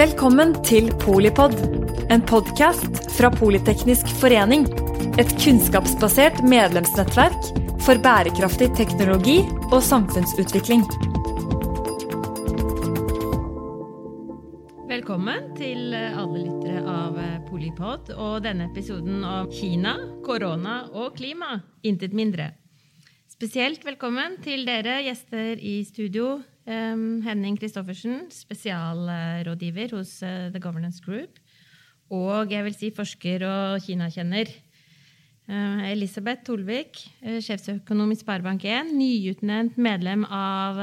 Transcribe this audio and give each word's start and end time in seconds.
Velkommen 0.00 0.54
til 0.64 0.86
Polipod, 1.02 1.52
en 2.08 2.22
podkast 2.24 3.02
fra 3.18 3.28
Politeknisk 3.34 4.08
forening. 4.16 4.62
Et 5.20 5.32
kunnskapsbasert 5.42 6.38
medlemsnettverk 6.40 7.50
for 7.84 8.00
bærekraftig 8.00 8.70
teknologi 8.78 9.42
og 9.68 9.82
samfunnsutvikling. 9.84 10.86
Velkommen 14.88 15.50
til 15.58 15.92
alle 15.92 16.46
lyttere 16.46 16.80
av 16.94 17.18
Polipod 17.50 18.08
og 18.16 18.38
denne 18.46 18.70
episoden 18.70 19.20
om 19.20 19.50
Kina, 19.52 19.98
korona 20.24 20.78
og 20.94 21.18
klima. 21.20 21.58
Intet 21.84 22.16
mindre. 22.16 22.54
Spesielt 23.28 23.84
velkommen 23.84 24.40
til 24.40 24.64
dere 24.64 25.02
gjester 25.04 25.60
i 25.60 25.82
studio. 25.84 26.38
Henning 26.66 27.58
Christoffersen, 27.58 28.30
spesialrådgiver 28.30 29.90
hos 29.96 30.22
uh, 30.22 30.52
The 30.52 30.60
Governance 30.60 31.02
Group. 31.04 31.38
Og 32.10 32.52
jeg 32.52 32.64
vil 32.66 32.74
si 32.74 32.90
forsker 32.94 33.46
og 33.46 33.80
kinakjenner. 33.84 34.46
Elisabeth 35.90 36.44
Tolvik, 36.46 37.10
uh, 37.24 37.40
sjefsøkonom 37.42 38.12
i 38.12 38.16
Sparebank1. 38.20 38.92
Nyutnevnt 38.94 39.78
medlem 39.80 40.24
av 40.26 40.76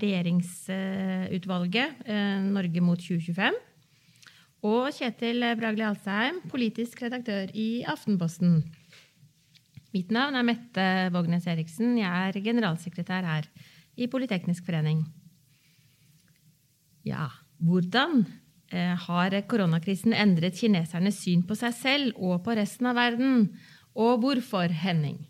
regjeringsutvalget 0.00 1.90
Norge 2.46 2.80
mot 2.80 3.00
2025. 3.00 3.54
Og 4.64 4.88
Kjetil 4.96 5.44
Bragli 5.58 5.84
Alsheim, 5.84 6.40
politisk 6.48 7.02
redaktør 7.04 7.46
i 7.52 7.84
Aftenposten. 7.84 8.64
Mitt 9.94 10.10
navn 10.10 10.34
er 10.34 10.46
Mette 10.46 10.86
Vågnes 11.14 11.44
Eriksen. 11.46 11.92
Jeg 12.00 12.30
er 12.30 12.40
generalsekretær 12.42 13.28
her 13.28 13.44
i 13.94 14.08
Politeknisk 14.10 14.66
forening. 14.66 15.04
Ja, 17.04 17.28
hvordan 17.60 18.24
eh, 18.72 18.94
har 19.06 19.36
koronakrisen 19.50 20.16
endret 20.16 20.56
kinesernes 20.58 21.20
syn 21.20 21.44
på 21.46 21.56
seg 21.58 21.76
selv 21.76 22.18
og 22.18 22.42
på 22.46 22.56
resten 22.56 22.88
av 22.90 22.98
verden? 22.98 23.46
Og 23.94 24.18
hvorfor, 24.24 24.72
Henning? 24.72 25.20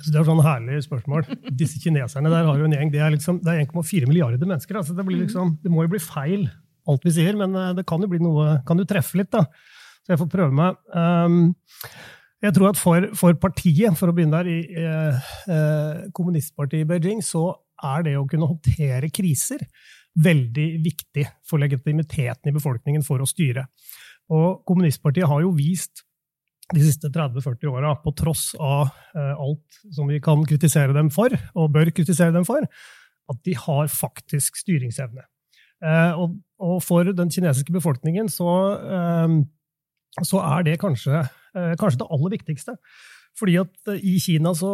Det 0.00 0.16
er 0.16 0.24
sånn 0.24 0.44
herlig 0.44 0.84
spørsmål. 0.86 1.26
Disse 1.60 1.80
kineserne 1.82 2.30
der 2.32 2.46
har 2.46 2.60
jo 2.60 2.68
en 2.68 2.76
gjeng, 2.76 2.92
Det 2.92 3.00
er, 3.02 3.12
liksom, 3.16 3.40
er 3.44 3.64
1,4 3.64 4.08
milliarder 4.08 4.46
mennesker. 4.46 4.78
Altså 4.80 4.94
det, 4.96 5.04
liksom, 5.08 5.58
det, 5.64 5.72
må 5.72 5.84
jo 5.84 5.92
bli 5.96 6.00
feil, 6.00 6.46
alt 6.88 7.04
vi 7.04 7.12
sier, 7.18 7.36
men 7.36 7.56
det 7.76 7.84
kan 7.88 8.00
jo 8.00 8.08
bli 8.08 8.22
noe, 8.22 8.60
kan 8.68 8.80
jo 8.80 8.88
treffe 8.88 9.20
litt. 9.20 9.32
da. 9.34 9.44
Så 10.04 10.14
jeg 10.14 10.20
får 10.22 10.30
prøve 10.32 10.56
meg. 10.56 10.78
Um, 10.94 11.42
jeg 12.40 12.56
tror 12.56 12.70
at 12.70 12.80
for, 12.80 13.08
for, 13.18 13.36
partiet, 13.40 13.96
for 14.00 14.08
å 14.08 14.14
begynne 14.16 14.38
der, 14.40 14.48
i 14.48 14.60
eh, 14.80 16.06
kommunistpartiet 16.16 16.86
i 16.86 16.88
Beijing, 16.88 17.20
så 17.24 17.50
er 17.84 18.06
det 18.06 18.14
å 18.16 18.26
kunne 18.28 18.48
håndtere 18.48 19.10
kriser 19.12 19.66
veldig 20.18 20.68
viktig 20.84 21.24
for 21.46 21.62
legitimiteten 21.62 22.50
i 22.50 22.54
befolkningen 22.54 23.04
for 23.06 23.22
å 23.22 23.28
styre. 23.28 23.66
Og 24.30 24.62
kommunistpartiet 24.66 25.28
har 25.30 25.42
jo 25.44 25.52
vist 25.56 26.04
de 26.70 26.84
siste 26.84 27.10
30-40 27.10 27.70
åra, 27.70 27.96
på 27.98 28.12
tross 28.14 28.52
av 28.54 28.90
eh, 29.16 29.32
alt 29.34 29.80
som 29.90 30.10
vi 30.10 30.20
kan 30.22 30.42
kritisere 30.46 30.94
dem 30.94 31.10
for, 31.10 31.34
og 31.58 31.72
bør 31.74 31.90
kritisere 31.94 32.34
dem 32.34 32.46
for, 32.46 32.66
at 33.30 33.40
de 33.46 33.56
har 33.58 33.90
faktisk 33.90 34.58
styringsevne. 34.60 35.24
Eh, 35.82 36.20
og, 36.20 36.36
for 36.84 37.08
den 37.16 37.32
kinesiske 37.32 37.74
befolkningen 37.74 38.30
så, 38.30 38.52
eh, 38.86 39.36
så 40.22 40.42
er 40.44 40.66
det 40.68 40.80
kanskje 40.82 41.26
kanskje 41.50 41.98
det 41.98 42.06
aller 42.14 42.30
viktigste. 42.30 42.76
Fordi 43.38 43.56
at 43.60 43.92
eh, 43.92 44.02
i 44.04 44.18
Kina 44.22 44.52
så, 44.56 44.72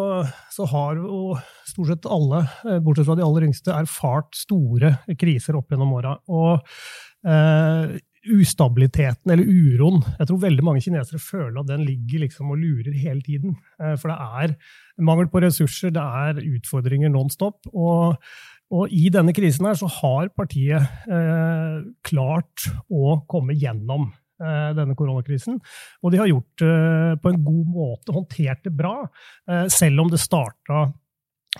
så, 0.52 0.66
har 0.72 0.98
jo 1.00 1.36
stort 1.68 1.92
sett 1.92 2.10
alle, 2.10 2.42
eh, 2.66 2.80
bortsett 2.82 3.08
fra 3.08 3.18
de 3.18 3.24
aller 3.26 3.48
yngste, 3.48 3.74
erfart 3.74 4.36
store 4.38 4.96
kriser 5.18 5.58
opp 5.58 5.72
gjennom 5.72 5.94
åra. 5.98 6.16
Og 6.32 6.62
eh, 7.26 7.96
ustabiliteten, 8.26 9.30
eller 9.30 9.46
uroen 9.46 10.02
Jeg 10.18 10.28
tror 10.28 10.42
veldig 10.42 10.64
mange 10.66 10.82
kinesere 10.84 11.20
føler 11.22 11.60
at 11.60 11.70
den 11.70 11.84
ligger 11.86 12.24
liksom 12.24 12.50
og 12.50 12.60
lurer 12.62 12.96
hele 12.96 13.22
tiden. 13.22 13.56
Eh, 13.80 13.94
for 14.00 14.12
det 14.12 14.18
er 14.18 14.56
mangel 14.98 15.30
på 15.30 15.42
ressurser, 15.44 15.94
det 15.94 16.02
er 16.02 16.42
utfordringer 16.56 17.12
non 17.12 17.30
stop. 17.32 17.68
Og, 17.72 18.16
og 18.74 18.94
i 18.94 19.08
denne 19.14 19.34
krisen 19.36 19.68
her 19.68 19.78
så 19.78 19.90
har 20.00 20.32
partiet 20.34 21.06
eh, 21.06 21.82
klart 22.06 22.68
å 22.90 23.20
komme 23.30 23.56
gjennom 23.56 24.10
denne 24.76 24.96
koronakrisen. 24.98 25.58
Og 26.02 26.12
de 26.12 26.20
har 26.20 26.30
gjort 26.30 26.62
det 26.62 26.70
eh, 26.70 27.16
på 27.22 27.32
en 27.32 27.42
god 27.44 27.72
måte, 27.72 28.14
håndtert 28.14 28.64
det 28.66 28.74
bra, 28.76 28.96
eh, 29.50 29.66
selv 29.72 30.04
om 30.04 30.12
det 30.12 30.22
starta 30.22 30.86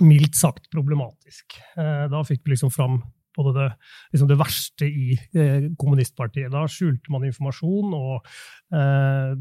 mildt 0.05 0.37
sagt 0.37 0.67
problematisk. 0.69 1.55
Da 2.13 2.19
fikk 2.29 2.43
vi 2.45 2.53
liksom 2.53 2.69
fram 2.69 2.99
både 3.37 3.55
det, 3.57 3.69
liksom 4.15 4.31
det 4.31 4.39
verste 4.41 4.89
i 4.89 5.17
eh, 5.37 5.71
kommunistpartiet. 5.79 6.53
Da 6.53 6.67
skjulte 6.71 7.13
man 7.15 7.27
informasjon 7.29 7.97
og 7.97 8.31
eh, 8.75 9.33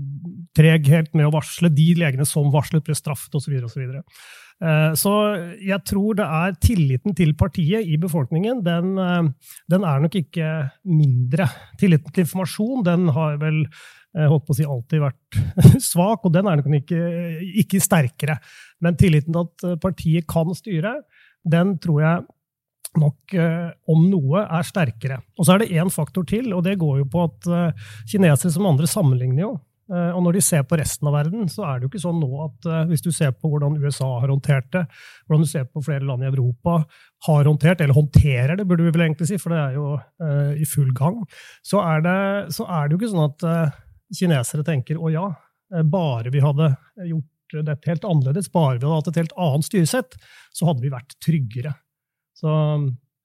treghet 0.57 1.13
med 1.15 1.29
å 1.29 1.35
varsle. 1.35 1.73
De 1.73 1.91
legene 1.99 2.27
som 2.29 2.51
varslet, 2.53 2.85
ble 2.85 2.97
straffet 2.97 3.35
osv. 3.39 3.55
så 3.71 3.87
Eh, 4.63 4.93
så 4.95 5.11
jeg 5.59 5.81
tror 5.83 6.15
det 6.15 6.25
er 6.37 6.55
tilliten 6.63 7.15
til 7.17 7.33
partiet 7.35 7.83
i 7.83 7.97
befolkningen, 7.99 8.61
den, 8.63 8.95
eh, 8.97 9.51
den 9.71 9.83
er 9.83 9.99
nok 9.99 10.15
ikke 10.15 10.71
mindre. 10.87 11.49
Tilliten 11.79 12.13
til 12.13 12.23
informasjon 12.23 12.85
den 12.87 13.09
har 13.15 13.37
vel 13.41 13.65
holdt 14.15 14.45
på 14.47 14.53
å 14.53 14.55
si 14.55 14.63
alltid 14.63 15.01
vært 15.03 15.37
svak, 15.91 16.23
og 16.23 16.31
den 16.31 16.47
er 16.47 16.55
nok 16.55 16.69
ikke, 16.77 16.99
ikke 17.65 17.81
sterkere. 17.83 18.37
Men 18.79 18.95
tilliten 18.95 19.35
til 19.35 19.41
at 19.43 19.81
partiet 19.83 20.23
kan 20.31 20.55
styre, 20.55 21.01
den 21.43 21.73
tror 21.83 21.99
jeg 21.99 22.23
nok, 23.01 23.35
eh, 23.37 23.69
om 23.91 24.09
noe, 24.09 24.45
er 24.45 24.67
sterkere. 24.67 25.21
Og 25.39 25.47
så 25.47 25.55
er 25.55 25.63
det 25.63 25.71
én 25.75 25.91
faktor 25.93 26.25
til, 26.27 26.51
og 26.53 26.63
det 26.65 26.77
går 26.81 27.03
jo 27.03 27.07
på 27.11 27.27
at 27.27 27.49
kinesere 28.09 28.53
som 28.53 28.67
andre 28.69 28.89
sammenligner 28.89 29.47
jo. 29.47 29.55
Eh, 29.85 30.11
og 30.17 30.23
når 30.25 30.39
de 30.39 30.41
ser 30.41 30.63
på 30.65 30.77
resten 30.79 31.05
av 31.09 31.13
verden, 31.13 31.45
så 31.51 31.65
er 31.67 31.77
det 31.77 31.85
jo 31.85 31.91
ikke 31.91 32.01
sånn 32.01 32.17
nå 32.17 32.29
at 32.47 32.67
eh, 32.71 32.85
hvis 32.89 33.03
du 33.05 33.11
ser 33.13 33.35
på 33.37 33.51
hvordan 33.51 33.77
USA 33.83 34.07
har 34.23 34.31
håndtert 34.33 34.71
det, 34.73 34.81
hvordan 35.27 35.45
du 35.45 35.51
ser 35.51 35.67
på 35.69 35.83
flere 35.85 36.07
land 36.09 36.25
i 36.25 36.29
Europa 36.31 36.79
har 37.27 37.49
håndtert, 37.49 37.83
eller 37.83 37.97
håndterer 37.97 38.57
det, 38.57 38.65
burde 38.65 38.87
vi 38.87 38.95
vel 38.95 39.05
egentlig 39.05 39.29
si, 39.29 39.37
for 39.41 39.53
det 39.53 39.61
er 39.61 39.77
jo 39.77 39.85
uh, 39.97 40.51
i 40.57 40.65
full 40.69 40.89
gang, 40.97 41.21
så 41.65 41.83
er, 41.85 42.01
det, 42.05 42.17
så 42.53 42.65
er, 42.65 42.87
det, 42.87 42.95
jo 42.95 42.99
ikke 42.99 43.11
sånn 43.13 43.29
at 43.29 43.45
uh, 43.45 43.77
kinesere 44.13 44.65
tenker 44.65 44.99
å 45.01 45.13
ja, 45.13 45.29
bare 45.89 46.33
vi 46.33 46.43
hadde 46.43 46.71
gjort 47.09 47.57
dette 47.65 47.89
helt 47.89 48.05
annerledes, 48.09 48.51
bare 48.53 48.77
vi 48.77 48.85
hadde 48.85 48.99
hatt 48.99 49.09
et 49.13 49.21
helt 49.23 49.37
annet 49.47 49.69
styresett, 49.69 50.17
så 50.53 50.69
hadde 50.69 50.85
vi 50.85 50.93
vært 50.93 51.17
tryggere. 51.23 51.73
Så 52.35 52.51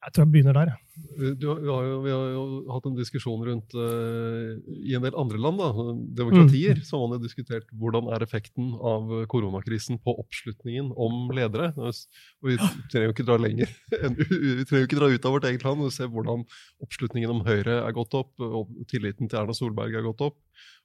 jeg 0.00 0.15
tror 0.15 0.25
jeg 0.25 0.32
begynner 0.32 0.56
der. 0.56 0.71
Du, 1.00 1.44
vi, 1.44 1.69
har 1.69 1.84
jo, 1.84 1.97
vi, 2.04 2.12
har 2.12 2.31
jo, 2.32 2.44
hatt 2.72 2.87
en 2.88 2.97
diskusjon 2.97 3.43
rundt 3.44 3.75
uh, 3.76 4.56
I 4.84 4.94
en 4.97 5.04
del 5.04 5.16
andre 5.19 5.41
land, 5.41 5.60
da, 5.60 5.84
demokratier, 6.22 6.81
mm. 6.81 6.87
som 6.88 7.04
har 7.04 7.20
diskutert 7.20 7.69
hvordan 7.76 8.09
er 8.15 8.25
effekten 8.25 8.72
av 8.76 9.12
koronakrisen 9.32 10.00
på 10.00 10.15
oppslutningen 10.22 10.91
om 10.97 11.28
ledere. 11.37 11.70
Og 11.76 12.49
vi 12.49 12.56
trenger 12.93 13.10
jo 13.10 13.15
ikke 13.16 13.28
dra 13.28 13.37
lenger, 13.41 13.72
vi 13.93 14.65
trenger 14.65 14.84
jo 14.84 14.88
ikke 14.88 15.00
dra 15.03 15.12
ut 15.12 15.28
av 15.28 15.37
vårt 15.37 15.49
eget 15.50 15.69
land 15.69 15.84
og 15.84 15.94
se 15.94 16.09
hvordan 16.09 16.49
oppslutningen 16.87 17.37
om 17.37 17.44
Høyre 17.44 17.82
er 17.84 17.97
gått 17.97 18.16
opp, 18.16 18.32
og 18.41 18.72
tilliten 18.93 19.28
til 19.28 19.43
Erna 19.43 19.56
Solberg 19.56 20.00
er 20.00 20.09
gått 20.09 20.25
opp. 20.31 20.41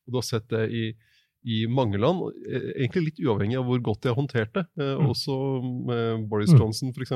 Og 0.06 0.12
du 0.12 0.20
har 0.20 0.28
sett 0.28 0.52
det 0.52 0.68
i 0.76 0.90
i 1.46 1.68
mange 1.70 2.00
land, 2.02 2.24
eh, 2.50 2.72
egentlig 2.74 3.12
litt 3.12 3.22
uavhengig 3.22 3.60
av 3.60 3.68
hvor 3.70 3.82
godt 3.86 4.02
de 4.04 4.12
har 4.12 4.18
håndtert 4.18 4.54
det. 4.58 4.66
Eh, 4.82 4.96
mm. 4.98 5.10
Også 5.14 5.38
med 5.62 6.28
Boris 6.32 6.54
mm. 6.54 6.60
Johnson, 6.60 6.94
f.eks., 6.96 7.14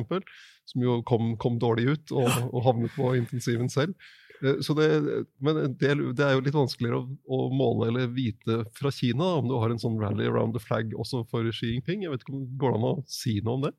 som 0.69 0.85
jo 0.85 0.99
kom, 1.09 1.33
kom, 1.41 1.57
dårlig 1.61 1.87
ut 1.89 2.13
og, 2.13 2.29
og, 2.51 2.59
havnet 2.67 2.93
på 2.93 3.15
intensiven 3.17 3.71
selv. 3.73 3.97
Eh, 4.43 4.61
så 4.65 4.75
det, 4.77 4.89
men 5.41 5.63
det, 5.81 5.95
det, 6.13 6.25
er 6.25 6.37
jo 6.37 6.45
litt 6.45 6.57
vanskeligere 6.57 7.01
å, 7.01 7.17
å, 7.25 7.41
måle 7.49 7.89
eller 7.89 8.13
vite 8.13 8.61
fra 8.77 8.93
Kina 8.93 9.33
om 9.41 9.49
du 9.49 9.57
har 9.57 9.73
en 9.73 9.81
sånn 9.81 9.97
rally 10.01 10.29
around 10.29 10.53
the 10.53 10.63
flag 10.63 10.93
også 10.93 11.25
for 11.31 11.49
Xi 11.49 11.73
Jinping. 11.73 12.05
Jeg 12.05 12.13
vet 12.13 12.25
ikke 12.25 12.37
om 12.37 12.45
det 12.45 12.59
Går 12.61 12.75
det 12.75 12.81
an 12.81 12.89
å 12.91 12.97
si 13.09 13.39
noe 13.41 13.57
om 13.57 13.69
det? 13.69 13.75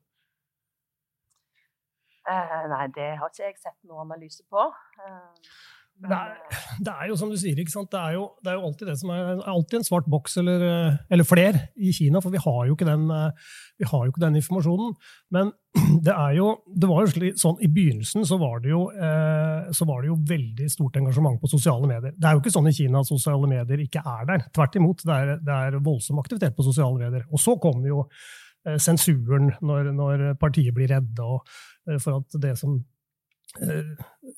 Uh, 2.21 2.65
nei, 2.69 2.85
det 2.93 3.13
har 3.17 3.31
ikke 3.31 3.47
jeg 3.47 3.57
sett 3.63 3.77
noen 3.87 4.03
analyse 4.03 4.43
på. 4.51 4.67
Uh, 4.99 5.55
det 6.01 6.17
er, 6.17 6.35
det 6.85 6.93
er, 6.93 7.07
jo 7.11 7.17
som 7.19 7.31
du 7.31 7.37
sier, 7.39 7.57
ikke 7.61 7.73
sant? 7.73 7.91
Det 7.93 7.99
er 7.99 8.15
jo, 8.17 8.27
det 8.41 8.51
er 8.51 8.59
jo 8.59 8.67
alltid 8.69 8.89
det 8.89 8.97
som 9.01 9.11
er, 9.13 9.41
alltid 9.53 9.79
en 9.79 9.87
svart 9.87 10.07
boks 10.11 10.37
eller, 10.41 10.63
eller 11.13 11.27
fler 11.27 11.59
i 11.77 11.93
Kina, 11.95 12.21
for 12.23 12.33
vi 12.33 12.41
har, 12.41 12.61
jo 12.67 12.77
ikke 12.77 12.87
den, 12.89 13.07
vi 13.79 13.89
har 13.89 14.05
jo 14.05 14.13
ikke 14.13 14.23
den 14.23 14.39
informasjonen. 14.41 14.95
Men 15.35 15.51
det 16.05 16.13
er 16.13 16.35
jo, 16.39 16.51
det 16.67 16.89
var 16.89 17.05
jo 17.05 17.13
slik, 17.13 17.39
sånn, 17.39 17.59
I 17.63 17.69
begynnelsen 17.71 18.25
så 18.27 18.37
var, 18.41 18.59
det 18.63 18.73
jo, 18.73 18.83
eh, 18.91 19.71
så 19.77 19.87
var 19.89 20.03
det 20.03 20.11
jo 20.11 20.19
veldig 20.31 20.69
stort 20.73 20.97
engasjement 20.99 21.41
på 21.41 21.51
sosiale 21.51 21.89
medier. 21.89 22.15
Det 22.17 22.29
er 22.29 22.37
jo 22.37 22.43
ikke 22.43 22.55
sånn 22.57 22.69
i 22.71 22.75
Kina 22.75 23.03
at 23.03 23.11
sosiale 23.11 23.49
medier 23.51 23.83
ikke 23.85 24.03
er 24.03 24.29
der. 24.29 24.47
Tvert 24.55 24.79
imot, 24.79 25.05
det 25.07 25.17
er, 25.17 25.35
det 25.41 25.57
er 25.57 25.81
voldsom 25.85 26.21
aktivitet 26.23 26.57
på 26.57 26.65
sosiale 26.67 26.97
medier. 26.99 27.27
Og 27.31 27.41
så 27.41 27.55
kommer 27.61 27.91
jo 27.91 28.05
eh, 28.67 28.79
sensuren 28.81 29.53
når, 29.61 29.93
når 29.97 30.25
partiet 30.41 30.75
blir 30.75 30.91
redde, 30.91 31.29
eh, 31.87 32.01
for 32.01 32.23
at 32.23 32.41
det 32.41 32.57
som 32.59 32.81
Eh, 32.81 33.00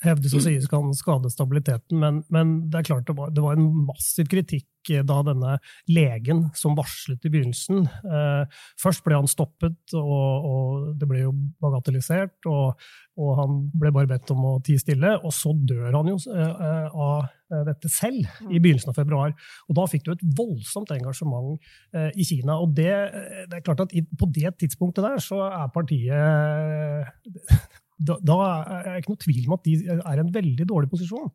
hevdes 0.04 0.34
å 0.36 0.42
sies 0.42 0.68
kan 0.72 0.92
skade 0.98 1.32
stabiliteten, 1.32 2.00
men, 2.02 2.22
men 2.34 2.54
det 2.72 2.82
er 2.82 2.88
klart 2.88 3.08
det 3.08 3.16
var, 3.18 3.32
det 3.34 3.44
var, 3.44 3.58
en 3.58 3.86
massiv 3.88 4.30
kritikk 4.32 4.70
da 5.08 5.22
denne 5.24 5.54
legen 5.88 6.50
som 6.60 6.74
varslet 6.76 7.24
i 7.24 7.30
begynnelsen 7.32 7.86
eh, 7.88 8.58
Først 8.82 9.06
ble 9.06 9.16
han 9.16 9.30
stoppet, 9.32 9.78
og, 9.96 10.48
og 10.50 10.90
det 11.00 11.08
ble 11.08 11.22
jo 11.22 11.32
bagatellisert, 11.64 12.36
og, 12.52 12.82
og, 13.16 13.30
han 13.40 13.62
ble 13.80 13.94
bare 13.96 14.12
bedt 14.12 14.34
om 14.36 14.44
å 14.50 14.58
tie 14.66 14.82
stille. 14.82 15.14
Og 15.24 15.32
så 15.36 15.54
dør 15.56 15.96
han 15.96 16.12
jo 16.12 16.18
eh, 16.34 16.90
av 16.90 17.24
eh, 17.24 17.64
dette 17.70 17.92
selv 17.94 18.28
i 18.50 18.60
begynnelsen 18.60 18.92
av 18.92 19.00
februar. 19.00 19.32
Og 19.70 19.80
da 19.80 19.88
fikk 19.88 20.08
du 20.08 20.12
et 20.16 20.26
voldsomt 20.36 20.92
engasjement 20.96 21.56
eh, 21.96 22.10
i 22.20 22.28
Kina. 22.28 22.60
Og 22.60 22.76
det, 22.76 22.92
eh, 22.92 23.46
det, 23.48 23.62
er 23.62 23.64
klart 23.64 23.86
at 23.86 23.94
på 23.94 24.32
det 24.36 24.52
tidspunktet 24.60 25.06
der 25.06 25.24
så 25.24 25.46
er 25.48 25.72
partiet 25.72 27.80
da, 27.98 28.18
da, 28.26 28.40
er 28.80 28.90
jeg 28.90 29.04
ikke 29.04 29.14
noe 29.14 29.24
tvil 29.24 29.44
om 29.48 29.56
at 29.58 29.68
de 29.68 29.76
er 29.94 30.18
i 30.18 30.24
en 30.24 30.34
veldig 30.34 30.68
dårlig 30.70 30.90
posisjon. 30.92 31.30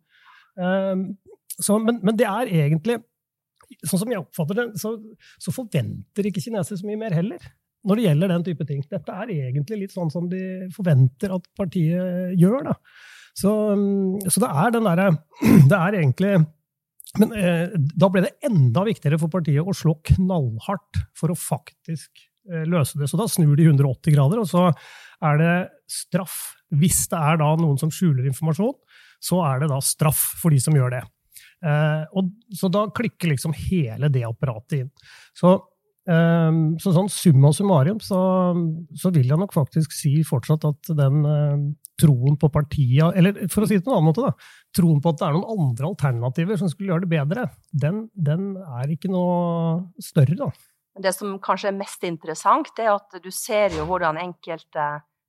Um, 0.58 1.04
så, 1.58 1.78
men, 1.82 2.00
men, 2.02 2.18
det 2.18 2.26
er 2.28 2.50
egentlig 2.64 3.00
Sånn 3.84 4.00
som 4.00 4.08
jeg 4.08 4.22
oppfatter 4.22 4.56
det, 4.56 4.62
så, 4.80 4.94
så, 5.36 5.52
forventer 5.52 6.24
ikke 6.24 6.40
kinesere 6.40 6.78
så 6.80 6.86
mye 6.88 6.96
mer 7.02 7.12
heller. 7.12 7.42
Når 7.84 7.98
det 7.98 8.04
gjelder 8.06 8.30
den 8.32 8.44
type 8.46 8.64
ting. 8.64 8.78
Dette 8.88 9.12
er 9.12 9.32
egentlig 9.34 9.82
litt 9.82 9.92
sånn 9.92 10.08
som 10.08 10.24
de 10.30 10.40
forventer 10.72 11.34
at 11.36 11.44
partiet 11.58 12.32
gjør. 12.40 12.70
Da. 12.70 12.72
Så, 13.36 13.52
um, 13.76 14.16
så 14.24 14.40
det 14.40 14.48
er 14.48 14.72
den 14.72 14.88
derre 14.88 15.10
Det 15.68 15.76
er 15.76 15.98
egentlig 16.00 16.32
men 17.16 17.32
eh, 17.32 17.70
da 17.96 18.10
ble 18.12 18.24
det 18.26 18.34
enda 18.44 18.82
viktigere 18.86 19.18
for 19.20 19.32
partiet 19.32 19.64
å 19.64 19.76
slå 19.76 19.94
knallhardt 20.10 21.00
for 21.16 21.32
å 21.32 21.38
faktisk 21.38 22.27
løse 22.68 22.98
det. 23.00 23.10
Så 23.10 23.20
da 23.20 23.28
snur 23.30 23.56
de 23.58 23.68
180 23.68 24.14
grader, 24.14 24.40
og 24.42 24.48
så 24.48 24.68
er 25.24 25.40
det 25.40 25.54
straff. 25.90 26.38
Hvis 26.74 27.06
det 27.12 27.20
er 27.20 27.40
da 27.40 27.52
noen 27.60 27.78
som 27.80 27.92
skjuler 27.92 28.26
informasjon, 28.28 28.76
så 29.24 29.40
er 29.48 29.62
det 29.62 29.70
da 29.72 29.80
straff 29.82 30.20
for 30.40 30.54
de 30.54 30.60
som 30.62 30.76
gjør 30.76 30.98
det. 30.98 31.02
Eh, 31.64 32.04
og, 32.14 32.30
så 32.54 32.70
da 32.70 32.84
klikker 32.94 33.32
liksom 33.32 33.56
hele 33.56 34.10
det 34.14 34.22
apparatet 34.28 34.82
inn. 34.82 34.90
Så, 35.36 35.56
eh, 36.10 36.60
så 36.82 36.94
sånn 36.94 37.10
summa 37.12 37.50
summarum 37.54 37.98
så, 38.04 38.20
så, 38.94 39.12
vil 39.14 39.32
jeg 39.32 39.40
nok 39.40 39.56
faktisk 39.56 39.94
si 39.96 40.18
fortsatt 40.26 40.68
at 40.68 40.92
den 40.98 41.26
eh, 41.26 41.66
troen 41.98 42.36
på 42.38 42.46
partiet 42.54 43.16
Eller 43.18 43.48
for 43.50 43.64
å 43.64 43.66
si 43.66 43.74
det 43.74 43.82
på 43.82 43.90
en 43.90 43.98
annen 43.98 44.12
måte, 44.12 44.28
da. 44.28 44.50
Troen 44.76 45.02
på 45.02 45.10
at 45.10 45.20
det 45.20 45.28
er 45.28 45.38
noen 45.38 45.66
andre 45.66 45.90
alternativer 45.90 46.60
som 46.60 46.70
skulle 46.70 46.92
gjøre 46.92 47.08
det 47.08 47.14
bedre, 47.16 47.48
den, 47.74 48.04
den 48.14 48.52
er 48.62 48.94
ikke 48.94 49.10
noe 49.10 49.88
større, 50.02 50.38
da. 50.38 50.52
Det 50.98 51.12
som 51.14 51.36
kanskje 51.42 51.70
er 51.70 51.78
mest 51.78 52.04
interessant, 52.06 52.72
er 52.78 52.92
at 52.94 53.20
du 53.22 53.30
ser 53.34 53.74
jo 53.76 53.86
hvordan 53.88 54.18
enkelte 54.20 54.88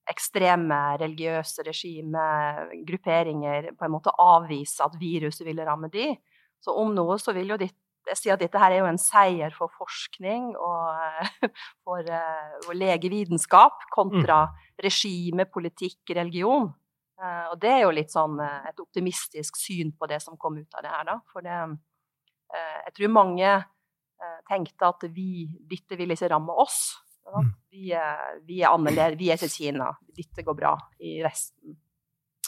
ekstreme 0.10 0.78
religiøse 0.98 1.64
regimer, 1.68 2.72
grupperinger, 2.88 3.70
på 3.78 3.86
en 3.86 3.94
måte 3.94 4.14
avviser 4.18 4.88
at 4.88 4.98
viruset 5.00 5.46
ville 5.46 5.66
ramme 5.68 5.92
de. 5.94 6.12
Så 6.60 6.74
om 6.74 6.96
noe 6.96 7.20
så 7.22 7.36
vil 7.38 7.54
jo 7.54 7.60
ditt 7.62 7.78
jeg 8.10 8.18
sier 8.18 8.34
at 8.34 8.42
dette 8.42 8.58
her 8.58 8.74
er 8.74 8.82
jo 8.82 8.90
en 8.90 8.98
seier 8.98 9.54
for 9.54 9.70
forskning 9.78 10.54
og 10.56 11.44
for, 11.86 12.08
for 12.66 12.78
legevitenskap 12.78 13.86
kontra 13.94 14.46
mm. 14.48 14.56
regime, 14.86 15.46
politikk, 15.52 16.00
religion. 16.18 16.72
Uh, 17.20 17.52
og 17.52 17.60
det 17.62 17.74
er 17.74 17.84
jo 17.84 17.94
litt 17.94 18.14
sånn 18.14 18.40
uh, 18.40 18.66
et 18.70 18.80
optimistisk 18.82 19.60
syn 19.60 19.92
på 19.94 20.08
det 20.10 20.22
som 20.24 20.40
kom 20.40 20.58
ut 20.58 20.80
av 20.80 20.86
det 20.86 20.94
her, 20.96 21.06
da. 21.12 21.20
For 21.34 21.46
det 21.46 21.60
Jeg 22.50 22.94
tror 22.98 23.12
mange 23.14 23.50
tenkte 24.50 24.90
at 24.90 25.06
vi, 25.16 25.46
dette 25.70 25.96
vil 26.00 26.12
ikke 26.12 26.28
ramme 26.34 26.56
oss. 26.60 26.98
Mm. 27.30 27.52
Vi, 27.72 27.92
er, 27.96 28.40
vi, 28.48 28.62
er 28.62 28.74
annerledes. 28.74 29.20
Vi 29.20 29.30
er 29.30 29.40
ikke 29.40 29.54
Kina. 29.54 29.92
Dette 30.18 30.44
går 30.46 30.58
bra 30.58 30.74
i 31.06 31.20
resten. 31.24 31.78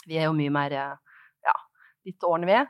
Vi 0.04 0.18
er 0.18 0.28
jo 0.28 0.36
mye 0.36 0.52
mer 0.52 0.74
Ja, 0.76 1.54
dette 2.04 2.28
ordner 2.28 2.50
vi. 2.50 2.60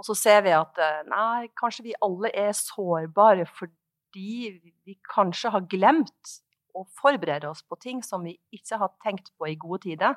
Og 0.00 0.06
så 0.06 0.16
ser 0.18 0.42
vi 0.46 0.54
at 0.56 0.78
eh, 0.82 1.02
nei, 1.06 1.48
kanskje 1.58 1.86
vi 1.86 1.98
alle 2.02 2.32
er 2.34 2.52
sårbare 2.56 3.46
fordi 3.46 4.60
vi 4.84 4.96
kanskje 5.06 5.52
har 5.54 5.68
glemt 5.70 6.32
å 6.76 6.84
forberede 6.98 7.48
oss 7.50 7.62
på 7.62 7.78
ting 7.80 8.00
som 8.04 8.24
vi 8.26 8.34
ikke 8.54 8.80
har 8.80 8.92
tenkt 9.04 9.30
på 9.38 9.50
i 9.50 9.58
gode 9.60 9.84
tider. 9.84 10.16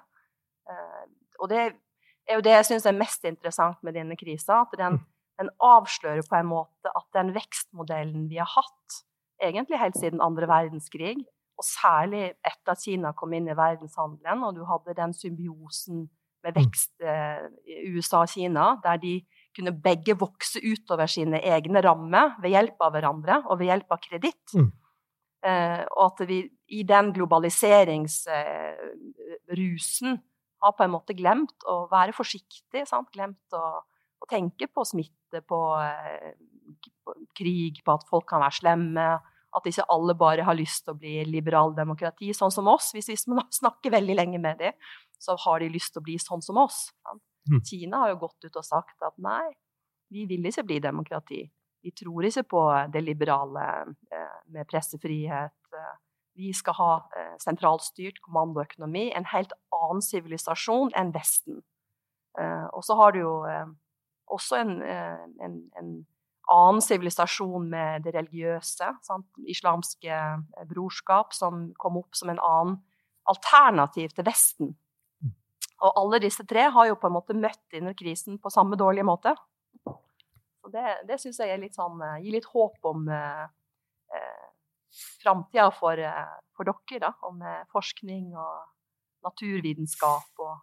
Eh, 0.70 1.04
og 1.38 1.52
det 1.52 1.62
er 1.62 2.40
jo 2.40 2.46
det 2.46 2.56
jeg 2.56 2.70
syns 2.72 2.88
er 2.90 2.98
mest 2.98 3.28
interessant 3.28 3.84
med 3.86 3.98
denne 3.98 4.18
krisa. 4.18 4.64
At 4.64 4.74
den, 4.80 4.98
mm. 4.98 5.06
Den 5.40 5.52
avslører 5.64 6.26
på 6.30 6.40
en 6.40 6.50
måte 6.50 6.92
at 6.96 7.08
den 7.18 7.34
vekstmodellen 7.36 8.30
vi 8.32 8.40
har 8.42 8.50
hatt, 8.50 9.02
egentlig 9.44 9.82
helt 9.82 9.98
siden 10.00 10.24
andre 10.24 10.48
verdenskrig, 10.48 11.18
og 11.56 11.64
særlig 11.64 12.34
etter 12.44 12.72
at 12.74 12.84
Kina 12.84 13.14
kom 13.16 13.34
inn 13.36 13.48
i 13.52 13.58
verdenshandelen, 13.58 14.44
og 14.44 14.56
du 14.58 14.64
hadde 14.68 14.96
den 14.98 15.14
symbiosen 15.16 16.10
med 16.46 16.54
mm. 16.54 16.60
vekst 16.60 16.94
eh, 17.02 17.44
i 17.72 17.74
USA 17.96 18.18
og 18.24 18.30
Kina, 18.32 18.66
der 18.84 18.96
de 19.02 19.14
kunne 19.56 19.82
begge 19.84 20.14
vokse 20.20 20.60
utover 20.60 21.08
sine 21.12 21.40
egne 21.48 21.80
rammer 21.84 22.28
ved 22.44 22.50
hjelp 22.56 22.78
av 22.84 22.92
hverandre 22.96 23.36
og 23.46 23.54
ved 23.60 23.68
hjelp 23.72 23.90
av 23.96 24.00
kreditt. 24.04 24.48
Mm. 24.56 24.72
Eh, 25.46 25.84
og 25.96 26.04
at 26.10 26.20
vi 26.30 26.38
i 26.76 26.84
den 26.88 27.08
globaliseringsrusen 27.16 30.12
eh, 30.12 30.20
har 30.66 30.74
på 30.76 30.84
en 30.86 30.96
måte 30.96 31.18
glemt 31.18 31.60
å 31.70 31.74
være 31.92 32.14
forsiktig. 32.18 32.82
Sant? 32.90 33.10
Glemt 33.14 33.48
å, 33.54 33.64
å, 34.26 34.30
tenke 34.30 34.68
på 34.72 34.86
smitte, 34.88 35.42
på, 35.48 35.62
eh, 35.80 36.34
på 37.06 37.16
krig, 37.38 37.82
på 37.86 37.96
at 37.96 38.06
folk 38.10 38.28
kan 38.30 38.44
være 38.44 38.60
slemme 38.60 39.08
at 39.56 39.68
ikke 39.70 39.86
alle 39.94 40.16
bare 40.20 40.46
har 40.48 40.58
lyst 40.58 40.84
til 40.86 40.96
å 40.96 41.00
bli 41.00 41.20
liberaldemokrati, 41.30 42.34
sånn 42.36 42.52
som 42.52 42.68
oss. 42.72 42.92
Hvis 42.96 43.12
vi 43.12 43.18
snakker 43.62 43.94
veldig 43.94 44.18
lenge 44.18 44.42
med 44.42 44.60
dem, 44.60 44.88
så 45.22 45.38
har 45.46 45.64
de 45.64 45.72
lyst 45.72 45.94
til 45.96 46.04
å 46.04 46.08
bli 46.08 46.18
sånn 46.22 46.44
som 46.44 46.60
oss. 46.60 46.90
Mm. 47.50 47.62
Kina 47.64 48.04
har 48.04 48.14
jo 48.14 48.24
gått 48.26 48.48
ut 48.48 48.60
og 48.60 48.66
sagt 48.68 49.06
at 49.06 49.16
nei, 49.22 49.54
vi 50.12 50.26
vil 50.30 50.46
ikke 50.50 50.66
bli 50.68 50.82
demokrati. 50.84 51.46
Vi 51.86 51.94
tror 51.94 52.26
ikke 52.28 52.44
på 52.50 52.64
det 52.94 53.04
liberale 53.06 53.66
eh, 54.12 54.40
med 54.54 54.68
pressefrihet. 54.70 55.78
Vi 56.36 56.52
skal 56.58 56.76
ha 56.80 56.92
eh, 57.16 57.36
sentralstyrt 57.40 58.20
kommandoøkonomi, 58.26 59.08
en 59.16 59.28
helt 59.32 59.54
annen 59.76 60.04
sivilisasjon 60.04 60.92
enn 60.98 61.14
Vesten. 61.16 61.62
Eh, 62.42 62.66
og 62.74 62.84
så 62.84 62.98
har 63.00 63.16
du 63.16 63.22
jo 63.22 63.36
også 64.34 64.58
en, 64.64 64.78
en, 64.82 65.58
en 65.80 65.90
annen 66.52 66.82
sivilisasjon 66.84 67.70
med 67.70 68.06
det 68.06 68.14
religiøse, 68.16 68.90
sant? 69.06 69.28
islamske 69.50 70.12
eh, 70.12 70.66
brorskap, 70.70 71.34
som 71.34 71.70
kom 71.82 72.00
opp 72.02 72.18
som 72.18 72.32
en 72.32 72.42
annen 72.42 72.78
alternativ 73.30 74.14
til 74.16 74.28
Vesten. 74.28 74.74
Mm. 75.24 75.34
Og 75.88 76.02
alle 76.04 76.22
disse 76.26 76.46
tre 76.48 76.68
har 76.76 76.90
jo 76.92 77.00
på 77.02 77.10
en 77.10 77.18
måte 77.18 77.38
møtt 77.38 77.62
denne 77.74 77.96
krisen 77.98 78.40
på 78.42 78.54
samme 78.54 78.78
dårlige 78.80 79.08
måte. 79.08 79.36
Og 79.86 80.72
det 80.74 80.86
det 81.10 81.20
syns 81.22 81.42
jeg 81.42 81.62
litt 81.62 81.78
sånn, 81.78 82.02
eh, 82.02 82.22
gir 82.26 82.38
litt 82.38 82.50
håp 82.54 82.92
om 82.94 83.08
eh, 83.10 83.46
eh 84.14 84.44
framtida 84.96 85.66
for, 85.76 86.00
for, 86.56 86.64
dere, 86.64 87.00
da, 87.02 87.10
om 87.28 87.42
forskning 87.68 88.30
og 88.40 88.62
naturvitenskap. 89.28 90.30
og 90.40 90.54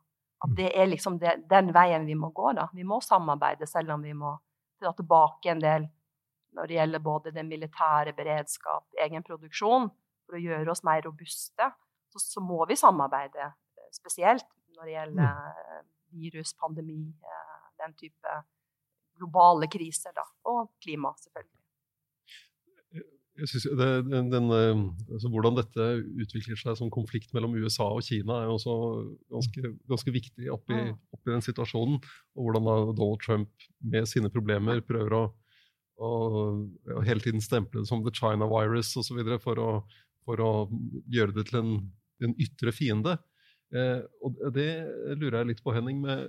at 0.43 0.51
mm. 0.51 0.57
det 0.59 0.71
er 0.75 0.89
liksom 0.91 1.19
det, 1.23 1.37
den 1.51 1.71
veien 1.75 2.07
vi 2.07 2.17
må 2.19 2.33
gå. 2.35 2.53
da. 2.59 2.69
Vi 2.75 2.85
må 2.85 3.01
samarbeide, 3.01 3.67
selv 3.71 3.95
om 3.95 4.03
vi 4.03 4.15
må 4.15 4.35
dra 4.83 4.93
tilbake 4.99 5.53
en 5.53 5.63
del 5.63 5.89
når 6.53 6.69
det 6.69 6.77
gjelder 6.77 7.01
både 7.01 7.33
den 7.33 7.49
militære 7.49 8.13
beredskap, 8.13 8.85
egen 9.01 9.25
produksjon, 9.25 9.89
for 10.27 10.37
å 10.37 10.43
gjøre 10.43 10.73
oss 10.73 10.85
mer 10.85 11.01
robuste, 11.07 11.69
så, 12.13 12.21
så 12.21 12.43
må 12.45 12.61
vi 12.69 12.77
samarbeide 12.77 13.47
eh, 13.47 13.89
spesielt 13.95 14.47
når 14.77 14.89
det 14.89 14.97
gjelder 14.97 15.31
mm. 15.31 15.63
Eh, 15.63 15.81
virus, 16.13 16.53
pandemi, 16.61 17.07
eh, 17.09 17.63
den 17.81 17.95
type 17.97 18.37
globale 19.17 19.69
kriser, 19.73 20.13
da, 20.17 20.27
og 20.51 20.75
klima, 20.83 21.15
selvfølgelig. 21.25 21.62
Det, 23.33 23.87
den, 24.11 24.29
den, 24.29 24.49
altså 25.09 25.31
Hvordan 25.33 25.57
dette 25.57 25.85
utvikler 26.21 26.59
seg 26.61 26.77
som 26.77 26.91
konflikt 26.93 27.33
mellom 27.33 27.55
USA 27.57 27.87
og 27.89 28.05
Kina, 28.05 28.43
er 28.43 28.53
også 28.53 28.75
ganske, 29.33 29.71
ganske 29.89 30.13
viktig 30.13 30.51
oppi, 30.53 30.77
oppi, 31.15 31.31
den 31.31 31.45
situasjonen. 31.45 31.97
Og 32.37 32.45
hvordan 32.45 32.69
Donald 32.93 33.23
Trump 33.25 33.69
med 33.81 34.09
sine 34.11 34.29
problemer 34.33 34.83
prøver 34.85 35.17
å, 35.17 35.23
å, 35.97 36.13
å 36.99 37.07
hele 37.09 37.25
tiden 37.25 37.41
stemple 37.45 37.81
det 37.81 37.89
som 37.89 38.05
the 38.05 38.13
China 38.13 38.51
virus 38.53 38.93
osv. 39.01 39.23
For, 39.41 39.59
å, 39.59 39.71
for 40.29 40.45
å 40.45 40.53
gjøre 41.13 41.39
det 41.39 41.49
til 41.49 41.63
en, 41.63 41.75
en 42.29 42.37
ytre 42.37 42.77
fiende. 42.77 43.17
Eh, 43.73 44.05
og 44.21 44.45
det 44.53 44.71
lurer 45.17 45.41
jeg 45.41 45.55
litt 45.55 45.65
på, 45.65 45.73
Henning. 45.73 46.05
med 46.05 46.29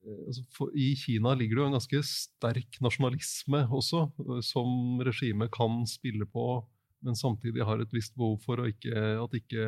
altså 0.00 0.44
for, 0.54 0.72
I 0.74 0.94
Kina 0.98 1.34
ligger 1.36 1.58
det 1.58 1.62
jo 1.62 1.68
en 1.68 1.76
ganske 1.76 2.02
sterk 2.08 2.78
nasjonalisme 2.84 3.64
også, 3.68 4.06
eh, 4.24 4.42
som 4.44 5.00
regimet 5.06 5.52
kan 5.54 5.82
spille 5.88 6.26
på, 6.26 6.46
men 7.04 7.16
samtidig 7.16 7.64
har 7.64 7.80
et 7.80 7.92
visst 7.94 8.16
behov 8.16 8.38
for 8.44 8.64
ikke, 8.66 8.92
at 8.92 9.32
det 9.32 9.42
ikke 9.44 9.66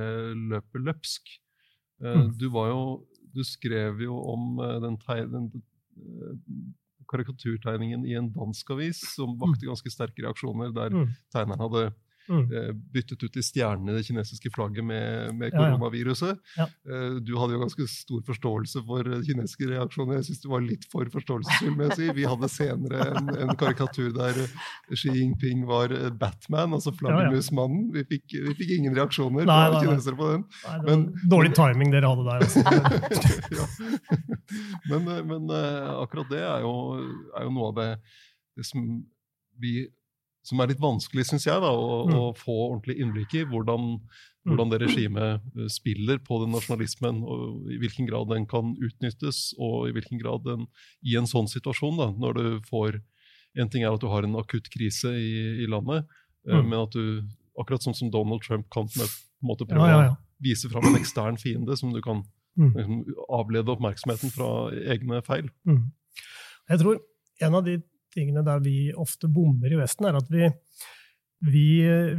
løper 0.52 0.86
løpsk. 0.88 1.34
Eh, 2.02 2.20
mm. 2.22 2.36
Du, 2.40 2.48
jo, 2.52 2.84
du, 3.34 3.42
skrev 3.44 4.00
jo 4.04 4.18
om 4.32 4.56
den, 4.84 4.98
den, 5.32 5.50
karikaturtegningen 7.12 8.06
i 8.08 8.16
en 8.16 8.30
dansk 8.32 8.70
avis 8.72 9.02
som 9.14 9.36
vakte 9.40 9.66
mm. 9.66 9.70
ganske 9.72 9.92
sterke 9.92 10.24
reaksjoner, 10.24 10.72
der 10.72 10.94
mm. 10.94 11.10
tegneren 11.34 11.64
hadde 11.66 11.90
Mm. 12.30 12.44
eh, 12.54 12.68
byttet 12.94 13.22
ut 13.26 13.32
de 13.34 13.42
stjernene 13.42 13.90
i 13.90 13.96
det 13.98 14.04
kinesiske 14.06 14.50
flagget 14.54 14.84
med, 14.86 15.34
med 15.34 15.50
Ja, 15.50 15.56
ja. 15.56 15.72
koronaviruset. 15.72 16.38
Ja. 16.56 16.66
Eh, 16.86 17.16
Du 17.24 17.32
hadde 17.40 17.56
jo 17.56 17.62
ganske 17.64 17.86
stor 17.90 18.22
forståelse 18.28 18.82
for 18.86 19.00
eh, 19.10 19.22
kinesiske 19.26 19.66
reaksjoner. 19.72 20.20
Jeg 20.20 20.28
syns 20.30 20.42
du 20.44 20.48
var 20.52 20.62
litt 20.62 20.86
for 20.92 21.04
forståelsesfull. 21.10 21.74
med 21.76 21.90
å 21.90 21.96
si. 21.98 22.08
Vi 22.14 22.24
hadde 22.28 22.48
senere 22.52 23.08
en, 23.16 23.32
en 23.48 23.54
karikatur 23.58 24.12
der 24.14 24.38
Xi 24.94 25.10
Jinping 25.16 25.64
var 25.66 25.88
Batman, 26.20 26.72
altså 26.78 26.92
flaggermusmannen. 26.94 27.90
Vi, 27.96 28.04
vi 28.06 28.54
fikk 28.60 28.70
ingen 28.78 28.94
reaksjoner 28.94 29.44
Nei, 29.48 29.58
fra 29.72 29.80
kinesere 29.82 30.16
på 30.18 30.30
den. 30.34 30.44
Nei, 30.68 30.78
Men- 30.86 31.08
dårlig 31.28 31.54
timing 31.58 31.90
dere 31.90 32.12
hadde 32.12 32.28
der. 32.28 32.46
Altså. 32.46 32.62
ja. 33.58 33.66
Men, 34.90 35.08
men 35.26 35.50
akkurat 36.02 36.30
det 36.30 36.42
er 36.44 36.62
jo, 36.64 36.72
er 37.36 37.46
jo 37.46 37.52
noe 37.54 37.70
av 37.72 37.76
det, 37.78 37.88
det 38.58 38.66
som, 38.68 38.86
vi, 39.62 39.74
som 40.42 40.60
er 40.60 40.66
litt 40.72 40.80
vanskelig, 40.82 41.24
syns 41.28 41.46
jeg, 41.46 41.60
da, 41.62 41.70
å, 41.70 42.06
Mm. 42.08 42.14
å 42.18 42.36
få 42.36 42.54
ordentlig 42.72 42.96
innblikk 43.00 43.34
i. 43.34 43.44
Hvordan, 43.46 44.00
hvordan 44.44 44.70
det 44.72 44.80
regimet 44.82 45.40
eh, 45.56 45.68
spiller 45.70 46.18
på 46.18 46.40
den 46.42 46.52
nasjonalismen, 46.52 47.22
og 47.22 47.70
i 47.70 47.78
hvilken 47.78 48.08
grad 48.08 48.28
den 48.28 48.46
kan 48.46 48.74
utnyttes, 48.82 49.54
og 49.58 49.88
i 49.88 49.92
hvilken 49.92 50.18
grad 50.20 50.42
den 50.44 50.66
i 51.06 51.14
en 51.16 51.26
sånn 51.30 51.46
situasjon, 51.48 51.96
da, 51.96 52.10
når 52.12 52.34
du 52.34 52.60
får 52.68 53.00
En 53.54 53.68
ting 53.68 53.82
er 53.84 53.92
at 53.92 54.00
du 54.00 54.06
har 54.08 54.24
en 54.24 54.32
akutt 54.40 54.70
krise 54.72 55.10
i, 55.12 55.62
i 55.62 55.66
landet, 55.68 56.06
eh, 56.48 56.54
Mm. 56.56 56.68
men 56.70 56.78
at 56.86 56.90
du, 56.92 57.20
akkurat 57.60 57.82
sånn 57.84 57.94
som 57.94 58.08
Donald 58.10 58.40
Trump 58.40 58.64
kan 58.70 58.86
på 58.88 59.02
en 59.02 59.08
måte 59.44 59.66
prøve 59.68 59.84
Ja, 59.84 59.98
ja, 60.00 60.02
ja. 60.04 60.12
å 60.12 60.16
vise 60.40 60.70
fram 60.72 60.86
en 60.88 60.96
ekstern 60.96 61.36
fiende 61.36 61.76
som 61.76 61.92
du 61.92 62.00
kan 62.00 62.24
Mm. 62.56 62.72
liksom, 62.74 63.04
avlede 63.28 63.68
oppmerksomheten 63.68 64.32
fra 64.32 64.70
egne 64.72 65.20
feil. 65.22 65.50
Mm. 65.68 65.92
Jeg 66.70 66.78
tror 66.80 66.98
en 67.42 67.54
av 67.54 67.64
de 67.64 67.82
tingene 68.12 68.44
der 68.46 68.62
vi 68.64 68.92
ofte 68.92 69.30
bommer 69.32 69.72
i 69.72 69.80
Vesten, 69.80 70.08
er 70.08 70.18
at 70.20 70.30
vi, 70.32 70.48
vi, 71.48 71.66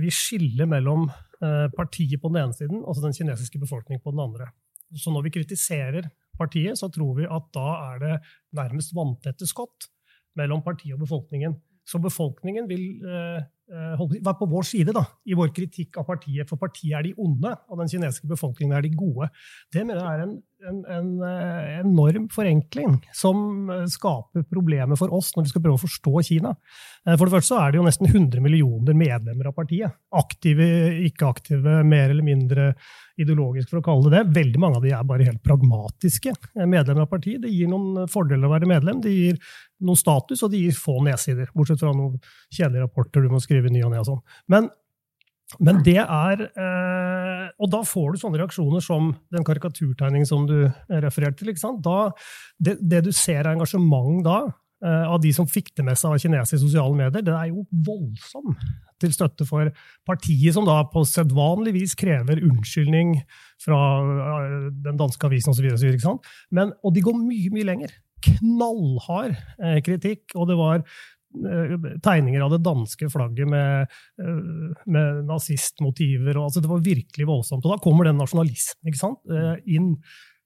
vi 0.02 0.12
skiller 0.14 0.70
mellom 0.70 1.08
eh, 1.10 1.68
partiet 1.76 2.22
på 2.22 2.32
den 2.34 2.44
ene 2.44 2.58
siden 2.58 2.84
og 2.84 3.00
den 3.04 3.16
kinesiske 3.16 3.62
befolkningen 3.62 4.04
på 4.04 4.16
den 4.16 4.24
andre. 4.26 4.52
Så 4.94 5.14
når 5.14 5.28
vi 5.28 5.34
kritiserer 5.40 6.10
partiet, 6.38 6.78
så 6.80 6.90
tror 6.94 7.18
vi 7.18 7.30
at 7.30 7.50
da 7.56 7.68
er 7.94 8.02
det 8.04 8.16
nærmest 8.58 8.94
vanntette 8.98 9.48
skott 9.50 9.90
mellom 10.38 10.64
partiet 10.66 10.96
og 10.98 11.04
befolkningen. 11.06 11.56
Så 11.86 12.00
befolkningen 12.00 12.68
vil 12.70 13.04
eh, 13.04 13.42
eh, 13.74 14.04
være 14.24 14.38
på 14.40 14.48
vår 14.50 14.68
side 14.70 14.94
da, 14.96 15.04
i 15.28 15.36
vår 15.36 15.52
kritikk 15.56 16.00
av 16.00 16.08
partiet, 16.08 16.48
for 16.50 16.62
partiet 16.62 16.96
er 17.00 17.10
de 17.10 17.14
onde, 17.20 17.52
og 17.68 17.82
den 17.82 17.92
kinesiske 17.92 18.30
befolkningen 18.32 18.78
er 18.78 18.86
de 18.86 18.94
gode. 18.96 19.28
Det 19.74 19.84
mener 19.84 20.00
jeg 20.00 20.20
er 20.20 20.24
en, 20.28 20.38
en, 20.70 20.80
en 20.86 21.10
eh, 21.28 21.80
enorm 21.80 22.28
forenkling 22.32 22.98
som 23.16 23.70
eh, 23.70 23.86
skaper 23.92 24.46
problemer 24.50 25.00
for 25.00 25.14
oss 25.16 25.32
når 25.36 25.48
vi 25.48 25.54
skal 25.54 25.64
prøve 25.64 25.80
å 25.80 25.84
forstå 25.84 26.24
Kina. 26.30 26.54
Eh, 27.06 27.16
For 27.18 27.28
det 27.28 27.36
første 27.36 27.54
så 27.54 27.62
er 27.62 27.74
det 27.74 27.80
jo 27.80 27.86
nesten 27.88 28.10
100 28.10 28.44
millioner 28.44 28.98
medlemmer 28.98 29.50
av 29.50 29.56
partiet. 29.58 29.96
Aktive, 30.16 30.68
ikke 31.08 31.30
aktive, 31.30 31.80
mer 31.88 32.14
eller 32.14 32.26
mindre 32.26 32.70
ideologisk, 33.20 33.70
for 33.70 33.82
å 33.82 33.86
kalle 33.86 34.10
det 34.10 34.16
det. 34.18 34.38
Veldig 34.40 34.62
mange 34.62 34.80
av 34.80 34.86
de 34.86 34.94
er 34.96 35.10
bare 35.10 35.28
helt 35.28 35.44
pragmatiske 35.46 36.34
medlemmer 36.66 37.06
av 37.06 37.12
partiet. 37.12 37.44
Det 37.44 37.52
gir 37.54 37.70
noen 37.72 38.08
fordeler 38.12 38.50
å 38.50 38.54
være 38.56 38.70
medlem, 38.70 39.02
det 39.04 39.14
gir 39.14 39.42
noe 39.84 40.00
status, 40.00 40.42
og 40.46 40.54
det 40.54 40.64
gir 40.64 40.78
få 40.78 41.00
nedsider. 41.06 41.52
Bortsett 41.54 41.84
fra 41.84 41.94
noen 41.96 42.18
kjedelige 42.48 42.88
rapporter 42.88 43.26
du 43.26 43.34
må 43.34 43.42
skrive 43.44 43.72
ny 43.74 43.84
og 43.86 43.94
ne 43.94 44.02
og 44.02 44.10
sånn. 44.10 44.24
Men 44.50 44.72
men 45.60 45.82
det 45.86 46.00
er 46.02 46.44
eh, 46.50 47.46
Og 47.62 47.70
da 47.74 47.84
får 47.86 48.14
du 48.14 48.22
sånne 48.22 48.40
reaksjoner 48.42 48.84
som 48.84 49.12
den 49.34 49.46
karikaturtegningen 49.46 50.28
som 50.30 50.48
du 50.50 50.58
refererte 50.90 51.44
til. 51.44 51.54
Da, 51.84 52.10
det, 52.58 52.78
det 52.82 53.04
du 53.06 53.12
ser 53.16 53.46
av 53.46 53.58
engasjement 53.58 54.24
da, 54.26 54.40
eh, 54.86 55.06
av 55.10 55.22
de 55.24 55.34
som 55.36 55.50
fikk 55.50 55.74
det 55.78 55.86
med 55.88 56.00
seg 56.00 56.16
av 56.16 56.24
kinesiske 56.24 56.64
sosiale 56.64 56.98
medier, 56.98 57.26
det 57.26 57.36
er 57.36 57.52
jo 57.52 57.66
voldsom 57.86 58.56
til 59.04 59.14
støtte 59.16 59.48
for 59.48 59.72
partiet, 60.08 60.54
som 60.56 60.68
da 60.68 60.80
på 60.92 61.04
sedvanlig 61.08 61.76
vis 61.78 61.98
krever 62.00 62.42
unnskyldning 62.44 63.18
fra 63.64 63.82
eh, 64.04 64.72
den 64.86 65.00
danske 65.00 65.30
avisen 65.30 65.54
osv. 65.54 65.70
Og 65.70 66.96
de 66.96 67.06
går 67.06 67.20
mye, 67.20 67.54
mye 67.54 67.70
lenger. 67.74 67.96
Knallhard 68.24 69.36
eh, 69.60 69.80
kritikk, 69.84 70.32
og 70.38 70.48
det 70.52 70.60
var 70.60 70.84
tegninger 72.04 72.44
av 72.46 72.54
det 72.54 72.62
danske 72.66 73.10
flagget 73.10 73.50
med, 73.50 73.96
eh, 74.22 74.84
med 74.86 75.24
nazistmotiver. 75.30 76.38
Og, 76.38 76.50
altså, 76.50 76.62
det 76.62 76.72
var 76.72 76.86
virkelig 76.86 77.28
voldsomt. 77.28 77.66
Og 77.66 77.74
da 77.74 77.82
kommer 77.84 78.10
den 78.10 78.22
nasjonalismen 78.22 78.92
ikke 78.92 79.02
sant, 79.02 79.20
eh, 79.32 79.58
inn. 79.76 79.96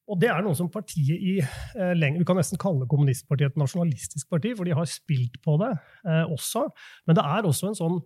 Og 0.08 0.20
det 0.22 0.30
er 0.32 0.44
noe 0.44 0.56
som 0.56 0.70
partiet 0.72 1.20
i 1.20 1.38
eh, 1.42 1.94
lenge, 1.98 2.22
Vi 2.22 2.28
kan 2.28 2.40
nesten 2.40 2.60
kalle 2.62 2.88
kommunistpartiet 2.88 3.52
et 3.52 3.60
nasjonalistisk 3.60 4.30
parti, 4.32 4.54
for 4.56 4.68
de 4.68 4.76
har 4.78 4.88
spilt 4.88 5.42
på 5.44 5.58
det 5.62 5.74
eh, 6.08 6.24
også. 6.24 6.68
Men 7.08 7.20
det 7.20 7.26
er 7.28 7.48
også 7.50 7.72
en 7.72 7.80
sånn, 7.80 7.98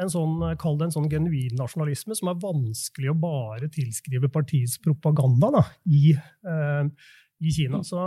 en 0.00 0.12
sånn, 0.12 0.38
eh, 0.48 0.56
kall 0.60 0.78
det 0.80 0.88
en 0.88 0.96
sånn 0.96 1.10
genuin 1.12 1.58
nasjonalisme 1.60 2.16
som 2.16 2.32
er 2.32 2.40
vanskelig 2.40 3.12
å 3.12 3.18
bare 3.20 3.68
tilskrive 3.72 4.32
partiets 4.32 4.78
propaganda 4.80 5.52
da, 5.58 5.66
i, 5.84 6.14
eh, 6.16 7.12
i 7.42 7.52
Kina. 7.52 7.82
Så, 7.84 8.00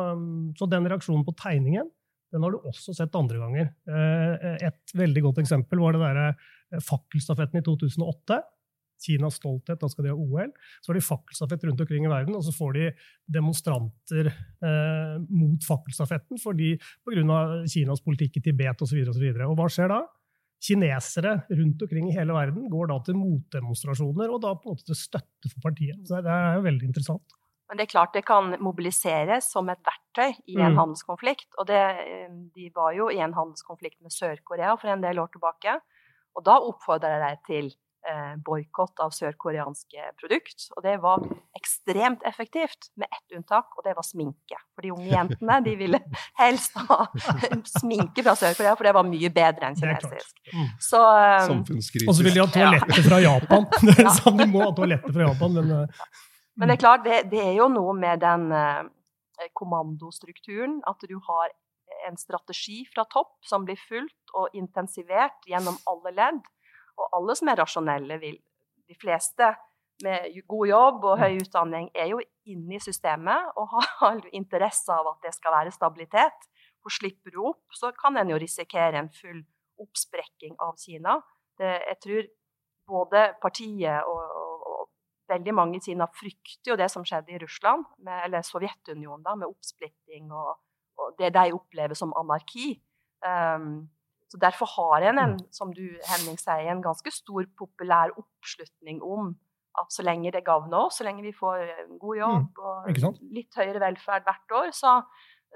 så 0.58 0.70
den 0.72 0.89
reaksjonen 0.89 1.27
på 1.27 1.38
tegningen 1.38 1.94
den 2.34 2.44
har 2.44 2.53
du 2.53 2.65
også 2.67 2.96
sett 2.96 3.15
andre 3.15 3.39
ganger. 3.39 3.72
Eh, 3.88 4.65
Et 4.70 4.98
veldig 4.98 5.24
godt 5.29 5.41
eksempel 5.44 5.82
var 5.82 5.96
det 5.96 6.03
derre 6.03 6.27
eh, 6.34 6.82
fakkelstafetten 6.84 7.62
i 7.62 7.65
2008. 7.65 8.41
Kinas 9.05 9.38
stolthet, 9.41 9.79
da 9.82 9.89
skal 9.91 10.08
de 10.08 10.13
ha 10.13 10.17
OL. 10.17 10.51
Så 10.82 10.89
har 10.89 10.98
de 10.98 11.03
fakkelstafett 11.03 11.65
rundt 11.67 11.82
omkring 11.84 12.08
i 12.08 12.12
verden, 12.12 12.38
og 12.38 12.46
så 12.48 12.53
får 12.55 12.77
de 12.77 12.89
demonstranter 13.38 14.32
eh, 14.32 15.15
mot 15.29 15.67
fakkelstafetten 15.67 16.41
fordi 16.41 16.75
pga. 17.05 17.39
Kinas 17.72 18.03
politikk 18.05 18.39
i 18.39 18.46
Tibet 18.50 18.82
osv. 18.82 19.01
Og, 19.03 19.15
så 19.15 19.22
videre, 19.22 19.46
og, 19.46 19.51
så 19.51 19.55
og 19.55 19.62
hva 19.62 19.72
skjer 19.72 19.91
da? 19.94 20.01
Kinesere 20.65 21.34
rundt 21.51 21.84
omkring 21.86 22.10
i 22.10 22.15
hele 22.15 22.34
verden 22.34 22.70
går 22.72 22.89
da 22.89 23.00
til 23.05 23.17
motdemonstrasjoner 23.20 24.32
og 24.32 24.39
da 24.41 24.55
på 24.55 24.72
en 24.72 24.77
måte 24.77 24.88
til 24.88 24.98
støtte 24.98 25.51
for 25.51 25.62
partiet. 25.67 26.00
Så 26.08 26.24
det 26.25 26.32
er 26.32 26.58
jo 26.58 26.65
veldig 26.65 26.88
interessant. 26.89 27.36
Men 27.75 27.82
det 27.84 27.89
er 27.89 27.91
klart 27.91 28.13
det 28.15 28.24
kan 28.24 28.53
mobiliseres 28.63 29.50
som 29.51 29.67
et 29.67 29.82
verktøy 29.84 30.32
i 30.48 30.55
en 30.62 30.72
Mm. 30.72 30.77
handelskonflikt. 30.79 31.50
Og 31.60 31.67
det, 31.67 31.75
eh, 31.75 32.29
de 32.55 32.70
var 32.74 32.94
jo 32.96 33.10
i 33.12 33.20
en 33.20 33.34
handelskonflikt 33.36 34.00
med 34.01 34.12
Sør-Korea 34.15 34.77
for 34.79 34.88
en 34.88 35.01
del 35.03 35.20
år 35.20 35.27
tilbake. 35.34 35.82
Og 36.38 36.44
da 36.46 36.55
oppfordra 36.55 37.20
de 37.20 37.36
til 37.46 37.74
eh, 38.08 38.36
boikott 38.38 39.00
av 39.01 39.10
sørkoreanske 39.10 39.98
produkt. 40.22 40.67
Og 40.77 40.84
det 40.84 41.01
var 41.01 41.24
ekstremt 41.58 42.22
effektivt, 42.24 42.91
med 42.96 43.08
ett 43.12 43.36
unntak, 43.36 43.65
og 43.77 43.84
det 43.84 43.96
var 43.98 44.03
sminke. 44.05 44.60
For 44.75 44.82
de 44.86 44.91
unge 44.94 45.10
jentene 45.10 45.63
de 45.65 45.75
ville 45.75 46.00
helst 46.44 46.77
ha 46.77 47.08
sminke 47.79 48.22
fra 48.24 48.36
Sør-Korea, 48.38 48.75
for 48.77 48.84
det 48.86 48.94
var 48.94 49.03
mye 49.10 49.29
bedre 49.34 49.67
enn 49.72 49.75
kinesisk. 49.75 50.38
Mm. 50.53 50.70
Så 50.79 51.01
um, 51.50 51.65
Og 52.08 52.13
så 52.15 52.24
vil 52.24 52.34
de 52.38 52.39
ha 52.39 52.48
toaletter 52.48 53.03
fra 53.10 53.20
Japan. 53.20 53.65
Det 53.82 53.98
er 54.00 54.13
sant, 54.22 54.38
de 54.38 54.48
må 54.53 54.62
ha 54.63 54.72
toaletter 54.77 55.12
fra 55.12 55.27
Japan, 55.27 55.53
men 55.58 55.72
eh, 55.82 56.05
Men 56.55 56.69
det 56.69 56.77
er 56.77 56.83
klart, 56.83 57.03
det, 57.03 57.25
det 57.31 57.41
er 57.43 57.53
jo 57.57 57.67
noe 57.71 57.93
med 57.97 58.21
den 58.24 58.47
eh, 58.55 59.50
kommandostrukturen. 59.57 60.79
At 60.88 61.03
du 61.03 61.17
har 61.27 61.51
en 62.07 62.17
strategi 62.17 62.83
fra 62.93 63.05
topp 63.12 63.38
som 63.45 63.65
blir 63.67 63.79
fulgt 63.89 64.35
og 64.38 64.55
intensivert 64.57 65.45
gjennom 65.50 65.77
alle 65.89 66.13
ledd. 66.15 66.41
Og 66.95 67.17
alle 67.17 67.35
som 67.35 67.51
er 67.51 67.59
rasjonelle, 67.63 68.19
vil 68.21 68.38
De 68.85 68.93
fleste 69.01 69.47
med 70.05 70.27
god 70.45 70.67
jobb 70.67 71.05
og 71.09 71.17
høy 71.17 71.39
utdanning 71.39 71.88
er 71.97 72.12
jo 72.12 72.19
inne 72.45 72.75
i 72.77 72.83
systemet 72.83 73.55
og 73.57 73.71
har 73.71 74.19
interesse 74.39 74.93
av 74.93 75.07
at 75.15 75.24
det 75.25 75.33
skal 75.33 75.55
være 75.55 75.74
stabilitet. 75.74 76.50
For 76.83 76.93
slipper 76.93 77.33
du 77.33 77.39
opp, 77.50 77.63
så 77.74 77.89
kan 77.97 78.17
en 78.21 78.29
jo 78.29 78.38
risikere 78.38 79.00
en 79.01 79.09
full 79.09 79.41
oppsprekking 79.81 80.53
av 80.62 80.75
Kina. 80.77 81.17
Det, 81.57 81.71
jeg 81.89 81.97
tror 82.03 82.27
både 82.85 83.24
partiet 83.41 84.05
og 84.05 84.35
veldig 85.29 85.53
mange 85.55 85.79
i 85.79 85.84
Kina 85.84 86.08
frykter 86.13 86.74
jo 86.74 86.77
det 86.79 86.89
som 86.94 87.05
skjedde 87.08 87.36
i 87.36 87.39
Russland, 87.41 87.86
med, 88.05 88.20
eller 88.27 88.46
Sovjetunionen, 88.46 89.24
da, 89.25 89.36
med 89.39 89.50
oppsplitting 89.50 90.32
og, 90.34 90.55
og 91.01 91.17
det 91.20 91.34
de 91.36 91.53
opplever 91.55 91.98
som 91.98 92.13
anarki. 92.17 92.75
Um, 93.25 93.88
så 94.32 94.41
Derfor 94.41 94.70
har 94.75 95.08
en, 95.10 95.22
en, 95.22 95.36
som 95.53 95.72
du 95.74 95.84
Henning 96.10 96.38
sier, 96.41 96.67
en 96.72 96.84
ganske 96.84 97.12
stor 97.13 97.46
populær 97.58 98.13
oppslutning 98.17 99.01
om 99.05 99.34
at 99.79 99.91
så 99.91 100.05
lenge 100.08 100.32
det 100.32 100.46
gagner 100.48 100.86
oss, 100.86 101.00
så 101.00 101.05
lenge 101.08 101.25
vi 101.25 101.36
får 101.36 101.65
en 101.65 101.98
god 102.00 102.17
jobb 102.17 102.62
og 102.63 103.01
litt 103.36 103.58
høyere 103.60 103.82
velferd 103.84 104.24
hvert 104.24 104.55
år, 104.60 104.72
så, 104.75 105.01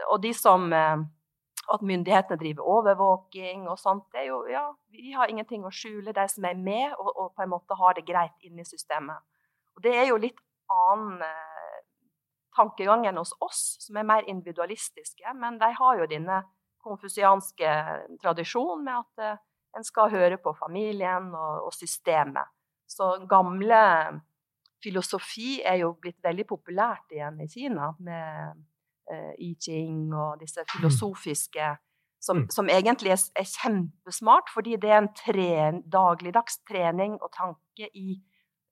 og 0.09 0.19
de 0.23 0.33
som 0.35 0.67
eh, 0.75 1.05
at 1.73 1.81
myndighetene 1.85 2.39
driver 2.39 2.69
overvåking 2.75 3.67
og 3.69 3.79
sånt. 3.79 4.05
Det 4.13 4.23
er 4.23 4.29
jo, 4.31 4.39
ja, 4.49 4.65
Vi 4.91 5.11
har 5.13 5.29
ingenting 5.29 5.65
å 5.65 5.73
skjule, 5.73 6.13
de 6.13 6.25
som 6.31 6.45
er 6.45 6.57
med 6.57 6.93
og, 6.97 7.09
og 7.15 7.33
på 7.35 7.45
en 7.45 7.51
måte 7.51 7.77
har 7.77 7.97
det 7.97 8.07
greit 8.07 8.47
inne 8.47 8.65
i 8.65 8.69
systemet. 8.69 9.21
Og 9.79 9.83
Det 9.87 9.95
er 9.95 10.09
jo 10.11 10.19
litt 10.19 10.39
annen 10.69 11.21
eh, 11.23 11.77
tankegang 12.55 13.05
enn 13.07 13.17
hos 13.21 13.31
oss, 13.39 13.77
som 13.79 13.95
er 13.95 14.07
mer 14.07 14.27
individualistiske. 14.27 15.23
Men 15.39 15.55
de 15.61 15.71
har 15.79 16.01
jo 16.01 16.07
denne 16.11 16.41
konfusianske 16.83 17.71
tradisjonen 18.19 18.83
med 18.83 18.99
at 18.99 19.23
eh, 19.23 19.39
en 19.79 19.85
skal 19.87 20.11
høre 20.11 20.39
på 20.43 20.51
familien 20.59 21.31
og, 21.31 21.69
og 21.69 21.73
systemet. 21.77 22.51
Så 22.89 23.21
gamle 23.29 23.79
filosofi 24.83 25.61
er 25.63 25.79
jo 25.83 25.93
blitt 26.01 26.19
veldig 26.25 26.45
populært 26.49 27.13
igjen 27.13 27.39
i 27.43 27.47
Kina, 27.51 27.91
med 27.99 28.57
uh, 29.11 29.33
I 29.37 29.51
Ching 29.61 30.09
og 30.15 30.39
disse 30.41 30.65
filosofiske 30.73 31.75
Som, 32.19 32.37
Mm. 32.37 32.49
som 32.49 32.67
egentlig 32.67 33.11
er, 33.13 33.21
er 33.39 33.45
kjempesmart, 33.47 34.49
fordi 34.51 34.75
det 34.75 34.89
er 34.91 34.97
en 34.97 35.13
tren, 35.15 35.77
dagligdags 35.87 36.57
trening 36.67 37.13
og 37.21 37.29
tanke 37.31 37.87
i 37.95 38.17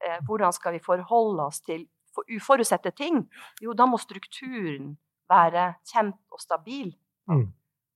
eh, 0.05 0.19
hvordan 0.27 0.53
skal 0.55 0.77
vi 0.77 0.83
forholde 0.83 1.47
oss 1.47 1.61
til 1.65 1.87
for 2.17 2.25
uforutsette 2.33 2.91
ting. 2.97 3.21
Jo, 3.61 3.75
da 3.77 3.85
må 3.89 3.99
strukturen 4.01 4.95
være 5.29 5.73
kjent 5.91 6.17
og 6.33 6.41
stabil. 6.41 6.89
Mm. 7.29 7.45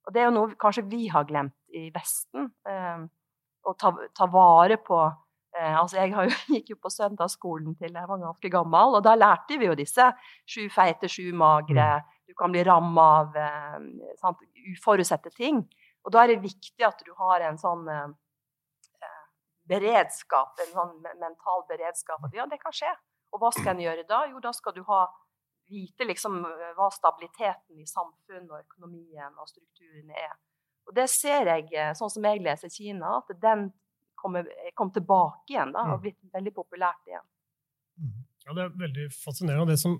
Og 0.05 0.13
det 0.13 0.21
er 0.21 0.29
jo 0.29 0.35
noe 0.35 0.53
kanskje 0.61 0.85
vi 0.91 1.07
har 1.13 1.27
glemt 1.29 1.57
i 1.77 1.89
Vesten. 1.93 2.49
Eh, 2.67 3.03
å 3.61 3.75
ta, 3.77 3.91
ta 4.17 4.27
vare 4.33 4.79
på 4.81 4.97
eh, 5.05 5.75
altså 5.77 5.99
Jeg 5.99 6.15
har 6.15 6.29
jo, 6.29 6.37
gikk 6.55 6.73
jo 6.73 6.79
på 6.81 6.93
søndagsskolen 6.93 7.75
til 7.79 7.93
jeg 7.93 8.09
var 8.09 8.23
ganske 8.23 8.53
gammel, 8.53 8.97
og 8.97 9.05
da 9.05 9.15
lærte 9.17 9.59
vi 9.61 9.69
jo 9.69 9.77
disse 9.77 10.09
sju 10.49 10.65
feite, 10.73 11.09
sju 11.11 11.29
magre. 11.37 11.93
Du 12.27 12.35
kan 12.37 12.53
bli 12.53 12.63
ramma 12.65 13.07
av 13.21 13.37
eh, 13.37 14.33
uforutsette 14.73 15.33
ting. 15.35 15.63
Og 16.01 16.13
da 16.13 16.23
er 16.23 16.33
det 16.33 16.43
viktig 16.45 16.85
at 16.85 17.01
du 17.05 17.13
har 17.19 17.45
en 17.45 17.59
sånn 17.61 17.87
eh, 17.91 18.09
beredskap, 19.69 20.57
en 20.59 20.71
sånn 20.73 20.93
mental 21.19 21.65
beredskap. 21.69 22.23
At 22.25 22.33
ja, 22.35 22.45
det 22.49 22.59
kan 22.61 22.73
skje. 22.75 22.91
Og 23.31 23.39
hva 23.39 23.51
skal 23.55 23.75
en 23.75 23.83
gjøre 23.83 24.03
da? 24.09 24.25
Jo, 24.31 24.39
da 24.43 24.51
skal 24.53 24.73
du 24.75 24.81
ha 24.87 25.05
vite 25.71 26.03
liksom 26.03 26.41
hva 26.75 26.89
stabiliteten 26.91 27.79
i 27.79 27.85
samfunnet 27.87 28.49
og 28.51 28.59
økonomien 28.65 29.37
og 29.39 29.47
strukturene 29.47 30.17
er. 30.19 30.33
Og 30.89 30.95
det 30.97 31.05
ser 31.13 31.45
jeg, 31.47 31.69
sånn 31.95 32.09
som 32.11 32.25
jeg 32.27 32.41
leser 32.43 32.73
Kina, 32.73 33.21
at 33.21 33.29
den 33.39 33.69
kommer, 34.19 34.49
kom 34.75 34.91
tilbake 34.91 35.53
igjen 35.53 35.71
da, 35.71 35.85
og 35.93 35.99
Mm. 35.99 36.01
blitt 36.01 36.33
veldig 36.33 36.53
populært 36.53 37.07
igjen. 37.07 37.23
Ja, 38.45 38.53
det 38.53 38.63
er 38.65 38.69
veldig 38.81 39.07
fascinerende. 39.13 39.61
Og 39.61 39.67
det 39.67 39.79
som 39.79 39.95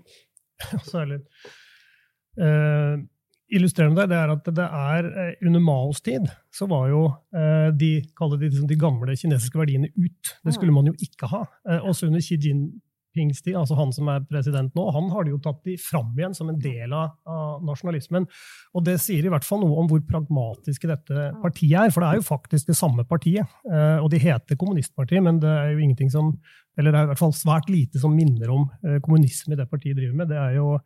også 0.76 1.00
er 1.00 1.06
litt 1.14 1.26
eh, 2.38 2.96
illustrerende 3.52 4.02
der, 4.02 4.10
det 4.10 4.18
er 4.18 4.32
at 4.32 4.48
det 4.56 4.68
er 4.68 5.08
eh, 5.10 5.34
under 5.46 5.60
Maos 5.64 6.00
tid 6.04 6.28
så 6.54 6.68
var 6.70 6.88
jo 6.92 7.02
eh, 7.36 7.68
de, 7.76 7.92
de, 8.02 8.38
liksom 8.46 8.68
de 8.70 8.78
gamle 8.80 9.16
kinesiske 9.16 9.58
verdiene 9.58 9.92
ut. 9.96 10.32
Det 10.44 10.54
skulle 10.56 10.74
man 10.74 10.88
jo 10.88 10.94
ikke 11.00 11.28
ha. 11.32 11.44
Eh, 11.68 11.84
også 11.84 12.08
under 12.08 12.22
Xi 12.24 12.38
Jinpings 12.40 13.42
tid, 13.44 13.56
altså 13.60 13.76
han 13.76 13.92
som 13.92 14.08
er 14.08 14.24
president 14.28 14.72
nå, 14.76 14.86
han 14.96 15.10
har 15.12 15.24
de 15.24 15.34
jo 15.34 15.40
tatt 15.44 15.60
de 15.68 15.76
fram 15.80 16.12
igjen 16.16 16.36
som 16.36 16.48
en 16.48 16.60
del 16.60 16.94
av, 16.96 17.18
nasjonalismen. 17.66 18.26
Og 18.72 18.86
det 18.88 18.98
sier 19.04 19.28
i 19.28 19.32
hvert 19.32 19.46
fall 19.46 19.62
noe 19.64 19.84
om 19.84 19.90
hvor 19.90 20.02
pragmatiske 20.08 20.88
dette 20.88 21.28
partiet 21.44 21.78
er, 21.84 21.92
for 21.92 22.04
det 22.04 22.10
er 22.10 22.20
jo 22.22 22.28
faktisk 22.32 22.72
det 22.72 22.78
samme 22.78 23.04
partiet. 23.08 23.48
Og 24.00 24.08
de 24.12 24.20
heter 24.22 24.58
kommunistpartiet, 24.58 25.22
men 25.24 25.38
det 25.42 25.52
er 25.52 25.74
jo 25.74 25.84
ingenting 25.84 26.10
som 26.12 26.32
eller 26.80 26.88
det 26.88 27.02
er 27.02 27.04
i 27.04 27.08
hvert 27.10 27.20
fall 27.20 27.34
svært 27.36 27.66
lite 27.68 28.00
som 28.00 28.14
minner 28.16 28.48
om 28.48 28.62
kommunisme 29.04 29.52
i 29.52 29.58
det 29.60 29.68
partiet 29.68 29.98
driver 29.98 30.16
med. 30.22 30.30
Det, 30.32 30.38
er 30.40 30.54
jo, 30.56 30.78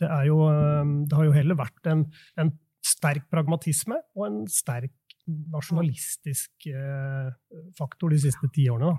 det, 0.00 0.10
er 0.10 0.28
jo, 0.30 0.42
eh, 0.50 0.92
det 1.08 1.18
har 1.18 1.28
jo 1.28 1.36
heller 1.36 1.58
vært 1.58 1.90
en, 1.90 2.06
en 2.40 2.52
sterk 2.84 3.30
pragmatisme 3.32 3.96
og 4.16 4.26
en 4.28 4.42
sterk 4.50 4.92
nasjonalistisk 5.26 6.66
eh, 6.68 7.28
faktor 7.78 8.12
de 8.12 8.18
siste 8.20 8.48
ti 8.52 8.66
årene. 8.70 8.92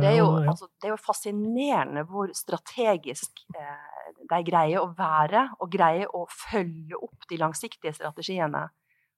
det 0.00 0.08
er 0.08 0.16
jo, 0.16 0.28
Eh, 0.38 0.48
altså, 0.48 0.68
det 0.80 0.88
er 0.88 0.94
jo 0.94 1.00
fascinerende 1.02 2.04
hvor 2.08 2.32
strategisk 2.34 3.44
eh, 3.54 4.10
de 4.30 4.40
greier 4.46 4.80
å 4.80 4.92
være, 4.96 5.48
og 5.60 5.70
greier 5.72 6.08
å 6.14 6.24
følge 6.32 6.96
opp 6.96 7.28
de 7.28 7.40
langsiktige 7.40 7.92
strategiene. 7.92 8.68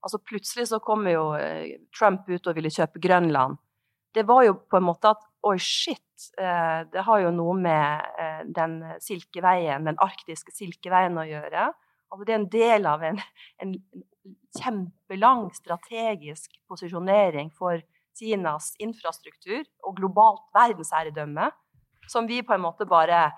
Altså 0.02 0.18
Plutselig 0.18 0.70
så 0.70 0.80
kommer 0.80 1.12
jo 1.12 1.24
Trump 1.92 2.28
ut 2.28 2.46
og 2.46 2.56
ville 2.56 2.72
kjøpe 2.72 3.02
Grønland. 3.02 3.58
Det 4.14 4.24
var 4.26 4.44
jo 4.44 4.54
på 4.70 4.76
en 4.80 4.86
måte 4.88 5.12
at 5.14 5.22
oi, 5.46 5.56
shit, 5.62 6.30
eh, 6.38 6.82
det 6.92 7.04
har 7.06 7.20
jo 7.22 7.30
noe 7.32 7.54
med 7.56 8.08
eh, 8.20 8.40
den 8.44 8.80
silkeveien, 9.00 9.86
den 9.86 9.96
arktiske 10.02 10.52
silkeveien 10.52 11.16
å 11.18 11.24
gjøre. 11.28 11.68
Altså 12.10 12.26
Det 12.26 12.34
er 12.34 12.40
en 12.40 12.50
del 12.50 12.86
av 12.90 13.02
en, 13.06 13.20
en 13.62 13.74
kjempelang 14.58 15.48
strategisk 15.54 16.56
posisjonering 16.68 17.52
for 17.56 17.80
Kinas 18.18 18.72
infrastruktur 18.82 19.62
og 19.86 19.96
globalt 20.00 20.42
verdensherredømme, 20.56 21.50
som 22.10 22.26
vi 22.28 22.42
på 22.42 22.56
en 22.56 22.64
måte 22.66 22.88
bare 22.88 23.30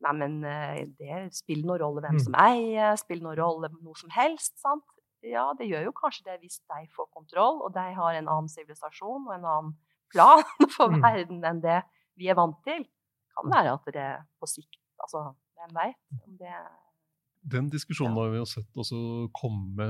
Neimen, 0.00 0.38
eh, 0.48 0.86
det 0.96 1.26
spiller 1.36 1.66
noen 1.68 1.80
rolle 1.82 2.00
hvem 2.00 2.14
Mm. 2.16 2.20
som 2.24 2.34
eier, 2.40 2.94
spiller 2.96 3.22
noen 3.26 3.36
rolle 3.36 3.68
noe 3.82 3.92
som 4.00 4.08
helst. 4.08 4.56
sant? 4.58 4.84
Ja, 5.22 5.52
det 5.52 5.66
gjør 5.68 5.84
jo 5.84 5.92
kanskje 5.92 6.24
det 6.24 6.40
hvis 6.40 6.56
de 6.64 6.86
får 6.96 7.06
kontroll, 7.12 7.60
og 7.60 7.74
de 7.74 7.92
har 7.92 8.14
en 8.14 8.26
annen 8.28 8.48
sivilisasjon 8.48 9.28
og 9.28 9.34
en 9.34 9.44
annen 9.44 9.74
plan 10.12 10.44
for 10.76 10.92
Mm. 10.92 11.02
verden 11.04 11.44
enn 11.46 11.62
det 11.64 11.80
vi 12.18 12.28
er 12.30 12.38
vant 12.38 12.58
til. 12.66 12.84
Kan 13.36 13.50
være 13.52 13.78
at 13.78 13.90
det 13.94 14.10
på 14.40 14.48
sikt 14.50 14.76
Altså, 15.00 15.30
hvem 15.56 15.70
veit 15.72 16.26
om 16.26 16.34
det 16.36 16.56
Den 17.54 17.70
diskusjonen 17.72 18.18
har 18.18 18.34
vi 18.34 18.36
jo 18.36 18.44
sett 18.44 18.76
også 18.76 18.98
komme 19.32 19.86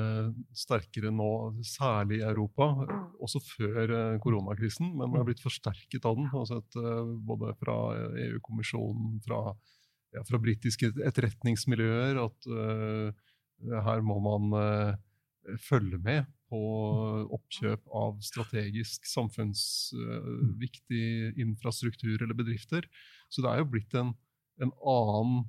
sterkere 0.55 1.11
nå, 1.11 1.31
særlig 1.67 2.21
i 2.21 2.29
Europa. 2.29 2.69
Mm. 2.87 3.01
Også 3.27 3.41
før 3.43 3.91
eh, 3.97 4.19
koronakrisen, 4.23 4.93
men 4.95 5.11
det 5.11 5.19
har 5.19 5.27
blitt 5.27 5.43
forsterket 5.43 6.07
av 6.07 6.15
den. 6.15 6.29
Sett 6.47 6.79
eh, 6.79 7.11
både 7.27 7.51
fra 7.59 7.75
EU-kommisjonen, 8.23 9.19
fra, 9.27 9.41
ja, 10.15 10.23
fra 10.29 10.39
britiske 10.39 10.93
etterretningsmiljøer, 11.11 12.23
at 12.23 12.49
uh, 12.55 13.11
her 13.83 14.07
må 14.07 14.21
man 14.23 14.55
uh, 14.55 15.59
følge 15.67 15.99
med 16.07 16.31
på 16.51 16.61
oppkjøp 17.37 17.83
av 17.95 18.17
strategisk 18.27 19.07
samfunnsviktig 19.07 21.39
infrastruktur 21.41 22.19
eller 22.19 22.35
bedrifter. 22.37 22.83
Så 23.31 23.43
det 23.45 23.51
er 23.53 23.59
jo 23.63 23.71
blitt 23.73 23.95
en, 23.99 24.11
en 24.61 24.73
annen 24.83 25.47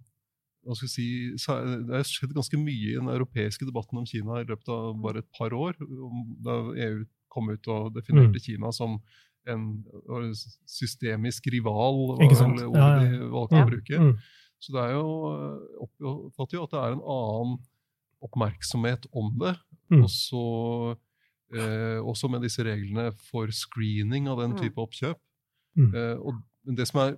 si, 0.77 1.33
Det 1.33 1.89
har 1.89 2.05
skjedd 2.05 2.35
ganske 2.37 2.57
mye 2.61 2.91
i 2.91 2.99
den 2.99 3.09
europeiske 3.09 3.65
debatten 3.65 3.97
om 3.97 4.05
Kina 4.05 4.41
i 4.41 4.45
løpet 4.45 4.69
av 4.69 4.93
bare 5.01 5.19
et 5.23 5.31
par 5.37 5.53
år. 5.57 5.73
Da 6.45 6.53
EU 6.85 7.01
kom 7.31 7.49
ut 7.49 7.67
og 7.71 7.93
definerte 7.95 8.37
Mm. 8.37 8.45
Kina 8.45 8.71
som 8.75 8.91
en 9.49 9.81
systemisk 10.69 11.47
rival, 11.49 12.13
var 12.19 12.29
vel 12.29 12.67
ordet 12.67 13.01
de 13.01 13.07
valgte 13.31 13.57
å 13.57 13.69
bruke. 13.71 13.97
Mm. 13.97 14.13
Så 14.61 14.69
det 14.75 14.81
er 14.83 14.91
jo 14.93 15.07
øh, 15.33 15.57
oppfatter 15.81 16.55
jo 16.59 16.63
at 16.67 16.73
det 16.75 16.81
er 16.81 16.91
en 16.93 17.07
annen 17.15 17.55
oppmerksomhet 18.21 19.07
om 19.13 19.31
det. 19.39 19.55
Mm. 19.91 20.03
Også, 20.05 20.97
eh, 21.55 21.99
også 21.99 22.29
med 22.31 22.41
disse 22.45 22.63
reglene 22.63 23.09
for 23.31 23.47
screening 23.51 24.27
av 24.29 24.37
den 24.39 24.51
Mm. 24.55 24.61
type 24.61 24.77
oppkjøp. 24.81 25.17
Mm. 25.77 25.93
Eh, 25.95 26.17
og 26.19 26.41
det 26.75 26.87
som 26.87 26.99
er 27.01 27.17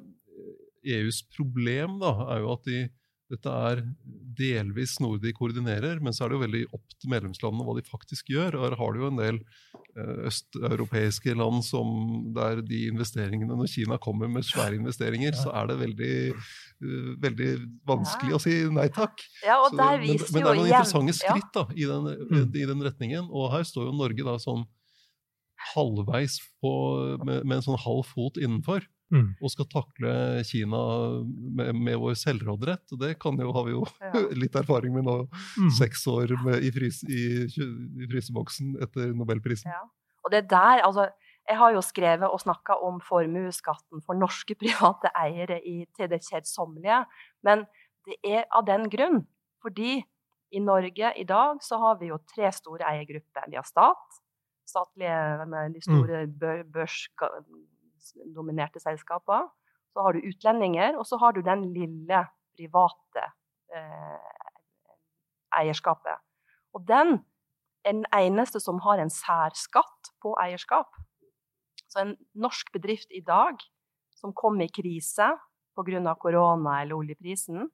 EUs 0.86 1.22
problem, 1.36 2.00
da, 2.00 2.12
er 2.34 2.40
jo 2.44 2.52
at 2.54 2.64
de, 2.66 2.90
dette 3.32 3.50
er 3.50 3.80
delvis 4.38 4.98
noe 5.02 5.18
de 5.22 5.32
koordinerer, 5.34 6.02
men 6.04 6.14
så 6.14 6.26
er 6.26 6.30
det 6.30 6.36
jo 6.38 6.42
veldig 6.44 6.64
opp 6.76 6.96
til 7.00 7.10
medlemslandene 7.14 7.66
hva 7.66 7.76
de 7.78 7.86
faktisk 7.88 8.30
gjør. 8.34 8.58
Her 8.62 8.76
har 8.78 8.94
du 8.94 9.00
jo 9.00 9.08
en 9.10 9.22
del 9.22 9.40
eh, 9.96 10.28
østeuropeiske 10.30 11.34
land 11.40 11.64
som 11.66 11.88
der 12.36 12.62
de 12.66 12.82
investeringene 12.92 13.56
Når 13.58 13.72
Kina 13.72 13.98
kommer 14.02 14.28
med 14.30 14.46
svære 14.46 14.76
investeringer, 14.78 15.34
så 15.40 15.54
er 15.56 15.72
det 15.72 15.80
veldig, 15.82 16.14
eh, 16.34 17.10
veldig 17.24 17.50
vanskelig 17.90 18.34
Ja. 18.36 18.38
å 18.38 18.44
si 18.44 18.56
nei 18.70 18.88
takk. 18.94 19.24
Ja, 19.46 19.58
og 19.64 19.72
Så 19.72 19.80
men, 19.80 19.88
men 20.04 20.18
det 20.18 20.44
er 20.44 20.56
noen 20.60 20.72
interessante 20.74 21.18
skritt 21.18 21.52
da, 21.54 21.66
i, 21.74 21.86
den, 21.90 22.04
Mm. 22.30 22.56
i 22.56 22.66
den 22.74 22.82
retningen. 22.86 23.30
Og 23.32 23.52
her 23.56 23.64
står 23.64 23.88
jo 23.90 23.98
Norge 23.98 24.24
da 24.26 24.38
sånn 24.38 24.66
halvveis 25.74 26.40
på, 26.62 26.72
med, 27.24 27.46
med 27.46 27.58
en 27.60 27.66
sånn 27.66 27.80
halv 27.80 28.04
fot 28.10 28.38
innenfor. 28.42 28.84
Mm. 29.14 29.28
Og 29.46 29.52
skal 29.54 29.68
takle 29.70 30.14
Kina 30.50 30.80
med, 31.60 31.74
med 31.78 32.00
vår 32.02 32.16
selvråderett. 32.18 32.86
Og 32.96 33.00
det 33.04 33.12
kan 33.22 33.38
jo, 33.38 33.52
har 33.54 33.68
vi 33.68 33.76
jo 33.76 33.84
Ja. 34.02 34.12
litt 34.44 34.56
erfaring 34.58 34.94
med 34.96 35.06
nå, 35.06 35.18
Mm. 35.58 35.70
seks 35.78 36.08
år 36.10 36.34
med, 36.44 36.64
i, 36.66 36.72
frys, 36.74 37.04
i, 37.06 37.24
i 37.46 38.08
fryseboksen 38.10 38.74
etter 38.82 39.14
nobelprisen. 39.14 39.70
Ja. 39.72 39.84
Og 40.26 40.32
det 40.34 40.48
der, 40.50 40.82
altså, 40.88 41.10
jeg 41.50 41.58
har 41.60 41.74
jo 41.76 41.82
skrevet 41.84 42.30
og 42.32 42.40
snakka 42.42 42.78
om 42.88 43.02
formuesskatten 43.04 44.02
for 44.06 44.16
norske 44.16 44.56
private 44.62 45.12
eiere 45.20 45.60
i, 45.62 45.86
til 45.98 46.10
det 46.10 46.22
kjedsommelige, 46.26 47.04
men 47.44 47.66
det 48.08 48.18
er 48.24 48.46
av 48.52 48.66
den 48.68 48.90
grunn. 48.92 49.22
Fordi 49.64 50.02
i 50.54 50.60
Norge 50.60 51.14
i 51.18 51.24
dag 51.28 51.62
så 51.66 51.78
har 51.82 52.00
vi 52.00 52.10
jo 52.12 52.18
tre 52.30 52.52
store 52.54 52.86
eiergrupper. 52.86 53.48
Vi 53.50 53.56
har 53.58 53.66
stat, 53.66 54.20
statlige 54.70 55.46
med 55.50 55.74
de 55.76 55.82
store 55.84 56.26
bør, 56.40 56.64
børsdominerte 58.12 58.80
selskaper. 58.80 59.50
Så 59.94 60.02
har 60.02 60.14
du 60.14 60.26
utlendinger, 60.26 60.98
og 60.98 61.06
så 61.06 61.18
har 61.22 61.34
du 61.34 61.42
den 61.46 61.68
lille 61.74 62.24
private 62.58 63.26
eh, 63.74 64.34
eierskapet. 65.60 66.18
Og 66.74 66.88
den 66.88 67.20
er 67.86 67.94
den 67.94 68.06
eneste 68.16 68.60
som 68.64 68.80
har 68.82 69.02
en 69.02 69.12
særskatt 69.14 70.14
på 70.24 70.34
eierskap. 70.42 70.90
Så 71.88 72.02
en 72.02 72.16
norsk 72.34 72.72
bedrift 72.74 73.12
i 73.12 73.22
dag 73.22 73.60
som 74.18 74.34
kom 74.34 74.62
i 74.62 74.72
krise 74.72 75.34
pga. 75.76 76.16
korona 76.16 76.82
eller 76.82 76.96
oljeprisen, 76.96 77.70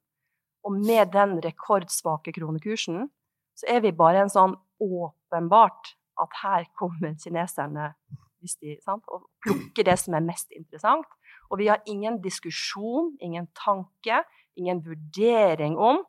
og 0.64 0.72
med 0.72 1.12
den 1.14 1.40
rekordsvake 1.44 2.34
kronekursen, 2.36 3.10
så 3.56 3.66
er 3.68 3.82
vi 3.84 3.92
bare 3.92 4.24
en 4.24 4.32
sånn 4.32 4.56
åpenbart 4.80 5.94
at 6.20 6.36
her 6.44 6.66
kommer 6.80 7.16
kineserne 7.20 7.94
de, 8.40 8.76
sant, 8.84 9.04
og 9.08 9.28
plukker 9.44 9.88
det 9.88 9.98
som 10.00 10.16
er 10.18 10.26
mest 10.26 10.52
interessant. 10.56 11.08
Og 11.50 11.62
vi 11.62 11.70
har 11.72 11.82
ingen 11.90 12.20
diskusjon, 12.24 13.16
ingen 13.22 13.48
tanke, 13.58 14.24
ingen 14.60 14.84
vurdering 14.86 15.78
om 15.78 16.04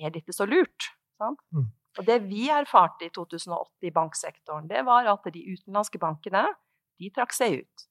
er 0.00 0.12
dette 0.14 0.34
så 0.34 0.46
lurt. 0.48 0.90
Sant? 1.20 1.40
Mm. 1.54 1.68
Og 1.98 2.06
det 2.06 2.20
vi 2.28 2.48
erfarte 2.52 3.08
i 3.08 3.12
2008 3.14 3.88
i 3.88 3.94
banksektoren, 3.94 4.68
det 4.70 4.84
var 4.86 5.08
at 5.10 5.26
de 5.34 5.42
utenlandske 5.42 6.00
bankene 6.00 6.46
de 7.00 7.10
trakk 7.14 7.34
seg 7.34 7.60
ut. 7.62 7.86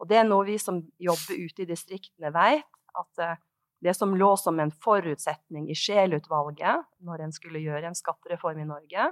Og 0.00 0.08
det 0.08 0.20
er 0.20 0.28
noe 0.28 0.46
vi 0.48 0.56
som 0.60 0.80
jobber 1.02 1.40
ute 1.40 1.64
i 1.64 1.68
distriktene, 1.68 2.32
vet. 2.32 2.68
At 2.96 3.22
eh, 3.22 3.40
det 3.84 3.94
som 3.96 4.14
lå 4.16 4.30
som 4.40 4.60
en 4.60 4.72
forutsetning 4.84 5.68
i 5.70 5.76
Scheel-utvalget 5.76 6.86
når 7.06 7.26
en 7.26 7.34
skulle 7.34 7.62
gjøre 7.62 7.90
en 7.90 7.98
skattereform 7.98 8.62
i 8.62 8.68
Norge, 8.68 9.10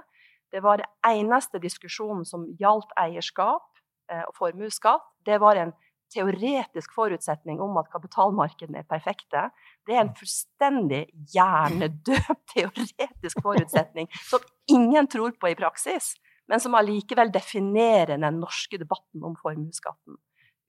det 0.49 0.63
var 0.65 0.81
det 0.81 0.89
eneste 1.05 1.61
diskusjonen 1.61 2.25
som 2.25 2.47
gjaldt 2.57 2.93
eierskap 2.97 3.67
og 4.09 4.33
formuesskatt. 4.37 5.05
Det 5.25 5.37
var 5.41 5.59
en 5.61 5.73
teoretisk 6.13 6.93
forutsetning 6.95 7.59
om 7.61 7.77
at 7.81 7.89
kapitalmarkedene 7.93 8.81
er 8.81 8.87
perfekte. 8.89 9.49
Det 9.85 9.95
er 9.95 10.03
en 10.03 10.15
fullstendig 10.17 11.03
hjernedød 11.33 12.31
teoretisk 12.53 13.43
forutsetning 13.45 14.09
som 14.25 14.43
ingen 14.71 15.07
tror 15.11 15.35
på 15.37 15.51
i 15.51 15.57
praksis, 15.59 16.15
men 16.49 16.61
som 16.61 16.77
allikevel 16.77 17.31
definerer 17.33 18.17
den 18.17 18.41
norske 18.41 18.81
debatten 18.81 19.25
om 19.25 19.37
formuesskatten. 19.39 20.17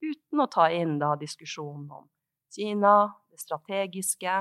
Uten 0.01 0.41
å 0.41 0.49
ta 0.53 0.71
inn 0.73 0.99
da 1.01 1.15
diskusjonen 1.21 1.91
om 1.93 2.09
Kina, 2.51 3.13
det 3.31 3.39
strategiske, 3.39 4.33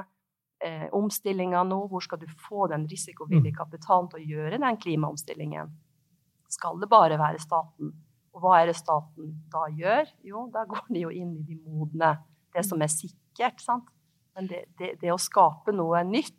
eh, 0.66 0.88
omstillinga 0.98 1.62
nå. 1.64 1.84
Hvor 1.92 2.02
skal 2.02 2.18
du 2.18 2.26
få 2.48 2.68
den 2.72 2.88
risikovillige 2.90 3.54
mm. 3.54 3.60
kapitalen 3.60 4.10
til 4.10 4.18
å 4.18 4.30
gjøre 4.32 4.62
den 4.64 4.80
klimaomstillingen? 4.82 5.76
Skal 6.50 6.80
det 6.82 6.90
bare 6.90 7.20
være 7.22 7.42
staten? 7.44 7.94
Og 8.34 8.44
hva 8.44 8.60
er 8.60 8.70
det 8.70 8.78
staten 8.78 9.32
da 9.52 9.66
gjør? 9.74 10.12
Jo, 10.26 10.48
da 10.54 10.66
går 10.70 10.90
de 10.90 11.06
jo 11.06 11.14
inn 11.14 11.36
i 11.40 11.46
de 11.48 11.58
modne, 11.66 12.16
det 12.56 12.66
som 12.68 12.82
er 12.82 12.92
sikkert. 12.94 13.62
sant? 13.64 13.90
Men 14.38 14.50
det, 14.52 14.66
det, 14.80 14.96
det 15.02 15.14
å 15.14 15.22
skape 15.22 15.74
noe 15.76 16.04
nytt, 16.08 16.36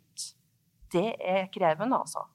det 0.91 1.11
er 1.19 1.49
krevende, 1.53 1.99
altså 1.99 2.25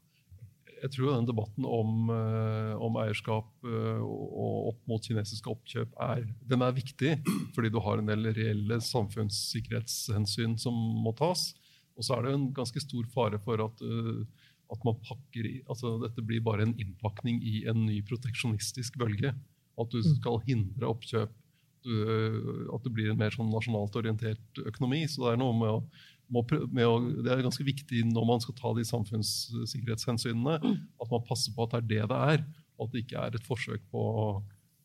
jeg 0.83 0.93
tror 0.93 1.15
den 1.15 1.29
debatten 1.29 1.67
om, 1.69 2.11
eh, 2.13 2.73
om 2.83 2.97
eierskap 3.01 3.49
eh, 3.67 4.03
og 4.03 4.73
opp 4.73 4.81
mot 4.91 5.05
kinesiske 5.05 5.51
oppkjøp 5.51 5.95
er, 6.07 6.27
den 6.49 6.65
er 6.65 6.77
viktig, 6.77 7.13
fordi 7.57 7.73
du 7.73 7.81
har 7.85 8.01
en 8.01 8.11
del 8.11 8.29
reelle 8.37 8.81
samfunnssikkerhetshensyn 8.85 10.57
som 10.61 10.77
må 11.03 11.15
tas. 11.17 11.49
Og 11.97 12.05
så 12.05 12.19
er 12.19 12.27
det 12.27 12.35
en 12.37 12.51
ganske 12.57 12.83
stor 12.85 13.09
fare 13.15 13.41
for 13.45 13.63
at, 13.65 13.83
eh, 13.83 14.46
at 14.73 14.83
man 14.87 14.99
pakker 15.07 15.47
i, 15.47 15.57
altså 15.71 15.97
dette 16.03 16.25
blir 16.27 16.43
bare 16.45 16.67
en 16.67 16.75
innpakning 16.81 17.39
i 17.47 17.61
en 17.71 17.85
ny 17.87 18.01
proteksjonistisk 18.07 18.99
bølge. 18.99 19.31
At 19.77 19.93
du 19.93 20.01
mm. 20.01 20.09
skal 20.17 20.41
hindre 20.47 20.91
oppkjøp. 20.91 21.35
Du, 21.87 21.93
at 22.75 22.83
det 22.83 22.91
blir 22.91 23.13
en 23.13 23.21
mer 23.21 23.31
sånn 23.31 23.53
nasjonalt 23.53 23.95
orientert 24.01 24.59
økonomi. 24.59 25.05
Så 25.07 25.23
det 25.23 25.35
er 25.37 25.43
noe 25.45 25.55
med 25.55 25.71
å 25.71 25.81
med 26.27 26.83
å, 26.83 26.97
det 27.23 27.31
er 27.31 27.45
ganske 27.45 27.65
viktig 27.67 28.03
når 28.11 28.25
man 28.27 28.43
skal 28.43 28.57
ta 28.59 28.73
de 28.75 28.85
samfunnssikkerhetshensynene, 28.89 30.57
mm. 30.63 30.77
at 31.03 31.13
man 31.13 31.25
passer 31.29 31.55
på 31.55 31.67
at 31.67 31.77
det 31.77 31.79
er 31.79 31.87
det 31.87 32.11
det 32.11 32.21
er, 32.35 32.45
og 32.77 32.89
at 32.89 32.95
det 32.95 33.03
ikke 33.05 33.23
er 33.23 33.37
et 33.39 33.47
forsøk 33.47 33.85
på 33.93 34.03
å, 34.03 34.27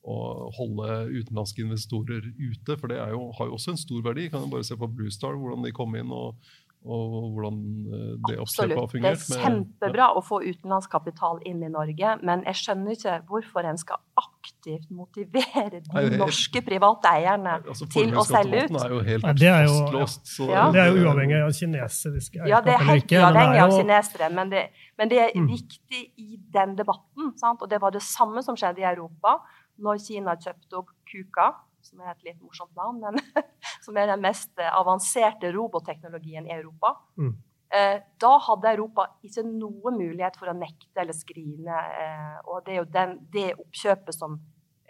å 0.05 0.17
holde 0.57 0.99
utenlandske 1.11 1.63
investorer 1.65 2.27
ute. 2.37 2.77
For 2.77 2.91
det 2.91 2.99
jo, 3.15 3.23
har 3.37 3.49
jo 3.49 3.57
også 3.57 3.73
en 3.73 3.81
stor 3.81 4.05
verdi. 4.05 4.29
Kan 4.31 4.51
bare 4.53 4.67
se 4.67 4.77
på 4.77 4.89
Bluestar, 4.91 5.33
hvordan 5.37 5.65
de 5.65 5.73
kom 5.75 5.97
inn 5.97 6.13
og 6.15 6.37
og 6.81 7.33
hvordan 7.35 7.57
eh, 7.93 8.13
det 8.25 8.37
oppkjøpet 8.41 8.79
har 8.79 8.87
fungert. 8.89 9.19
Det 9.21 9.35
er 9.35 9.43
kjempebra 9.45 10.07
å 10.17 10.23
få 10.25 10.39
utenlandskapital 10.41 11.43
inn 11.45 11.61
i 11.61 11.69
Norge, 11.69 12.15
men 12.25 12.41
jeg 12.49 12.57
skjønner 12.57 12.97
ikke 12.97 13.17
hvorfor 13.29 13.67
en 13.69 13.77
skal 13.77 14.01
aktivt 14.17 14.89
motivere 14.89 15.83
de 15.83 16.17
norske 16.17 16.63
private 16.65 17.13
eierne 17.13 17.59
altså, 17.59 17.85
til 17.93 18.17
å 18.17 18.25
selge 18.25 18.65
ut. 18.65 18.75
Er 18.81 18.97
jo 18.97 19.01
helt 19.05 19.29
Nei, 19.29 19.35
det, 19.37 19.53
er 19.53 19.69
jo, 19.69 19.77
fastlåst, 19.77 20.27
så, 20.33 20.49
ja. 20.49 20.67
det 20.73 20.83
er 20.83 20.89
jo 20.89 21.05
uavhengig 21.05 21.39
av 21.45 21.55
kinesiske 21.61 22.49
Ja, 22.49 22.65
det 22.65 22.75
er 22.75 22.85
helt 22.89 23.17
uavhengig 23.19 23.65
av 23.67 23.77
kinesere, 23.77 24.33
men 24.41 24.53
det, 24.53 24.67
men 24.97 25.13
det 25.13 25.23
er 25.27 25.33
mm. 25.37 25.49
viktig 25.53 26.05
i 26.17 26.39
den 26.53 26.77
debatten. 26.79 27.35
Sant? 27.37 27.61
Og 27.61 27.69
det 27.69 27.81
var 27.83 27.93
det 27.93 28.01
samme 28.05 28.41
som 28.45 28.57
skjedde 28.57 28.81
i 28.81 28.89
Europa 28.89 29.37
når 29.81 30.01
Kina 30.01 30.33
kjøpte 30.39 30.81
opp 30.81 30.89
Kuka 31.05 31.53
som 31.85 32.01
er 32.03 32.13
et 32.13 32.25
litt 32.27 32.41
morsomt 32.41 32.73
navn, 32.77 33.01
men 33.01 33.17
som 33.81 33.97
er 33.97 34.11
den 34.11 34.21
mest 34.23 34.51
eh, 34.59 34.69
avanserte 34.77 35.51
robotteknologien 35.55 36.47
i 36.47 36.53
Europa. 36.55 36.95
Mm. 37.17 37.33
Eh, 37.71 37.97
da 38.19 38.31
hadde 38.47 38.73
Europa 38.73 39.07
ikke 39.23 39.45
noen 39.47 39.99
mulighet 39.99 40.37
for 40.39 40.51
å 40.51 40.57
nekte 40.57 41.03
eller 41.03 41.15
skrine. 41.15 41.83
Eh, 42.01 42.39
og 42.45 42.65
det 42.65 42.75
er 42.75 42.81
jo 42.81 42.89
den, 42.97 43.19
det 43.33 43.51
oppkjøpet 43.55 44.17
som 44.17 44.39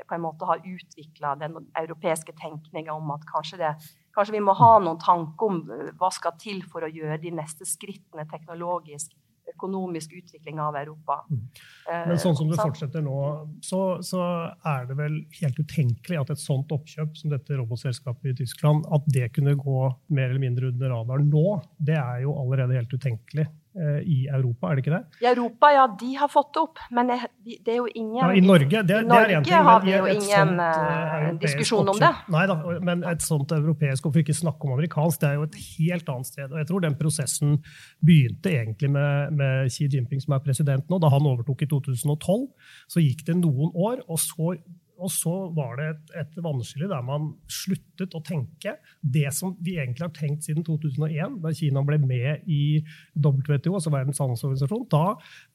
på 0.02 0.18
en 0.18 0.24
måte 0.24 0.48
har 0.50 0.64
utvikla 0.66 1.36
den 1.38 1.60
europeiske 1.78 2.34
tenkninga 2.40 2.94
om 2.98 3.12
at 3.14 3.26
kanskje, 3.30 3.60
det, 3.62 3.70
kanskje, 4.16 4.34
vi 4.34 4.42
må 4.44 4.56
ha 4.58 4.72
noen 4.82 4.98
tanker 5.00 5.46
om 5.46 5.60
hva 6.00 6.10
skal 6.14 6.34
til 6.42 6.64
for 6.66 6.82
å 6.82 6.90
gjøre 6.90 7.20
de 7.22 7.36
neste 7.38 7.68
skrittene 7.70 8.26
teknologisk 8.32 9.14
økonomisk 9.54 10.16
utvikling 10.18 10.60
av 10.64 10.78
Europa. 10.80 11.22
Mm. 11.30 11.46
Men 12.10 12.22
sånn 12.22 12.38
som 12.38 12.50
det 12.52 12.60
fortsetter 12.60 13.04
nå, 13.06 13.18
så, 13.66 13.82
så, 14.06 14.22
er 14.68 14.86
det 14.90 14.98
vel 15.00 15.20
helt 15.40 15.60
utenkelig 15.60 16.20
at 16.22 16.34
et 16.36 16.42
sånt 16.42 16.72
oppkjøp 16.74 17.18
som 17.20 17.34
dette 17.34 17.58
robotselskapet 17.60 18.34
i 18.34 18.38
Tyskland, 18.44 18.86
at 18.94 19.08
det 19.12 19.32
kunne 19.36 19.58
gå 19.60 19.80
mer 20.16 20.30
eller 20.30 20.44
mindre 20.44 20.72
under 20.72 20.96
radaren 20.96 21.30
nå, 21.32 21.58
det 21.78 21.98
er 22.00 22.24
jo 22.26 22.36
allerede 22.42 22.80
helt 22.80 22.94
utenkelig. 22.94 23.48
Eh, 23.72 24.02
i 24.04 24.28
Europa, 24.28 24.68
er 24.68 24.76
det 24.76 24.82
ikke 24.84 24.92
det? 24.92 25.22
I 25.24 25.28
Europa, 25.30 25.68
ja, 25.72 25.86
de 26.00 26.10
har 26.20 26.28
fått 26.28 26.50
det 26.58 26.60
opp, 26.60 26.80
men 26.92 27.08
det 27.08 27.72
er 27.72 27.78
jo 27.78 27.86
ingen 27.88 28.18
ja, 28.18 28.28
I 28.36 28.42
Norge, 28.44 28.82
det, 28.84 28.98
i 29.00 29.08
Norge 29.08 29.30
det 29.30 29.38
er 29.38 29.46
ting, 29.48 29.68
har 29.70 29.86
vi 29.86 29.94
jo 29.94 30.10
ingen 30.12 30.52
uh, 30.60 31.30
diskusjon 31.40 31.92
om 31.94 32.02
det. 32.02 32.10
Nei 32.36 32.42
da, 32.52 32.58
men 32.84 33.06
et 33.08 33.24
sånt 33.24 33.54
europeisk, 33.56 34.10
og 34.10 34.12
for 34.12 34.26
ikke 34.26 34.36
snakke 34.36 34.68
om 34.68 34.76
amerikansk, 34.76 35.22
det 35.24 35.30
er 35.30 35.40
jo 35.40 35.48
et 35.48 35.56
helt 35.78 36.12
annet 36.12 36.32
sted. 36.34 36.50
Og 36.50 36.60
jeg 36.60 36.68
tror 36.68 36.84
den 36.84 37.00
prosessen 37.00 37.56
begynte 38.04 38.52
egentlig 38.52 38.92
med, 38.92 39.40
med 39.40 39.72
Xi 39.72 39.88
Jinping, 39.88 40.20
som 40.20 40.36
er 40.36 40.44
president 40.44 40.92
nå. 40.92 41.00
Da 41.00 41.14
han 41.16 41.32
overtok 41.32 41.64
i 41.64 41.72
2012, 41.72 42.44
så 42.92 43.06
gikk 43.08 43.24
det 43.32 43.40
noen 43.40 43.72
år, 43.72 44.04
og 44.12 44.20
så 44.20 44.52
og 45.02 45.12
så 45.14 45.34
var 45.56 45.80
det 45.80 45.88
et, 45.92 46.14
et 46.22 46.40
vannskille 46.44 46.90
der 46.92 47.04
man 47.06 47.32
sluttet 47.52 48.14
å 48.18 48.22
tenke 48.26 48.76
det 49.02 49.28
som 49.36 49.56
vi 49.64 49.78
egentlig 49.80 50.06
har 50.06 50.14
tenkt 50.16 50.46
siden 50.46 50.66
2001, 50.68 51.40
da 51.44 51.54
Kina 51.58 51.84
ble 51.88 51.98
med 52.04 52.46
i 52.50 52.82
WTO, 53.18 53.76
altså 53.76 53.94
Verdens 53.94 54.22
handelsorganisasjon. 54.22 54.88
Da, 54.92 55.06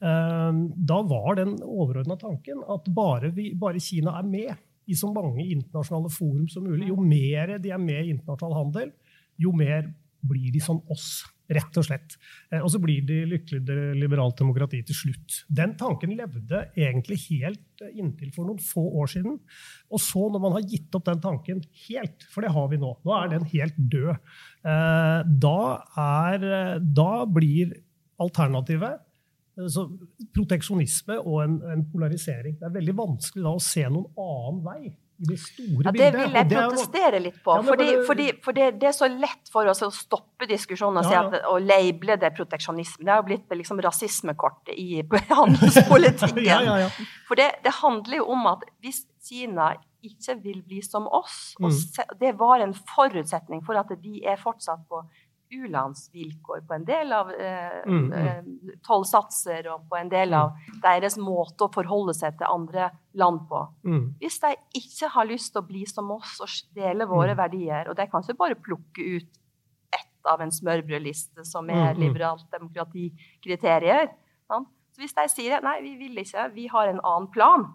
eh, 0.03 0.61
da 0.91 0.99
var 1.07 1.39
den 1.39 1.57
overordna 1.63 2.19
tanken 2.19 2.63
at 2.67 2.89
bare, 2.93 3.31
vi, 3.35 3.51
bare 3.57 3.83
Kina 3.83 4.17
er 4.19 4.27
med 4.27 4.53
i 4.87 4.95
så 4.95 5.09
mange 5.11 5.43
internasjonale 5.43 6.11
forum 6.13 6.47
som 6.51 6.67
mulig, 6.67 6.91
jo 6.91 6.99
mer 7.03 7.57
de 7.63 7.73
er 7.75 7.81
med 7.81 8.03
i 8.03 8.13
internasjonal 8.15 8.61
handel, 8.61 8.93
jo 9.39 9.51
mer 9.55 9.89
blir 10.27 10.51
de 10.53 10.61
som 10.63 10.79
oss. 10.91 11.25
Rett 11.47 11.79
og 11.79 11.85
slett. 11.87 12.17
Eh, 12.51 12.59
og 12.59 12.67
så 12.73 12.79
blir 12.83 13.05
de 13.07 13.21
lykkelig 13.31 13.95
liberalt 13.95 14.37
demokrati 14.39 14.81
til 14.87 14.97
slutt. 14.97 15.39
Den 15.47 15.77
tanken 15.79 16.15
levde 16.17 16.65
egentlig 16.75 17.21
helt 17.29 17.83
eh, 17.85 17.93
inntil 18.01 18.33
for 18.35 18.49
noen 18.49 18.59
få 18.63 18.83
år 18.99 19.13
siden. 19.13 19.39
Og 19.87 20.03
så, 20.03 20.25
når 20.33 20.43
man 20.43 20.57
har 20.57 20.67
gitt 20.67 20.97
opp 20.97 21.07
den 21.07 21.23
tanken 21.23 21.63
helt, 21.87 22.27
for 22.33 22.43
det 22.43 22.51
har 22.55 22.69
vi 22.71 22.81
nå, 22.81 22.93
nå 23.07 23.15
er 23.15 23.33
den 23.37 23.47
helt 23.53 23.79
død, 23.79 24.13
eh, 24.67 25.33
da, 25.47 25.59
er, 26.03 26.47
da 26.83 27.11
blir 27.31 27.77
alternativet 28.21 29.03
så 29.73 29.87
proteksjonisme 30.35 31.17
og 31.23 31.41
en, 31.41 31.57
en, 31.71 31.83
polarisering. 31.89 32.59
Det 32.59 32.67
er 32.67 32.75
veldig 32.75 32.93
vanskelig 32.97 33.45
da 33.45 33.53
å 33.57 33.63
se 33.63 33.87
noen 33.89 34.11
annen 34.21 34.63
vei 34.65 34.81
det 35.17 35.37
store 35.41 35.87
ja, 35.87 35.91
Det 35.95 36.07
vil 36.13 36.35
jeg 36.37 36.47
protestere 36.51 37.19
litt 37.21 37.37
på. 37.43 37.55
Ja, 37.57 37.63
fordi, 37.65 37.87
bare... 37.89 38.05
fordi, 38.05 38.27
for 38.45 38.57
det, 38.57 38.67
det, 38.81 38.89
er 38.91 38.95
så 38.95 39.09
lett 39.09 39.51
for 39.53 39.69
oss 39.71 39.81
å 39.85 39.89
stoppe 39.93 40.45
diskusjonen 40.49 41.01
og, 41.01 41.09
ja, 41.09 41.23
si 41.25 41.37
at, 41.39 41.47
og 41.49 41.65
label 41.65 42.13
det 42.21 42.31
proteksjonisme. 42.37 43.05
Det 43.05 43.13
har 43.13 43.23
jo 43.23 43.27
blitt 43.31 43.57
liksom 43.57 43.81
rasismekortet 43.83 44.77
i 44.77 45.01
handelspolitikken. 45.39 46.71
for 47.29 47.39
det, 47.39 47.49
det, 47.65 47.75
handler 47.81 48.21
jo 48.21 48.27
om 48.37 48.49
at 48.53 48.65
hvis 48.83 49.05
Kina 49.27 49.73
ikke 50.05 50.37
vil 50.43 50.59
bli 50.63 50.83
som 50.85 51.07
oss, 51.09 51.55
og 51.59 51.73
se, 51.73 52.05
det 52.21 52.35
var 52.39 52.61
en 52.63 52.75
forutsetning 52.93 53.63
for 53.65 53.79
at 53.79 53.89
de 53.99 54.21
er 54.21 54.37
fortsatt 54.39 54.85
på 54.87 55.01
u-landsvilkår 55.49 56.63
på 56.67 56.75
en 56.75 56.85
del 56.87 57.13
av 57.15 57.31
eh, 57.31 57.79
mm, 57.87 58.03
mm. 58.05 58.13
Eh, 58.17 58.77
tollsatser 58.85 59.69
og 59.71 59.87
på 59.89 59.97
en 59.99 60.11
del 60.11 60.35
av 60.35 60.55
deres 60.83 61.17
måte 61.21 61.67
å 61.67 61.73
forholde 61.73 62.15
seg 62.17 62.37
til 62.39 62.49
andre 62.49 62.89
land 63.17 63.45
på. 63.49 63.63
Mm. 63.87 64.03
Hvis 64.21 64.39
de 64.43 64.53
ikke 64.79 65.11
har 65.15 65.29
lyst 65.29 65.53
til 65.53 65.63
å 65.63 65.67
bli 65.67 65.85
som 65.89 66.11
oss 66.15 66.37
og 66.43 66.51
dele 66.77 67.07
våre 67.09 67.35
mm. 67.35 67.41
verdier, 67.41 67.89
og 67.89 67.97
de 67.99 68.07
kan 68.11 68.25
ikke 68.25 68.39
bare 68.43 68.59
plukke 68.59 69.07
ut 69.17 69.41
ett 69.95 70.29
av 70.29 70.43
en 70.43 70.51
smørbrødliste 70.51 71.45
som 71.47 71.69
er 71.71 71.93
mm, 71.93 71.95
mm. 71.95 72.01
liberalt 72.03 72.47
demokratikriterier 72.51 74.09
Så 74.47 74.63
Hvis 74.99 75.15
de 75.15 75.27
sier 75.31 75.63
nei, 75.63 75.77
vi 75.85 75.95
vil 75.99 76.19
ikke, 76.23 76.49
vi 76.55 76.67
har 76.71 76.89
en 76.89 77.03
annen 77.05 77.31
plan, 77.31 77.67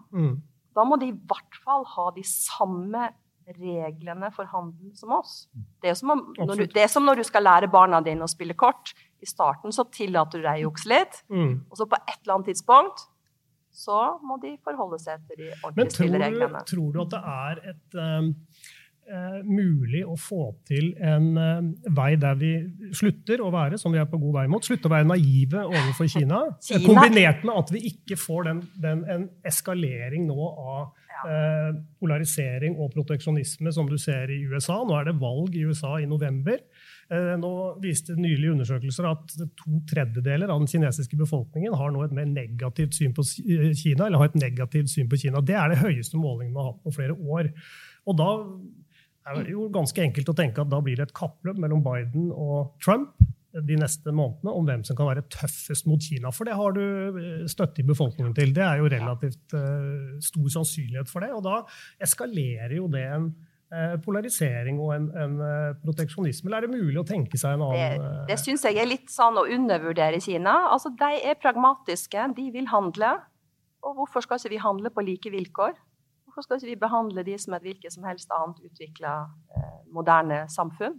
da 0.73 0.85
må 0.85 0.97
de 1.01 1.11
i 1.11 1.17
hvert 1.29 1.59
fall 1.63 1.85
ha 1.95 2.09
de 2.15 2.23
samme 2.27 3.09
reglene 3.51 4.29
for 4.35 4.49
handel 4.49 4.91
som 4.97 5.13
oss. 5.17 5.47
Det 5.83 5.91
er, 5.91 5.97
som, 5.99 6.13
om, 6.13 6.53
du, 6.53 6.65
det 6.65 6.83
er 6.85 6.91
som 6.91 7.05
når 7.07 7.21
du 7.21 7.25
skal 7.27 7.45
lære 7.45 7.71
barna 7.71 8.01
dine 8.03 8.25
å 8.25 8.31
spille 8.31 8.55
kort. 8.57 8.93
I 9.23 9.27
starten 9.29 9.73
så 9.75 9.85
tillater 9.91 10.41
du 10.41 10.47
deg 10.47 10.61
å 10.61 10.69
jukse 10.69 10.89
litt, 10.91 11.21
mm. 11.31 11.51
og 11.71 11.79
så 11.79 11.87
på 11.87 11.99
et 12.01 12.17
eller 12.21 12.37
annet 12.37 12.51
tidspunkt 12.51 13.05
så 13.73 13.99
må 14.21 14.37
de 14.41 14.53
forholde 14.61 14.99
seg 15.01 15.21
til 15.29 15.45
de 15.45 15.49
ordentlige 15.63 15.95
spillereglene. 15.95 16.51
Men 16.59 16.67
tror 16.69 16.91
du 16.93 16.99
at 17.01 17.13
det 17.15 17.21
er 17.33 17.61
et 17.71 17.97
um, 17.97 18.27
mulig 19.43 20.03
å 20.07 20.15
få 20.19 20.45
til 20.69 20.93
en 21.03 21.29
eh, 21.37 21.69
vei 21.95 22.13
der 22.21 22.37
vi 22.39 22.51
slutter 22.95 23.43
å 23.43 23.51
være 23.53 23.79
som 23.81 23.93
vi 23.93 23.99
er 24.01 24.07
på 24.09 24.19
god 24.21 24.37
vei 24.41 24.47
mot, 24.51 24.65
slutte 24.65 24.89
å 24.89 24.93
være 24.93 25.09
naive 25.11 25.65
overfor 25.67 26.09
Kina, 26.11 26.41
Kina. 26.63 26.83
kombinert 26.87 27.43
med 27.43 27.59
at 27.59 27.73
vi 27.75 27.83
ikke 27.91 28.19
får 28.19 28.49
den, 28.49 28.61
den, 28.85 29.05
en 29.11 29.29
eskalering 29.47 30.27
nå 30.29 30.49
av 30.49 30.81
eh, 31.27 31.69
polarisering 32.01 32.79
og 32.79 32.93
proteksjonisme 32.95 33.73
som 33.75 33.89
du 33.89 33.97
ser 34.01 34.31
i 34.33 34.41
USA. 34.49 34.79
Nå 34.87 34.97
er 34.99 35.11
det 35.11 35.19
valg 35.21 35.55
i 35.55 35.65
USA 35.67 35.97
i 36.01 36.09
november. 36.09 36.59
Eh, 37.11 37.33
Nå 37.39 37.53
viste 37.83 38.15
nylige 38.17 38.53
undersøkelser 38.55 39.07
at 39.09 39.35
to 39.59 39.81
tredjedeler 39.89 40.51
av 40.51 40.61
den 40.63 40.71
kinesiske 40.71 41.19
befolkningen 41.19 41.75
har 41.79 41.91
nå 41.93 42.05
et 42.05 42.15
mer 42.15 42.29
negativt 42.29 42.95
syn 42.97 43.15
på 43.15 43.25
Kina. 43.27 44.07
eller 44.07 44.21
har 44.21 44.31
et 44.31 44.39
negativt 44.41 44.91
syn 44.93 45.11
på 45.11 45.19
Kina. 45.25 45.43
Det 45.43 45.57
er 45.59 45.73
det 45.73 45.83
høyeste 45.83 46.19
målingen 46.19 46.53
man 46.55 46.63
har 46.65 46.71
hatt 46.73 46.85
på 46.87 46.95
flere 46.95 47.17
år. 47.19 47.51
Og 48.07 48.17
da 48.19 48.29
er 49.31 49.53
jo 49.53 49.69
ganske 49.73 50.03
enkelt 50.03 50.29
å 50.31 50.35
tenke 50.37 50.63
at 50.63 50.71
da 50.71 50.81
blir 50.83 50.99
det 50.99 51.09
et 51.09 51.15
kappløp 51.15 51.59
mellom 51.61 51.83
Biden 51.85 52.31
og 52.31 52.73
Trump 52.83 53.15
de 53.53 53.77
neste 53.77 54.09
månedene 54.15 54.53
om 54.57 54.65
hvem 54.65 54.83
som 54.85 54.97
kan 54.97 55.11
være 55.11 55.25
tøffest 55.31 55.85
mot 55.89 56.01
Kina. 56.01 56.31
For 56.33 56.49
det 56.49 56.55
har 56.57 56.73
du 56.73 56.83
eh, 57.21 57.47
støtte 57.51 57.83
i 57.83 57.87
befolkningen 57.87 58.33
til. 58.37 58.53
Det 58.55 58.63
er 58.65 58.81
jo 58.81 58.89
relativt 58.89 59.53
uh, 59.53 60.15
stor 60.23 60.47
sannsynlighet 60.57 61.11
for 61.11 61.25
det. 61.25 61.29
Og 61.37 61.43
da 61.45 61.59
eskalerer 62.01 62.73
jo 62.79 62.87
det 62.91 63.03
en 63.13 63.27
eh, 63.69 63.93
polarisering 64.01 64.81
og 64.81 64.95
en, 64.95 65.05
en 65.13 65.37
proteksjonisme. 65.83 66.49
Eller 66.49 66.63
er 66.63 66.67
det 66.67 66.81
mulig 66.81 66.97
å 67.03 67.05
tenke 67.07 67.37
seg 67.37 67.59
en 67.59 67.67
annen 67.67 68.01
Det, 68.01 68.25
det 68.33 68.39
syns 68.41 68.65
jeg 68.65 68.81
er 68.81 68.89
litt 68.89 69.13
sånn 69.13 69.37
å 69.37 69.45
undervurdere 69.45 70.21
Kina. 70.23 70.57
Altså, 70.73 70.93
de 70.97 71.21
er 71.21 71.37
pragmatiske, 71.37 72.31
de 72.39 72.49
vil 72.57 72.69
handle. 72.73 73.19
Og 73.85 73.99
hvorfor 73.99 74.25
skal 74.25 74.41
ikke 74.41 74.55
vi 74.55 74.63
handle 74.65 74.93
på 74.95 75.05
like 75.05 75.29
vilkår? 75.29 75.77
Hvorfor 76.33 76.47
skal 76.47 76.57
ikke 76.57 76.71
vi 76.71 76.81
behandle 76.81 77.23
de 77.27 77.37
som 77.37 77.53
et 77.53 77.61
hvilket 77.61 77.93
som 77.93 78.05
helst 78.09 78.31
annet 78.33 78.63
utvikla 78.65 79.13
eh, 79.53 79.75
moderne 79.93 80.43
samfunn? 80.49 80.97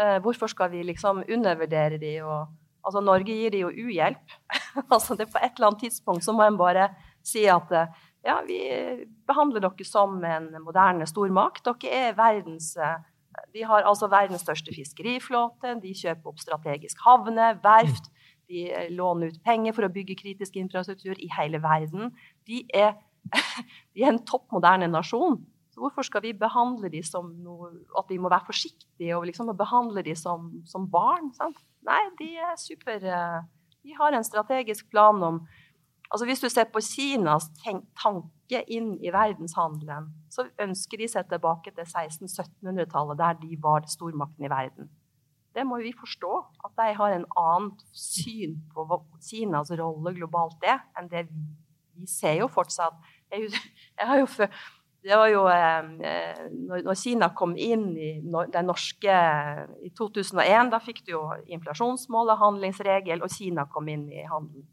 Eh, 0.00 0.18
hvorfor 0.22 0.50
skal 0.50 0.72
vi 0.72 0.82
liksom 0.82 1.22
undervurdere 1.30 2.00
de 2.02 2.18
og 2.26 2.52
Altså, 2.84 3.00
Norge 3.00 3.32
gir 3.32 3.52
de 3.54 3.62
jo 3.62 3.70
uhjelp. 3.72 4.32
altså, 4.92 5.16
det 5.16 5.30
På 5.32 5.40
et 5.40 5.56
eller 5.56 5.70
annet 5.70 5.86
tidspunkt 5.86 6.24
så 6.24 6.34
må 6.36 6.44
en 6.44 6.58
bare 6.60 6.90
si 7.24 7.46
at 7.48 7.72
eh, 7.72 8.02
ja, 8.24 8.38
vi 8.44 8.58
behandler 9.28 9.64
dere 9.64 9.86
som 9.88 10.18
en 10.24 10.50
moderne 10.64 11.08
stormakt. 11.08 11.64
Dere 11.64 12.10
er 12.10 12.18
verdens 12.18 12.74
eh, 12.76 12.98
De 13.54 13.64
har 13.66 13.88
altså 13.88 14.08
verdens 14.12 14.44
største 14.44 14.74
fiskeriflåte, 14.74 15.78
de 15.82 15.94
kjøper 15.96 16.30
opp 16.30 16.42
strategisk 16.42 17.00
havne, 17.06 17.54
verft. 17.64 18.12
De 18.52 18.68
eh, 18.68 18.92
låner 18.92 19.32
ut 19.32 19.42
penger 19.44 19.76
for 19.76 19.86
å 19.86 19.92
bygge 19.92 20.18
kritisk 20.20 20.60
infrastruktur 20.60 21.16
i 21.16 21.30
hele 21.38 21.62
verden. 21.64 22.12
De 22.48 22.64
er, 22.74 22.94
de 23.94 24.04
er 24.04 24.12
en 24.12 24.22
topp 24.26 24.50
moderne 24.54 24.88
nasjon. 24.90 25.40
Så 25.74 25.82
hvorfor 25.82 26.06
skal 26.06 26.22
vi 26.22 26.30
behandle 26.38 26.88
dem 26.90 27.02
som 27.02 27.32
noe, 27.42 27.72
at 27.98 28.06
vi 28.08 28.20
må 28.22 28.30
være 28.30 28.46
forsiktige 28.46 29.16
og 29.16 29.26
liksom 29.26 29.50
behandle 29.58 30.04
dem 30.06 30.14
som, 30.18 30.52
som 30.70 30.86
barn? 30.90 31.32
Sant? 31.34 31.58
Nei, 31.84 32.00
de 32.20 32.30
er 32.38 32.54
super 32.60 33.02
eh, 33.02 33.40
De 33.84 33.96
har 33.98 34.14
en 34.14 34.24
strategisk 34.24 34.88
plan 34.90 35.18
om 35.22 35.42
altså 36.14 36.28
Hvis 36.28 36.40
du 36.40 36.48
ser 36.48 36.68
på 36.70 36.78
Kinas 36.84 37.48
tanke 37.58 38.60
inn 38.70 38.92
i 39.02 39.10
verdenshandelen, 39.10 40.12
så 40.30 40.44
ønsker 40.62 41.00
de 41.00 41.08
seg 41.10 41.26
tilbake 41.26 41.72
til 41.74 41.82
1600-1700-tallet, 41.82 43.18
der 43.18 43.40
de 43.40 43.56
var 43.58 43.88
stormakten 43.90 44.46
i 44.46 44.52
verden. 44.52 44.92
Det 45.54 45.64
må 45.66 45.80
vi 45.82 45.90
forstå, 45.96 46.32
at 46.68 46.76
de 46.78 46.94
har 47.00 47.16
en 47.16 47.26
annet 47.40 47.82
syn 47.90 48.60
på 48.70 48.84
hva 48.86 49.00
Kinas 49.26 49.72
rolle 49.80 50.14
globalt 50.14 50.62
er, 50.62 50.84
enn 50.98 51.10
det 51.10 51.26
vi, 51.32 51.42
vi 51.98 52.06
ser 52.10 52.38
jo 52.40 52.50
fortsatt. 52.52 52.94
Jeg, 53.34 53.50
jeg 53.98 54.10
har 54.10 54.22
jo 54.22 54.30
før 54.30 54.50
det 55.04 55.16
var 55.20 55.28
jo 55.28 55.42
eh, 55.52 56.38
når 56.64 56.96
Kina 56.96 57.28
kom 57.36 57.52
inn 57.60 57.90
i 57.92 58.12
den 58.24 58.70
norske 58.70 59.16
i 59.84 59.90
2001, 59.92 60.70
da 60.72 60.80
fikk 60.80 61.02
du 61.04 61.10
jo 61.12 61.24
inflasjonsmålet, 61.52 62.40
handlingsregel, 62.40 63.20
og 63.20 63.34
Kina 63.34 63.66
kom 63.68 63.90
inn 63.92 64.06
i 64.08 64.24
handelen. 64.24 64.64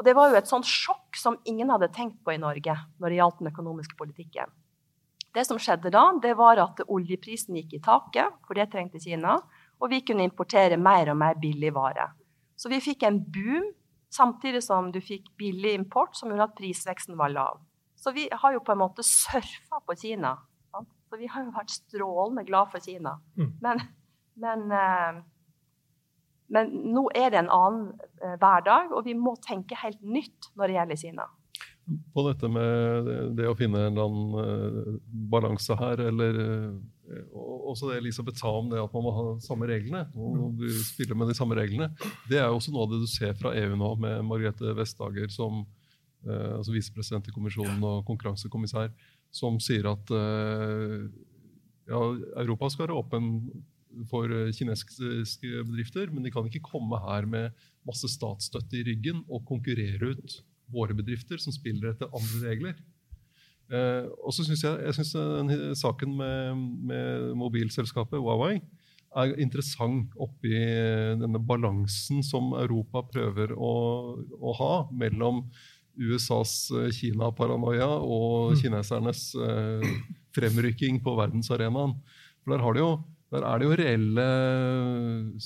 Og 0.00 0.06
Det 0.06 0.14
var 0.16 0.30
jo 0.30 0.38
et 0.38 0.48
sånt 0.48 0.64
sjokk 0.64 1.18
som 1.20 1.36
ingen 1.44 1.68
hadde 1.68 1.90
tenkt 1.92 2.22
på 2.24 2.32
i 2.32 2.40
Norge 2.40 2.72
når 2.72 3.12
det 3.12 3.18
gjaldt 3.18 3.42
den 3.42 3.50
økonomiske 3.50 3.98
politikken. 4.00 4.48
Det 5.36 5.44
som 5.44 5.60
skjedde 5.60 5.92
da, 5.92 6.06
det 6.22 6.32
var 6.40 6.56
at 6.62 6.80
oljeprisen 6.88 7.58
gikk 7.60 7.76
i 7.76 7.82
taket, 7.84 8.40
for 8.48 8.56
det 8.56 8.70
trengte 8.72 9.02
Kina, 9.02 9.36
og 9.76 9.92
vi 9.92 10.00
kunne 10.00 10.24
importere 10.24 10.80
mer 10.80 11.12
og 11.12 11.20
mer 11.20 11.36
billig 11.36 11.74
vare. 11.76 12.08
Så 12.56 12.72
vi 12.72 12.80
fikk 12.80 13.04
en 13.04 13.20
boom, 13.28 13.68
samtidig 14.08 14.64
som 14.64 14.88
du 14.88 15.02
fikk 15.04 15.28
billig 15.36 15.76
import, 15.76 16.16
som 16.16 16.32
gjorde 16.32 16.48
at 16.48 16.56
prisveksten 16.56 17.20
var 17.20 17.36
lav. 17.36 17.60
Så 18.00 18.12
vi 18.16 18.28
har 18.32 18.54
jo 18.56 18.62
på 18.64 18.72
en 18.72 18.80
måte 18.80 19.04
surfa 19.04 19.82
på 19.86 19.96
Kina. 20.00 20.36
Sant? 20.72 20.88
Så 21.10 21.18
vi 21.20 21.28
har 21.28 21.44
jo 21.44 21.52
vært 21.52 21.74
strålende 21.74 22.46
glad 22.48 22.70
for 22.72 22.84
Kina. 22.84 23.18
Mm. 23.36 23.50
Men, 23.60 23.82
men, 24.40 24.64
eh, 24.72 25.18
men, 26.56 26.72
nå 26.94 27.04
er 27.12 27.34
det 27.34 27.42
en 27.42 27.52
annen 27.52 27.90
eh, 28.22 28.38
hverdag, 28.40 28.94
og 28.96 29.04
vi 29.08 29.16
må 29.18 29.34
tenke 29.44 29.78
helt 29.82 30.00
nytt 30.00 30.48
når 30.54 30.70
det 30.70 30.78
gjelder 30.78 31.02
Kina. 31.02 31.28
På 32.14 32.24
dette 32.24 32.48
med 32.48 33.10
det, 33.36 33.48
å 33.50 33.56
finne 33.58 33.82
en 33.82 33.96
eller 33.96 34.06
annen 34.06 34.34
uh, 34.38 34.98
balanse 35.32 35.74
her, 35.74 35.98
eller 36.06 36.36
også 37.66 37.88
det 37.90 37.96
Elisabeth 37.98 38.38
sa 38.38 38.52
om 38.60 38.68
det 38.70 38.78
at 38.78 38.92
man 38.94 39.02
må 39.02 39.12
ha 39.16 39.24
samme 39.42 39.66
reglene, 39.66 40.04
og 40.14 40.60
du 40.60 40.68
spiller 40.86 41.18
med 41.18 41.32
de 41.32 41.34
samme 41.34 41.56
reglene, 41.58 41.90
det 42.30 42.38
er 42.38 42.46
jo 42.46 42.60
også 42.60 42.74
noe 42.74 42.86
av 42.86 42.92
det 42.92 43.00
du 43.02 43.08
ser 43.10 43.34
fra 43.40 43.54
EU 43.58 43.74
nå, 43.74 43.90
med 44.04 44.22
Margrethe 44.28 44.74
Vestager 44.78 45.32
som 45.34 45.64
eh, 45.64 45.79
altså 46.28 46.74
visepresident 46.74 47.28
i 47.30 47.34
kommisjonen 47.34 47.80
og 47.86 48.04
konkurransekommissær, 48.08 48.90
som 49.32 49.58
sier 49.62 49.88
at 49.90 50.12
eh, 50.14 51.06
ja, 51.90 52.00
Europa 52.42 52.70
skal 52.70 52.88
være 52.88 52.98
åpen 52.98 53.30
for 54.10 54.30
eh, 54.30 54.52
kinesiske 54.54 55.64
bedrifter, 55.66 56.10
men 56.12 56.26
de 56.26 56.32
kan 56.34 56.46
ikke 56.46 56.64
komme 56.66 56.98
her 57.06 57.28
med 57.30 57.54
masse 57.86 58.10
statsstøtte 58.10 58.80
i 58.80 58.86
ryggen 58.90 59.24
og 59.28 59.46
konkurrere 59.48 60.12
ut 60.12 60.40
våre 60.70 60.94
bedrifter 60.94 61.40
som 61.42 61.54
spiller 61.54 61.92
etter 61.92 62.10
andre 62.14 62.42
regler. 62.44 62.76
Eh, 63.70 64.06
og 64.18 64.34
så 64.34 64.46
synes 64.46 64.66
jeg, 64.66 64.82
jeg 64.86 64.98
syns 64.98 65.80
saken 65.80 66.14
med, 66.18 66.68
med 66.90 67.32
mobilselskapet 67.38 68.18
Huawei 68.18 68.58
er 69.18 69.32
interessant 69.42 70.12
oppi 70.22 70.54
denne 71.18 71.40
balansen 71.42 72.22
som 72.22 72.52
Europa 72.54 73.02
prøver 73.10 73.54
å, 73.58 73.72
å 74.22 74.52
ha 74.58 74.74
mellom 74.94 75.48
USAs 76.00 76.54
eh, 76.74 76.90
Kina-paranoia 76.96 77.88
og 78.00 78.56
kinesernes 78.60 79.30
eh, 79.36 79.88
fremrykking 80.36 81.00
på 81.04 81.16
verdensarenaen. 81.18 81.96
For 82.40 82.54
der, 82.54 82.64
har 82.64 82.76
de 82.76 82.82
jo, 82.82 82.94
der 83.34 83.46
er 83.46 83.60
det 83.60 83.68
jo 83.68 83.76
reelle 83.82 84.26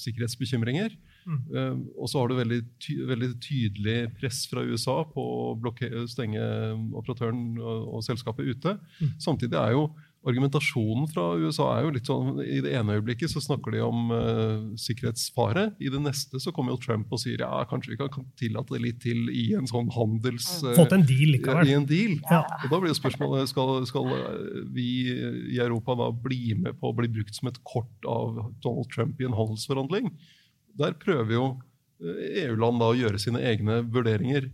sikkerhetsbekymringer. 0.05 0.95
Mm. 1.25 1.41
Eh, 1.57 1.77
og 1.99 2.11
så 2.11 2.21
har 2.21 2.31
du 2.31 2.39
veldig, 2.39 2.61
ty 2.83 2.99
veldig 3.09 3.31
tydelig 3.43 3.99
press 4.19 4.45
fra 4.51 4.65
USA 4.65 5.01
på 5.09 5.25
å 5.25 6.07
stenge 6.11 6.43
operatøren 6.95 7.55
og, 7.59 7.89
og 7.97 8.05
selskapet 8.07 8.53
ute. 8.55 8.77
Mm. 9.01 9.15
Samtidig 9.23 9.61
er 9.61 9.77
jo 9.77 9.89
argumentasjonen 10.25 11.09
fra 11.13 11.27
USA 11.37 11.67
er 11.75 11.85
jo 11.85 11.93
litt 11.95 12.09
sånn 12.09 12.39
I 12.41 12.61
det 12.65 12.73
ene 12.79 12.97
øyeblikket 12.97 13.33
så 13.33 13.43
snakker 13.45 13.75
de 13.75 13.83
om 13.85 14.13
uh, 14.13 14.71
sikkerhetsfare. 14.81 15.67
I 15.83 15.91
det 15.93 16.01
neste 16.01 16.41
så 16.41 16.53
kommer 16.55 16.75
jo 16.75 16.81
Trump 16.81 17.13
og 17.13 17.21
sier 17.21 17.45
ja, 17.45 17.51
kanskje 17.69 17.93
vi 17.93 17.99
kan 18.01 18.29
tillate 18.41 18.77
det 18.77 18.83
litt 18.87 19.03
til 19.05 19.29
i 19.29 19.51
en 19.59 19.69
sånn 19.69 19.91
handels... 19.95 20.49
Uh, 20.65 20.73
Fått 20.79 20.97
en 20.97 21.05
deal 21.09 21.35
likevel. 21.37 21.69
I 21.69 21.77
en 21.77 21.89
deal. 21.89 22.17
Ja. 22.31 22.43
Og 22.63 22.73
da 22.73 22.81
blir 22.81 22.95
jo 22.95 22.99
spørsmålet 22.99 23.53
skal, 23.53 23.77
skal 23.91 24.09
vi 24.75 24.89
i 25.55 25.61
Europa 25.61 25.97
da 26.01 26.09
bli 26.15 26.57
med 26.57 26.81
på 26.81 26.91
å 26.91 26.97
bli 26.97 27.11
brukt 27.13 27.37
som 27.37 27.51
et 27.51 27.61
kort 27.69 28.09
av 28.09 28.41
Donald 28.65 28.91
Trump 28.95 29.21
i 29.21 29.29
en 29.29 29.37
handelsforhandling. 29.37 30.13
Der 30.81 30.97
prøver 30.99 31.37
jo 31.37 31.47
eh, 32.03 32.45
EU-land 32.47 32.83
da 32.83 32.91
å 32.91 32.99
gjøre 32.99 33.21
sine 33.23 33.43
egne 33.45 33.83
vurderinger. 33.85 34.49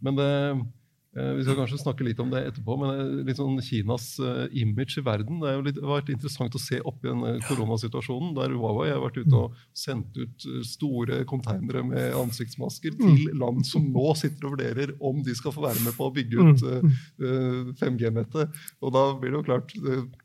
Men 0.00 0.18
det, 0.18 0.30
eh, 0.50 0.62
Vi 1.10 1.42
skal 1.42 1.56
kanskje 1.58 1.80
snakke 1.80 2.04
litt 2.06 2.20
om 2.22 2.28
det 2.30 2.44
etterpå, 2.46 2.76
men 2.78 2.90
er 2.92 3.08
litt 3.26 3.38
sånn 3.40 3.56
Kinas 3.66 4.12
eh, 4.22 4.44
image 4.62 5.00
i 5.00 5.02
verden 5.02 5.40
Det 5.42 5.54
litt, 5.66 5.80
har 5.82 5.98
vært 5.98 6.12
interessant 6.14 6.54
å 6.54 6.62
se 6.62 6.78
oppi 6.86 7.08
den 7.08 7.40
koronasituasjonen, 7.48 8.30
der 8.36 8.54
Huawei 8.54 8.92
har 8.92 9.02
vært 9.02 9.18
ute 9.18 9.40
og 9.40 9.56
sendt 9.74 10.14
ut 10.20 10.46
eh, 10.46 10.60
store 10.66 11.24
konteinere 11.30 11.82
med 11.86 12.14
ansiktsmasker 12.14 12.94
til 13.00 13.26
land 13.40 13.66
som 13.66 13.90
nå 13.90 14.06
sitter 14.20 14.46
og 14.46 14.54
vurderer 14.54 14.94
om 15.02 15.18
de 15.26 15.34
skal 15.34 15.54
få 15.56 15.66
være 15.66 15.82
med 15.82 15.98
på 15.98 16.06
å 16.06 16.14
bygge 16.14 16.46
ut 16.46 16.66
eh, 16.70 16.98
eh, 17.26 17.72
5G-nettet. 17.82 18.60
Og 18.78 18.94
da 18.94 19.06
blir 19.18 19.34
det 19.34 19.40
jo 19.40 19.46
klart 19.50 19.74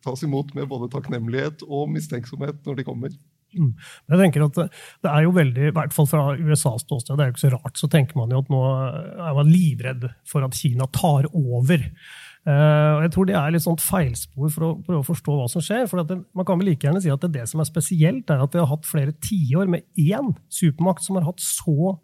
tas 0.06 0.26
imot 0.28 0.54
med 0.54 0.70
både 0.70 0.92
takknemlighet 0.94 1.66
og 1.66 1.90
mistenksomhet 1.98 2.62
når 2.68 2.78
de 2.78 2.86
kommer. 2.86 3.18
Jeg 3.56 4.22
tenker 4.22 4.46
at 4.48 4.60
det, 4.60 5.10
er 5.10 5.26
jo 5.26 5.34
veldig, 5.36 5.70
i 5.70 5.74
hvert 5.76 5.96
fall 5.96 6.10
fra 6.10 6.28
USAs 6.36 6.86
ståsted, 6.86 7.16
det 7.18 7.26
er 7.26 7.32
jo 7.32 7.36
ikke 7.36 7.46
så 7.46 7.56
rart, 7.56 7.80
så 7.80 7.90
tenker 7.92 8.20
man 8.20 8.34
jo 8.34 8.44
at 8.44 8.54
nå 8.54 8.62
er 8.68 9.36
man 9.40 9.52
livredd 9.52 10.08
for 10.28 10.46
at 10.46 10.58
Kina 10.58 10.88
tar 10.96 11.30
over. 11.34 11.90
Uh, 12.46 13.00
og 13.00 13.04
jeg 13.08 13.12
tror 13.16 13.26
det 13.26 13.34
er 13.40 13.54
litt 13.56 13.64
sånt 13.64 13.82
feilspor 13.82 14.52
for 14.54 14.66
å 14.68 14.68
prøve 14.86 15.00
å 15.02 15.08
forstå 15.08 15.34
hva 15.34 15.48
som 15.50 15.64
skjer. 15.66 15.88
for 15.90 16.06
det, 16.06 16.20
Man 16.38 16.46
kan 16.46 16.60
vel 16.62 16.70
like 16.70 16.86
gjerne 16.86 17.02
si 17.02 17.10
at 17.10 17.24
det, 17.26 17.32
det 17.40 17.48
som 17.50 17.64
er 17.64 17.66
spesielt, 17.66 18.30
er 18.30 18.44
at 18.44 18.54
vi 18.54 18.62
har 18.62 18.70
hatt 18.70 18.86
flere 18.86 19.16
tiår 19.26 19.72
med 19.74 19.88
én 19.98 20.30
supermakt 20.54 21.02
som 21.02 21.18
har 21.18 21.26
hatt 21.26 21.42
så 21.42 21.96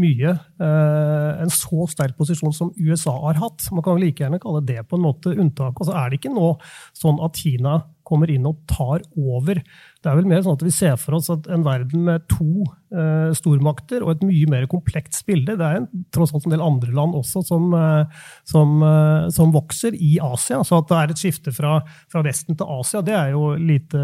mye, 0.00 0.32
uh, 0.62 1.42
en 1.44 1.52
så 1.52 1.84
sterk 1.92 2.16
posisjon 2.16 2.56
som 2.56 2.72
USA 2.80 3.12
har 3.26 3.42
hatt. 3.42 3.68
Man 3.76 3.84
kan 3.84 3.98
vel 3.98 4.08
like 4.08 4.24
gjerne 4.24 4.40
kalle 4.40 4.64
det 4.64 4.80
på 4.88 4.96
en 4.96 5.04
måte 5.04 5.36
unntak. 5.36 5.76
Og 5.76 5.90
så 5.90 5.98
er 6.00 6.08
det 6.08 6.22
ikke 6.22 6.32
nå 6.32 6.54
sånn 6.96 7.20
at 7.20 7.36
Kina 7.36 7.82
kommer 8.10 8.30
inn 8.32 8.48
og 8.48 8.58
tar 8.70 9.04
over. 9.16 9.60
Det 10.00 10.10
er 10.10 10.18
vel 10.18 10.28
mer 10.28 10.42
sånn 10.44 10.58
at 10.58 10.64
vi 10.66 10.72
ser 10.74 10.98
for 11.00 11.18
oss 11.18 11.30
at 11.32 11.48
en 11.52 11.64
verden 11.66 12.04
med 12.08 12.26
to 12.30 12.64
eh, 12.92 13.30
stormakter 13.36 14.04
og 14.04 14.14
et 14.16 14.26
mye 14.26 14.50
mer 14.50 14.66
komplekst 14.70 15.24
bilde 15.28 15.56
Det 15.60 15.66
er 15.66 15.80
en, 15.80 15.88
tross 16.14 16.34
alt 16.34 16.48
en 16.48 16.56
del 16.56 16.64
andre 16.64 16.94
land 16.96 17.16
også 17.18 17.44
som, 17.46 17.72
eh, 17.76 18.22
som, 18.48 18.76
eh, 18.86 19.28
som, 19.34 19.54
vokser 19.54 19.96
i 19.96 20.16
Asia. 20.22 20.62
Så 20.66 20.80
at 20.80 20.90
det 20.90 21.00
er 21.00 21.14
et 21.14 21.24
skifte 21.24 21.54
fra, 21.54 21.78
fra 22.12 22.24
Vesten 22.26 22.58
til 22.58 22.78
Asia, 22.80 23.04
det 23.06 23.16
er 23.16 23.34
jo 23.34 23.54
lite 23.58 24.00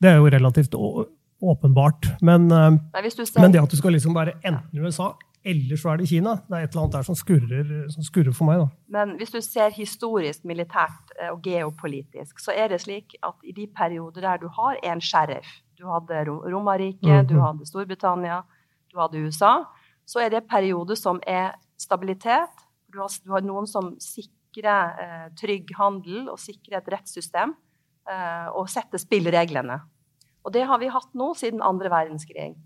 Det 0.00 0.10
er 0.10 0.18
jo 0.20 0.32
relativt 0.32 0.74
åpenbart. 0.76 2.10
Men, 2.20 2.50
eh, 2.50 2.70
men, 2.70 3.52
det 3.52 3.62
at 3.62 3.70
du 3.70 3.76
skal 3.76 3.96
liksom 3.96 4.16
være 4.16 4.38
enten 4.42 4.84
USA 4.84 5.14
eller 5.46 5.78
så 5.78 5.92
er 5.92 6.00
det 6.00 6.08
Kina. 6.10 6.32
Det 6.48 6.56
er 6.56 6.64
et 6.66 6.72
eller 6.72 6.82
annet 6.82 6.96
der 6.96 7.06
som 7.06 7.18
skurrer, 7.18 7.68
som 7.94 8.06
skurrer 8.06 8.34
for 8.34 8.48
meg. 8.48 8.62
Da. 8.62 8.66
Men 8.96 9.14
hvis 9.20 9.30
du 9.30 9.38
ser 9.44 9.74
historisk, 9.76 10.44
militært 10.48 11.12
eh, 11.20 11.30
og 11.30 11.38
geopolitisk, 11.44 12.40
så 12.42 12.54
er 12.56 12.72
det 12.72 12.80
slik 12.82 13.14
at 13.26 13.46
i 13.46 13.54
de 13.54 13.68
perioder 13.70 14.26
der 14.26 14.42
du 14.42 14.48
har 14.58 14.80
en 14.82 15.00
sheriff 15.00 15.62
Du 15.76 15.84
hadde 15.92 16.24
Romerriket, 16.24 17.02
mm 17.02 17.20
-hmm. 17.20 17.28
du 17.28 17.40
hadde 17.40 17.66
Storbritannia, 17.66 18.42
du 18.92 18.98
hadde 18.98 19.18
USA. 19.18 19.64
Så 20.06 20.18
er 20.20 20.28
det 20.28 20.48
perioder 20.48 20.94
som 20.94 21.20
er 21.26 21.52
stabilitet. 21.78 22.54
Du 22.92 22.98
har, 22.98 23.10
du 23.24 23.30
har 23.32 23.40
noen 23.40 23.66
som 23.66 23.96
sikrer 24.00 24.96
eh, 25.02 25.28
trygg 25.40 25.74
handel 25.76 26.28
og 26.30 26.38
sikrer 26.38 26.78
et 26.78 26.88
rettssystem 26.92 27.54
eh, 28.10 28.48
og 28.56 28.68
setter 28.68 28.98
spillereglene. 28.98 29.80
Og 30.44 30.52
det 30.52 30.66
har 30.66 30.78
vi 30.78 30.88
hatt 30.88 31.14
nå 31.14 31.34
siden 31.34 31.62
andre 31.62 31.90
verdenskrig. 31.90 32.56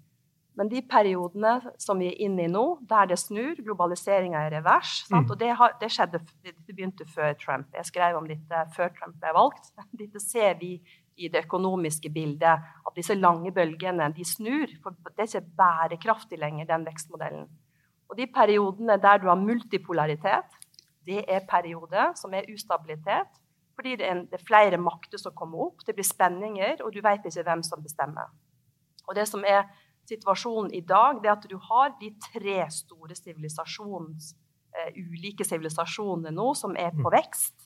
Men 0.58 0.68
de 0.68 0.80
periodene 0.82 1.52
som 1.80 2.00
vi 2.02 2.08
er 2.10 2.22
inne 2.26 2.44
i 2.44 2.50
nå, 2.50 2.64
der 2.90 3.10
det 3.12 3.20
snur, 3.22 3.54
globaliseringa 3.64 4.42
er 4.46 4.56
revers 4.58 5.04
mm. 5.10 5.22
Og 5.22 5.36
det, 5.38 5.50
har, 5.56 5.76
det, 5.80 5.90
skjedde, 5.94 6.20
det, 6.44 6.54
begynte 6.66 7.06
før 7.08 7.36
Trump. 7.38 7.70
Jeg 7.76 7.86
skrev 7.88 8.18
om 8.18 8.26
dette 8.28 8.64
før 8.76 8.90
Trump 8.96 9.16
ble 9.22 9.34
valgt. 9.36 9.70
Dette 10.00 10.22
ser 10.22 10.58
vi 10.60 10.74
i 11.20 11.28
det 11.28 11.44
økonomiske 11.44 12.10
bildet, 12.12 12.62
at 12.86 12.96
disse 12.96 13.14
lange 13.14 13.52
bølgene 13.52 14.08
de 14.16 14.24
snur. 14.24 14.70
For 14.82 14.96
det 15.12 15.26
er 15.26 15.28
ikke 15.28 15.56
bærekraftig 15.60 16.40
lenger, 16.40 16.68
den 16.70 16.86
vekstmodellen. 16.88 17.50
Og 18.10 18.18
de 18.18 18.26
periodene 18.34 18.96
der 18.98 19.20
du 19.22 19.28
har 19.28 19.38
multipolaritet, 19.38 20.56
det 21.06 21.24
er 21.28 21.46
perioder 21.48 22.14
som 22.18 22.34
er 22.34 22.48
ustabilitet. 22.52 23.38
Fordi 23.78 23.96
det 23.96 24.06
er, 24.06 24.12
en, 24.12 24.26
det 24.28 24.40
er 24.40 24.46
flere 24.46 24.76
makter 24.76 25.20
som 25.20 25.32
kommer 25.32 25.70
opp, 25.70 25.84
det 25.86 25.94
blir 25.96 26.04
spenninger, 26.04 26.82
og 26.84 26.92
du 26.92 27.00
vet 27.00 27.24
ikke 27.24 27.46
hvem 27.46 27.62
som 27.64 27.80
bestemmer. 27.82 28.28
Og 29.08 29.16
det 29.16 29.24
som 29.28 29.44
er 29.46 29.62
situasjonen 30.11 30.73
i 30.77 30.83
dag, 30.87 31.20
det 31.23 31.33
at 31.33 31.46
du 31.51 31.57
har 31.70 31.94
de 32.01 32.12
tre 32.31 32.64
store 32.75 33.16
sivilisasjons, 33.16 34.33
uh, 34.77 34.90
ulike 34.96 35.46
sivilisasjonene 35.46 36.33
nå 36.35 36.53
som 36.59 36.77
er 36.79 36.92
på 36.96 37.07
mm. 37.07 37.14
vekst. 37.16 37.57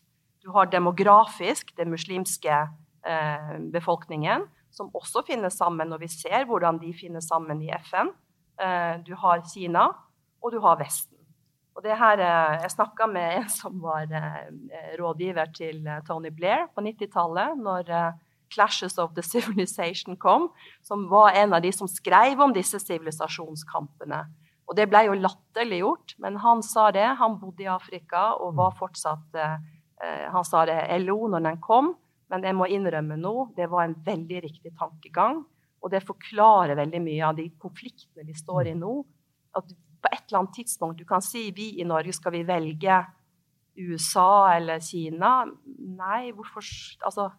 Du 0.45 0.53
har 0.55 0.71
demografisk 0.73 1.73
den 1.79 1.93
muslimske 1.95 2.61
uh, 2.69 3.57
befolkningen, 3.73 4.47
som 4.75 4.91
også 4.97 5.25
finner 5.27 5.53
sammen, 5.55 5.95
og 5.95 6.03
vi 6.03 6.11
ser 6.11 6.47
hvordan 6.49 6.81
de 6.83 6.93
finner 6.97 7.25
sammen 7.25 7.63
i 7.65 7.73
FN. 7.87 8.13
Uh, 8.61 9.01
du 9.07 9.15
har 9.19 9.45
Kina, 9.49 9.89
og 10.45 10.55
du 10.55 10.61
har 10.65 10.81
Vesten. 10.81 11.13
Og 11.75 11.83
det 11.83 11.97
her, 11.99 12.21
Jeg 12.63 12.71
snakka 12.71 13.07
med 13.11 13.33
en 13.41 13.49
som 13.51 13.81
var 13.83 14.07
rådgiver 14.95 15.49
til 15.51 15.83
Tony 16.07 16.31
Blair 16.31 16.69
på 16.71 16.85
90-tallet. 16.87 17.59
når 17.59 17.91
'Clashes 18.55 18.99
of 18.99 19.15
the 19.15 19.23
Civilization' 19.23 20.17
kom, 20.17 20.49
som 20.83 21.09
var 21.09 21.35
en 21.35 21.53
av 21.55 21.63
de 21.63 21.73
som 21.73 21.89
skrev 21.89 22.41
om 22.41 22.53
disse 22.55 22.79
sivilisasjonskampene. 22.79 24.23
Og 24.65 24.77
det 24.79 24.87
ble 24.89 25.05
jo 25.09 25.17
latterliggjort, 25.19 26.17
men 26.25 26.39
han 26.41 26.63
sa 26.65 26.91
det. 26.95 27.05
Han 27.21 27.39
bodde 27.41 27.67
i 27.67 27.71
Afrika 27.71 28.31
og 28.41 28.57
var 28.57 28.77
fortsatt 28.79 29.37
eh, 29.37 29.57
Han 30.33 30.45
sa 30.45 30.65
det 30.69 30.79
LO 31.05 31.29
når 31.33 31.45
den 31.45 31.61
kom, 31.63 31.95
men 32.33 32.45
jeg 32.45 32.57
må 32.57 32.67
innrømme 32.73 33.17
nå, 33.21 33.51
det 33.57 33.69
var 33.71 33.85
en 33.85 33.95
veldig 34.05 34.41
riktig 34.43 34.73
tankegang. 34.79 35.45
Og 35.85 35.93
det 35.93 36.03
forklarer 36.05 36.79
veldig 36.79 37.01
mye 37.05 37.27
av 37.29 37.37
de 37.37 37.51
konfliktene 37.61 38.25
vi 38.25 38.35
står 38.37 38.73
i 38.73 38.79
nå. 38.79 38.95
At 39.55 39.69
på 40.05 40.11
et 40.11 40.25
eller 40.27 40.43
annet 40.43 40.57
tidspunkt 40.59 40.99
Du 40.99 41.05
kan 41.09 41.23
si 41.25 41.47
vi 41.57 41.71
i 41.81 41.87
Norge 41.89 42.13
skal 42.13 42.35
vi 42.35 42.43
velge 42.45 42.99
USA 43.77 44.55
eller 44.57 44.81
Kina. 44.81 45.45
Nei, 45.77 46.33
hvorfor 46.33 46.65
Altså, 47.05 47.31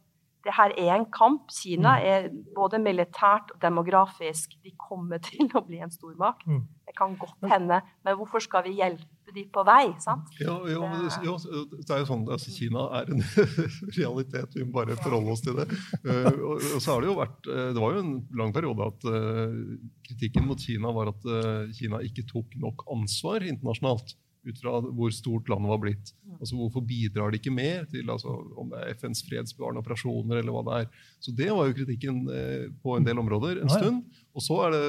det 0.45 0.53
her 0.53 0.75
er 0.77 0.93
en 0.95 1.07
kamp. 1.09 1.49
Kina 1.53 1.95
mm. 1.97 2.05
er 2.11 2.29
både 2.55 2.79
militært 2.81 3.51
og 3.55 3.59
demografisk 3.63 4.53
De 4.63 4.73
kommer 4.77 5.21
til 5.29 5.49
å 5.53 5.63
bli 5.65 5.81
en 5.83 5.93
stormakt. 5.93 6.45
Mm. 6.47 6.63
Det 6.85 6.93
kan 6.97 7.17
godt 7.19 7.49
hende. 7.49 7.81
Men 8.05 8.17
hvorfor 8.19 8.43
skal 8.43 8.65
vi 8.67 8.75
hjelpe 8.77 9.33
de 9.35 9.43
på 9.51 9.63
vei? 9.65 9.89
sant? 10.03 10.29
Ja, 10.39 10.53
ja, 10.69 10.81
men, 10.85 11.07
ja 11.25 11.33
det 11.41 11.95
er 11.95 12.03
jo 12.03 12.09
sånn, 12.11 12.27
altså, 12.31 12.53
Kina 12.53 12.85
er 12.99 13.09
en 13.15 13.23
realitet. 13.99 14.53
Vi 14.53 14.67
må 14.67 14.75
bare 14.77 14.97
forholde 15.01 15.33
oss 15.33 15.41
til 15.45 15.57
det. 15.57 15.65
Uh, 16.05 16.29
og, 16.29 16.53
og, 16.59 16.77
så 16.77 16.93
har 16.93 17.01
Det 17.01 17.09
jo 17.09 17.17
vært, 17.17 17.39
uh, 17.49 17.71
det 17.73 17.81
var 17.81 17.97
jo 17.97 18.03
en 18.05 18.13
lang 18.37 18.53
periode 18.55 18.91
at 18.93 19.09
uh, 19.09 19.57
kritikken 20.05 20.45
mot 20.45 20.61
Kina 20.61 20.93
var 20.93 21.09
at 21.15 21.25
Kina 21.73 22.03
ikke 22.05 22.27
tok 22.29 22.53
nok 22.61 22.85
ansvar 22.93 23.43
internasjonalt 23.43 24.13
ut 24.45 24.59
fra 24.61 24.77
hvor 24.83 25.13
stort 25.13 25.49
landet 25.49 25.71
var 25.71 25.79
blitt. 25.81 26.11
Altså 26.35 26.57
Hvorfor 26.59 26.83
bidrar 26.85 27.31
de 27.31 27.39
ikke 27.39 27.53
mer 27.53 27.85
til 27.89 28.09
altså, 28.11 28.33
om 28.59 28.69
det 28.71 28.81
er 28.81 28.97
FNs 28.99 29.23
fredsbevarende 29.25 29.81
operasjoner? 29.81 30.41
eller 30.41 30.53
hva 30.53 30.63
det 30.67 30.75
er. 30.81 31.05
Så 31.23 31.33
Det 31.35 31.49
var 31.49 31.69
jo 31.69 31.77
kritikken 31.77 32.19
eh, 32.29 32.65
på 32.83 32.97
en 32.97 33.07
del 33.07 33.21
områder 33.21 33.63
en 33.63 33.71
stund. 33.71 34.03
Og 34.35 34.43
så 34.43 34.57
er 34.65 34.75
det 34.75 34.83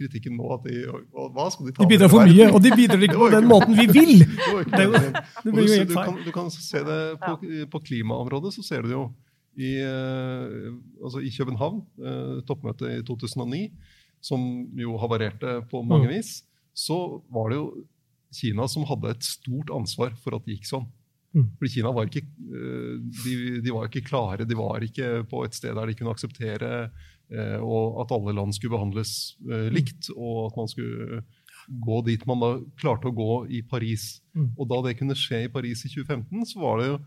kritikken 0.00 0.36
nå 0.38 0.48
at 0.56 0.66
de 0.66 0.80
hva 1.12 1.46
skal 1.54 1.68
De 1.68 1.74
ta 1.76 1.86
De 1.86 1.92
bidrar 1.92 2.12
for 2.12 2.26
mye, 2.26 2.48
og 2.50 2.60
de 2.64 2.74
bidrar 2.82 3.06
ikke 3.06 3.20
på 3.20 3.30
den 3.36 3.48
måten 3.50 3.78
vi 3.78 3.86
vil! 3.92 4.14
Det, 4.68 4.84
jo, 4.84 4.92
det 4.92 5.52
blir 5.52 5.64
jo 5.64 5.76
helt 5.80 5.92
feil. 5.94 6.18
Du, 6.26 6.30
kan 6.34 6.50
se 6.52 6.80
det 6.84 6.98
på, 7.22 7.32
på 7.72 7.80
klimaområdet, 7.86 8.52
så 8.56 8.64
ser 8.66 8.84
du 8.84 8.90
det 8.90 8.96
jo. 8.96 9.06
I, 9.58 9.70
eh, 9.82 10.68
altså 11.02 11.22
i 11.24 11.30
København, 11.34 11.80
eh, 11.98 12.34
toppmøtet 12.46 13.00
i 13.00 13.04
2009, 13.06 13.62
som 14.22 14.42
jo 14.78 14.98
havarerte 15.02 15.60
på 15.70 15.82
mange 15.86 16.10
vis, 16.12 16.42
så 16.74 16.98
var 17.34 17.50
det 17.50 17.58
jo 17.58 17.68
Kina 18.34 18.68
som 18.68 18.86
hadde 18.88 19.14
et 19.14 19.26
stort 19.26 19.70
ansvar 19.74 20.14
for 20.20 20.36
at 20.36 20.44
det 20.46 20.58
gikk 20.58 20.68
sånn. 20.68 20.88
Mm. 21.36 21.46
Fordi 21.58 21.70
Kina 21.72 21.92
var 21.92 22.08
ikke, 22.08 22.24
eh, 22.24 22.94
de, 23.24 23.34
de, 23.64 23.72
var 23.74 23.88
ikke 23.88 24.06
klare, 24.06 24.46
de 24.48 24.56
var 24.58 24.84
ikke 24.84 25.22
på 25.28 25.44
et 25.46 25.56
sted 25.56 25.76
der 25.76 25.90
de 25.90 25.96
kunne 25.98 26.14
akseptere 26.14 26.70
eh, 26.88 27.58
at 27.58 28.14
alle 28.16 28.34
land 28.36 28.56
skulle 28.56 28.76
behandles 28.76 29.36
eh, 29.48 29.68
likt, 29.74 30.10
og 30.16 30.48
at 30.48 30.58
man 30.60 30.70
skulle 30.72 31.22
gå 31.68 32.00
dit 32.06 32.22
man 32.28 32.40
da 32.40 32.50
klarte 32.80 33.10
å 33.10 33.16
gå 33.16 33.32
i 33.52 33.62
Paris. 33.68 34.22
Mm. 34.32 34.52
Og 34.56 34.68
da 34.70 34.82
det 34.86 34.96
kunne 35.00 35.16
skje 35.18 35.44
i 35.46 35.52
Paris 35.52 35.84
i 35.84 35.92
2015, 35.92 36.46
så 36.54 36.62
var 36.62 36.80
det 36.80 36.92
jo 36.92 37.00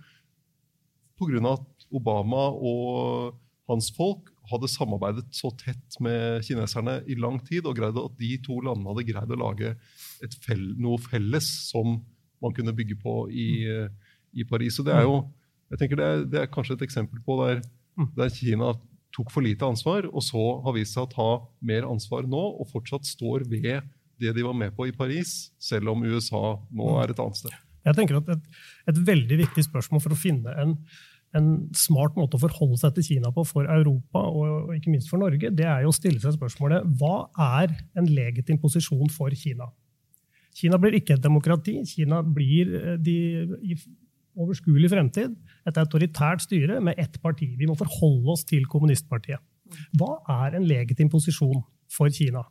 pga. 1.22 1.42
at 1.54 1.88
Obama 1.92 2.50
og 2.54 3.40
hans 3.70 3.90
folk 3.96 4.30
hadde 4.52 4.70
samarbeidet 4.70 5.28
så 5.36 5.52
tett 5.58 5.98
med 6.04 6.44
kineserne 6.46 7.02
i 7.10 7.18
lang 7.18 7.40
tid, 7.46 7.66
og 7.66 7.78
greide 7.78 8.06
at 8.06 8.18
de 8.20 8.36
to 8.44 8.60
landene 8.62 8.92
hadde 8.92 9.08
greid 9.10 9.34
å 9.34 9.40
lage 9.40 9.76
fell, 10.46 10.64
noe 10.82 11.00
felles 11.02 11.48
som 11.70 12.00
man 12.42 12.56
kunne 12.58 12.74
bygge 12.76 12.98
på 13.02 13.16
i, 13.30 13.50
i 14.34 14.46
Paris. 14.50 14.80
Og 14.82 14.88
det 14.88 14.96
er 14.98 15.06
jo 15.08 15.22
jeg 15.72 15.80
tenker 15.80 16.00
det 16.00 16.08
er, 16.08 16.24
det 16.28 16.40
er 16.42 16.52
kanskje 16.52 16.76
et 16.76 16.84
eksempel 16.84 17.22
på 17.24 17.38
der, 17.40 17.62
der, 18.18 18.32
Kina 18.34 18.74
tok 19.16 19.32
for 19.32 19.44
lite 19.44 19.68
ansvar, 19.68 20.08
og 20.08 20.24
så 20.24 20.42
har 20.66 20.76
vist 20.76 20.96
seg 20.96 21.06
å 21.06 21.12
ta 21.12 21.30
mer 21.68 21.88
ansvar 21.88 22.28
nå, 22.28 22.42
og 22.60 22.68
fortsatt 22.72 23.08
står 23.08 23.46
ved 23.52 23.88
det 24.22 24.34
de 24.36 24.44
var 24.46 24.56
med 24.56 24.76
på 24.76 24.90
i 24.90 24.96
Paris, 24.96 25.52
selv 25.60 25.94
om 25.94 26.04
USA 26.04 26.58
nå 26.76 26.90
er 27.02 27.12
et 27.12 27.24
annet 27.24 27.40
sted. 27.40 27.56
Jeg 27.88 27.98
tenker 27.98 28.20
at 28.20 28.28
Et, 28.36 28.52
et 28.92 29.00
veldig 29.08 29.40
viktig 29.46 29.64
spørsmål 29.66 30.04
for 30.04 30.14
å 30.14 30.20
finne 30.20 30.54
en 30.62 30.76
en 31.38 31.52
smart 31.78 32.18
måte 32.20 32.36
å 32.36 32.42
forholde 32.42 32.78
seg 32.82 32.96
til 32.98 33.06
Kina 33.08 33.32
på 33.32 33.46
for 33.48 33.68
Europa 33.72 34.24
og 34.28 34.74
ikke 34.76 34.92
minst 34.92 35.12
for 35.12 35.22
Norge, 35.22 35.52
det 35.56 35.68
er 35.68 35.86
jo 35.86 35.92
å 35.94 35.96
stille 35.96 36.20
seg 36.20 36.36
spørsmålet 36.36 36.88
hva 37.00 37.30
er 37.62 37.72
en 37.96 38.10
legitim 38.12 38.60
posisjon 38.62 39.12
for 39.14 39.32
Kina? 39.40 39.70
Kina 40.56 40.80
blir 40.82 40.98
ikke 41.00 41.16
et 41.18 41.24
demokrati. 41.24 41.78
Kina 41.88 42.22
blir 42.26 42.76
eh, 42.78 42.96
de, 43.02 43.18
i 43.64 43.78
overskuelig 44.40 44.92
fremtid 44.92 45.34
et 45.68 45.80
autoritært 45.80 46.44
styre 46.46 46.80
med 46.84 47.00
ett 47.02 47.18
parti. 47.24 47.52
Vi 47.60 47.68
må 47.70 47.76
forholde 47.80 48.36
oss 48.36 48.46
til 48.48 48.68
kommunistpartiet. 48.72 49.42
Hva 49.98 50.20
er 50.44 50.58
en 50.58 50.68
legitim 50.68 51.10
posisjon 51.12 51.62
for 51.92 52.12
Kina? 52.14 52.44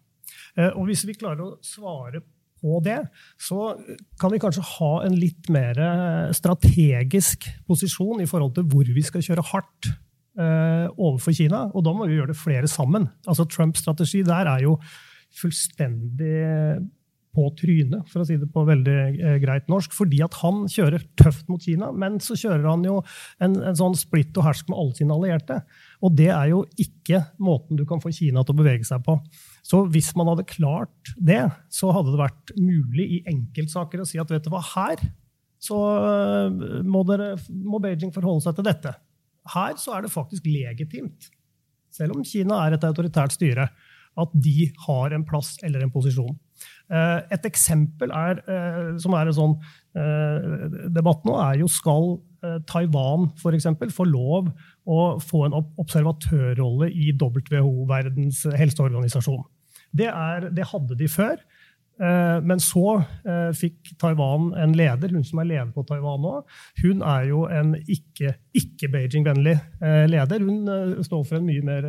Eh, 0.56 0.70
og 0.70 0.86
hvis 0.88 1.06
vi 1.08 1.16
klarer 1.18 1.44
å 1.44 1.56
svare 1.64 2.22
på 2.60 2.80
det, 2.84 2.98
så 3.40 3.72
kan 4.20 4.32
vi 4.32 4.40
kanskje 4.42 4.66
ha 4.76 4.92
en 5.06 5.16
litt 5.16 5.48
mer 5.52 5.78
eh, 5.80 6.32
strategisk 6.36 7.48
posisjon 7.68 8.20
i 8.22 8.28
forhold 8.28 8.56
til 8.58 8.68
hvor 8.70 8.88
vi 8.88 9.04
skal 9.04 9.24
kjøre 9.24 9.46
hardt 9.52 9.90
eh, 9.90 10.86
overfor 10.96 11.36
Kina. 11.36 11.66
Og 11.72 11.84
da 11.86 11.94
må 11.96 12.08
vi 12.08 12.18
gjøre 12.18 12.34
det 12.34 12.40
flere 12.40 12.70
sammen. 12.70 13.08
Altså 13.26 13.48
Trumps 13.48 13.84
strategi 13.84 14.22
der 14.26 14.52
er 14.56 14.66
jo 14.66 14.76
fullstendig 15.40 16.80
på 17.35 17.47
trynet, 17.59 18.09
for 18.11 18.23
å 18.23 18.27
si 18.27 18.37
det 18.40 18.49
på 18.51 18.64
veldig 18.66 18.97
eh, 19.11 19.37
greit 19.43 19.69
norsk. 19.71 19.95
Fordi 19.95 20.19
at 20.27 20.35
han 20.40 20.64
kjører 20.71 21.05
tøft 21.21 21.47
mot 21.51 21.62
Kina, 21.62 21.93
men 21.95 22.19
så 22.23 22.35
kjører 22.38 22.66
han 22.66 22.83
jo 22.87 22.97
en, 23.43 23.55
en 23.71 23.79
sånn 23.79 23.95
splitt 23.99 24.37
og 24.40 24.49
hersk 24.49 24.71
med 24.71 24.81
alle 24.83 24.99
sine 24.99 25.14
allierte. 25.14 25.61
Og 26.03 26.16
det 26.18 26.31
er 26.35 26.51
jo 26.51 26.64
ikke 26.81 27.22
måten 27.43 27.78
du 27.78 27.87
kan 27.89 28.03
få 28.03 28.12
Kina 28.14 28.43
til 28.43 28.57
å 28.57 28.61
bevege 28.62 28.89
seg 28.89 29.05
på. 29.07 29.18
Så 29.66 29.85
hvis 29.95 30.11
man 30.18 30.33
hadde 30.33 30.49
klart 30.51 31.14
det, 31.16 31.45
så 31.70 31.93
hadde 31.95 32.14
det 32.14 32.22
vært 32.22 32.55
mulig 32.59 33.07
i 33.18 33.22
enkeltsaker 33.31 34.03
å 34.03 34.09
si 34.09 34.18
at 34.22 34.33
vet 34.33 34.47
du 34.47 34.51
hva, 34.53 34.64
her 34.74 35.05
så 35.61 35.78
eh, 36.01 36.59
må, 36.89 37.05
dere, 37.09 37.35
må 37.53 37.81
Beijing 37.85 38.12
forholde 38.14 38.47
seg 38.47 38.57
til 38.59 38.66
dette. 38.66 38.95
her 39.55 39.76
så 39.81 39.97
er 39.97 40.05
det 40.05 40.12
faktisk 40.12 40.47
legitimt, 40.49 41.31
selv 41.93 42.16
om 42.16 42.24
Kina 42.24 42.62
er 42.64 42.76
et 42.76 42.87
autoritært 42.87 43.37
styre, 43.37 43.68
at 44.20 44.33
de 44.35 44.70
har 44.87 45.14
en 45.14 45.24
plass 45.26 45.57
eller 45.66 45.85
en 45.85 45.93
posisjon. 45.93 46.35
Eh, 46.90 47.20
et 47.36 47.46
eksempel 47.46 48.11
er, 48.11 48.40
eh, 48.50 48.96
som 48.98 49.14
er 49.14 49.30
en 49.30 49.36
sånn 49.36 49.54
eh, 49.94 50.66
debatt 50.90 51.22
nå, 51.28 51.36
er 51.38 51.62
jo 51.62 51.70
skal 51.70 52.18
Taiwan 52.64 53.26
for 53.36 53.52
eksempel, 53.52 53.90
få 53.92 54.06
lov 54.08 54.46
å 54.88 55.00
få 55.20 55.42
en 55.44 55.58
observatørrolle 55.61 56.86
i 56.88 57.11
WHO, 57.12 57.84
Verdens 57.84 58.46
helseorganisasjon. 58.56 59.42
Det, 59.92 60.06
er, 60.08 60.46
det 60.48 60.64
hadde 60.70 60.96
de 60.96 61.08
før. 61.12 61.36
Eh, 62.01 62.38
men 62.48 62.61
så 62.62 62.94
eh, 63.28 63.51
fikk 63.57 63.92
Taiwan 64.01 64.55
en 64.57 64.72
leder, 64.76 65.12
hun 65.12 65.24
som 65.26 65.42
er 65.42 65.51
leder 65.51 65.72
på 65.74 65.84
Taiwan 65.88 66.22
nå. 66.24 66.32
Hun 66.80 67.03
er 67.05 67.26
jo 67.28 67.42
en 67.53 67.74
ikke-Beijing-vennlig 67.76 69.57
ikke 69.59 69.90
eh, 69.90 70.07
leder. 70.09 70.46
Hun 70.46 71.05
står 71.05 71.26
for 71.28 71.40
en 71.40 71.48
mye 71.48 71.64
mer 71.66 71.88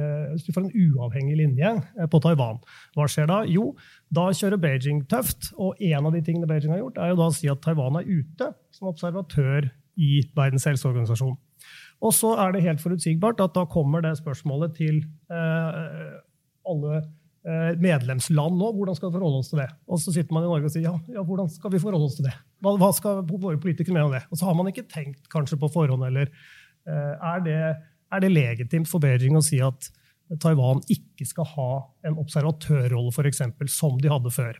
for 0.49 0.65
en 0.65 0.71
uavhengig 0.71 1.37
linje 1.39 1.71
på 2.11 2.21
Taiwan. 2.23 2.59
Hva 2.97 3.07
skjer 3.11 3.29
da? 3.31 3.41
Jo, 3.47 3.69
da 4.11 4.27
kjører 4.35 4.59
Beijing 4.61 5.05
tøft. 5.11 5.53
Og 5.55 5.79
en 5.79 6.09
av 6.09 6.17
de 6.17 6.23
tingene 6.25 6.49
Beijing 6.49 6.75
har 6.75 6.83
gjort, 6.83 6.99
er 6.99 7.13
jo 7.13 7.21
da 7.21 7.29
å 7.29 7.37
si 7.37 7.51
at 7.51 7.63
Taiwan 7.63 8.01
er 8.01 8.11
ute 8.11 8.51
som 8.75 8.91
observatør 8.91 9.71
i 10.01 10.11
Verdens 10.35 10.67
helseorganisasjon. 10.67 11.39
Og 12.01 12.13
så 12.17 12.33
er 12.41 12.55
det 12.55 12.65
helt 12.65 12.83
forutsigbart 12.83 13.39
at 13.43 13.55
da 13.55 13.63
kommer 13.69 14.01
det 14.03 14.15
spørsmålet 14.17 14.73
til 14.79 15.03
alle 15.29 17.03
medlemsland 17.81 18.53
nå. 18.53 18.67
Hvordan 18.77 18.97
skal 18.97 19.09
vi 19.09 19.17
forholde 19.17 19.39
oss 19.41 19.47
til 19.49 19.61
det? 19.63 19.69
Og 19.89 19.97
så 19.97 20.13
sitter 20.13 20.35
man 20.35 20.43
i 20.45 20.49
Norge 20.51 20.69
og 20.69 20.73
sier 20.73 20.83
ja, 20.85 20.91
ja 21.09 21.23
hvordan 21.25 21.47
skal 21.49 21.71
vi 21.73 21.79
forholde 21.81 22.05
oss 22.05 22.19
til 22.19 22.27
det? 22.27 22.35
Hva, 22.61 22.75
hva 22.77 22.91
skal 22.93 23.23
våre 23.25 23.57
politikere 23.61 23.95
mene 23.95 24.09
om 24.09 24.13
det? 24.13 24.21
Og 24.29 24.37
så 24.37 24.45
har 24.45 24.57
man 24.59 24.69
ikke 24.69 24.85
tenkt 24.91 25.25
kanskje 25.31 25.57
på 25.61 25.71
forhånd 25.73 26.05
eller 26.05 26.29
eh, 26.29 27.15
er 27.31 27.41
det, 27.47 27.57
er 28.13 28.23
det 28.23 28.29
legitimt 28.35 28.91
for 28.91 29.01
Beijing 29.01 29.39
å 29.39 29.45
si 29.45 29.57
at 29.65 29.89
Taiwan 30.39 30.83
ikke 30.91 31.25
skal 31.27 31.47
ha 31.55 31.71
en 32.07 32.19
observatørrolle, 32.21 33.11
f.eks., 33.11 33.41
som 33.73 33.97
de 33.99 34.11
hadde 34.11 34.31
før? 34.31 34.59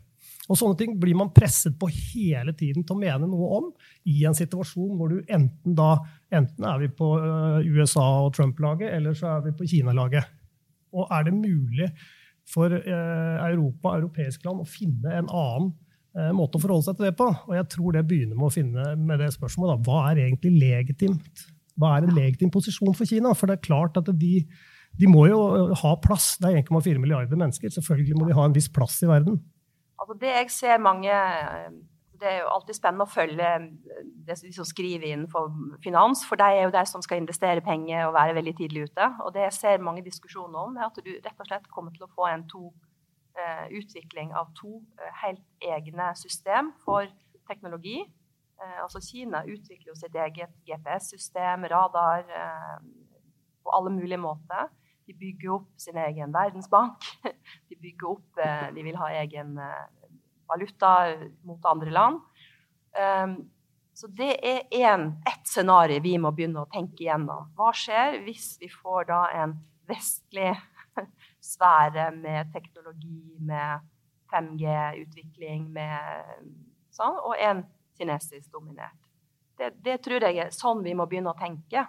Og 0.50 0.58
Sånne 0.60 0.76
ting 0.80 0.96
blir 1.00 1.16
man 1.16 1.32
presset 1.32 1.78
på 1.80 1.88
hele 1.94 2.52
tiden 2.58 2.84
til 2.84 2.98
å 2.98 3.00
mene 3.00 3.30
noe 3.30 3.50
om 3.60 3.68
i 4.10 4.24
en 4.28 4.36
situasjon 4.36 4.98
hvor 5.00 5.14
du 5.14 5.22
enten 5.32 5.78
da 5.78 5.94
enten 6.34 6.66
er 6.68 6.82
vi 6.82 6.90
på 6.98 7.12
eh, 7.20 7.70
USA 7.72 8.08
og 8.26 8.34
Trump-laget, 8.36 8.90
eller 8.98 9.16
så 9.18 9.36
er 9.36 9.46
vi 9.46 9.54
på 9.56 9.70
Kina-laget. 9.70 10.28
Og 10.92 11.08
er 11.14 11.30
det 11.30 11.38
mulig 11.38 11.88
for 12.52 12.74
eh, 12.76 13.38
Europa, 13.48 13.96
europeiske 14.00 14.48
land, 14.48 14.64
å 14.64 14.70
finne 14.70 15.16
en 15.22 15.30
annen 15.30 15.72
eh, 16.18 16.32
måte 16.36 16.60
å 16.60 16.64
forholde 16.64 16.88
seg 16.90 17.00
til 17.00 17.10
det 17.10 17.16
på. 17.20 17.30
Og 17.48 17.56
jeg 17.58 17.70
tror 17.76 17.96
det 17.96 18.06
begynner 18.10 18.38
med 18.38 18.50
å 18.50 18.54
finne 18.54 18.92
med 19.00 19.24
det 19.24 19.32
spørsmålet 19.36 19.78
da, 19.78 19.88
hva 19.88 20.04
er 20.12 20.26
egentlig 20.26 20.54
legitimt? 20.60 21.46
Hva 21.80 21.96
er 21.96 22.06
en 22.06 22.18
legitim 22.18 22.52
posisjon 22.54 22.98
for 22.98 23.10
Kina? 23.10 23.32
For 23.38 23.50
det 23.50 23.58
er 23.58 23.68
klart 23.70 23.98
at 24.02 24.12
de, 24.20 24.34
de 25.00 25.10
må 25.10 25.26
jo 25.32 25.40
ha 25.82 25.96
plass. 26.04 26.34
Det 26.42 26.52
er 26.52 26.62
1,4 26.62 27.00
milliarder 27.02 27.40
mennesker. 27.40 27.72
Selvfølgelig 27.74 28.20
må 28.20 28.28
de 28.28 28.36
ha 28.38 28.46
en 28.48 28.58
viss 28.58 28.70
plass 28.72 29.00
i 29.06 29.10
verden. 29.10 29.40
Altså 30.02 30.18
det 30.20 30.34
jeg 30.34 30.52
ser 30.54 30.82
mange 30.82 31.16
det 32.22 32.30
er 32.30 32.38
jo 32.44 32.52
alltid 32.54 32.78
spennende 32.78 33.08
å 33.08 33.12
følge 33.12 33.48
eh, 33.58 34.04
det 34.28 34.38
de 34.44 34.52
som 34.54 34.68
skriver 34.68 35.10
innenfor 35.10 35.50
finans, 35.84 36.24
for 36.28 36.40
de 36.40 36.48
er 36.54 36.68
jo 36.68 36.76
de 36.76 36.84
som 36.90 37.04
skal 37.04 37.22
investere 37.22 37.64
penger 37.66 38.06
og 38.06 38.16
være 38.16 38.38
veldig 38.38 38.54
tidlig 38.60 38.88
ute. 38.92 39.10
Og 39.26 39.34
det 39.36 39.48
jeg 39.48 39.58
ser 39.58 39.86
mange 39.86 40.06
diskusjoner 40.06 40.60
om, 40.62 40.78
er 40.78 40.88
at 40.88 41.02
du 41.02 41.12
rett 41.12 41.42
og 41.42 41.50
slett 41.50 41.70
kommer 41.74 41.96
til 41.96 42.06
å 42.06 42.12
få 42.14 42.30
en 42.30 42.46
to, 42.52 42.70
uh, 43.40 43.66
utvikling 43.74 44.34
av 44.38 44.52
to 44.60 44.78
uh, 45.02 45.08
helt 45.24 45.42
egne 45.66 46.12
system 46.20 46.74
for 46.86 47.10
teknologi. 47.50 48.04
Uh, 48.62 48.84
altså 48.84 49.02
Kina 49.04 49.42
utvikler 49.48 49.90
jo 49.90 49.98
sitt 49.98 50.16
eget 50.16 50.54
GPS-system, 50.70 51.66
radar, 51.74 52.28
på 53.62 53.74
alle 53.78 53.94
mulige 53.94 54.22
måter. 54.22 54.70
De 55.10 55.18
bygger 55.18 55.58
opp 55.58 55.74
sin 55.82 55.98
egen 55.98 56.34
verdensbank. 56.34 57.10
De 57.70 57.78
bygger 57.82 58.14
opp 58.14 58.40
De 58.76 58.86
vil 58.86 58.98
ha 59.02 59.10
egen 59.24 59.58
valuta 60.52 60.92
mot 61.48 61.66
andre 61.72 61.94
land. 61.96 62.22
Um, 62.92 63.36
så 63.94 64.08
det 64.08 64.38
er 64.46 64.64
ett 64.72 65.48
scenario 65.48 66.02
vi 66.02 66.16
må 66.18 66.32
begynne 66.36 66.64
å 66.64 66.70
tenke 66.72 67.04
igjennom. 67.04 67.52
Hva 67.58 67.72
skjer 67.76 68.22
hvis 68.26 68.56
vi 68.62 68.70
får 68.72 69.10
da 69.12 69.22
en 69.44 69.58
vestlig 69.90 70.54
sfære 71.52 72.08
med 72.16 72.52
teknologi, 72.56 73.38
med 73.40 73.88
5G-utvikling, 74.32 75.68
med 75.76 76.52
sånn, 76.96 77.20
og 77.20 77.36
en 77.38 77.66
kinesisk 78.00 78.52
dominert? 78.54 78.98
Det, 79.60 79.74
det, 79.84 80.00
tror 80.02 80.24
jeg 80.26 80.40
er 80.42 80.56
sånn 80.56 80.82
vi 80.86 80.96
må 80.98 81.06
begynne 81.06 81.36
å 81.36 81.38
tenke. 81.38 81.86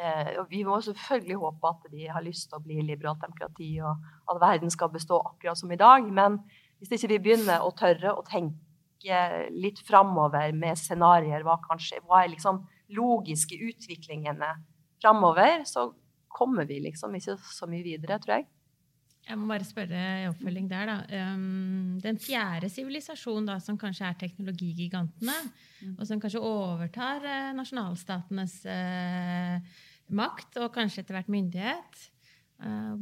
Eh, 0.00 0.32
vi 0.50 0.64
må 0.66 0.80
selvfølgelig 0.82 1.38
håpe 1.44 1.70
at 1.70 1.86
de 1.92 2.08
har 2.10 2.24
lyst 2.24 2.48
til 2.48 2.58
å 2.58 2.64
bli 2.64 2.80
liberalt 2.82 3.22
demokrati, 3.22 3.70
og 3.84 4.32
at 4.32 4.42
verden 4.42 4.72
skal 4.72 4.90
bestå 4.90 5.20
akkurat 5.20 5.60
som 5.60 5.70
i 5.70 5.78
dag. 5.78 6.08
Men 6.08 6.40
hvis 6.82 6.96
ikke 6.98 7.14
vi 7.14 7.22
begynner 7.28 7.62
å 7.62 7.72
tørre 7.78 8.14
å 8.16 8.24
tenke 8.26 9.20
litt 9.54 9.80
framover 9.86 10.52
med 10.54 10.78
scenarioer, 10.78 11.46
hva, 11.46 11.58
hva 11.62 12.22
er 12.22 12.32
liksom 12.34 12.62
logiske 12.94 13.56
utviklingene 13.70 14.50
framover, 15.02 15.64
så 15.66 15.88
kommer 16.32 16.66
vi 16.68 16.80
liksom 16.84 17.14
ikke 17.18 17.36
så 17.42 17.68
mye 17.70 17.84
videre, 17.84 18.18
tror 18.22 18.38
jeg. 18.38 18.48
Jeg 19.22 19.38
må 19.38 19.46
bare 19.46 19.66
spørre 19.66 19.98
i 20.18 20.26
oppfølging 20.26 20.66
der, 20.70 20.88
da. 20.90 21.26
Um, 21.30 21.98
den 22.02 22.18
fjerde 22.18 22.66
sivilisasjonen, 22.72 23.60
som 23.62 23.78
kanskje 23.78 24.08
er 24.08 24.16
teknologigigantene, 24.18 25.36
mm. 25.78 25.92
og 25.94 26.08
som 26.08 26.22
kanskje 26.22 26.42
overtar 26.42 27.22
uh, 27.22 27.52
nasjonalstatenes 27.54 28.56
uh, 28.66 29.84
makt, 30.18 30.58
og 30.64 30.72
kanskje 30.74 31.04
etter 31.04 31.20
hvert 31.20 31.30
myndighet, 31.30 32.02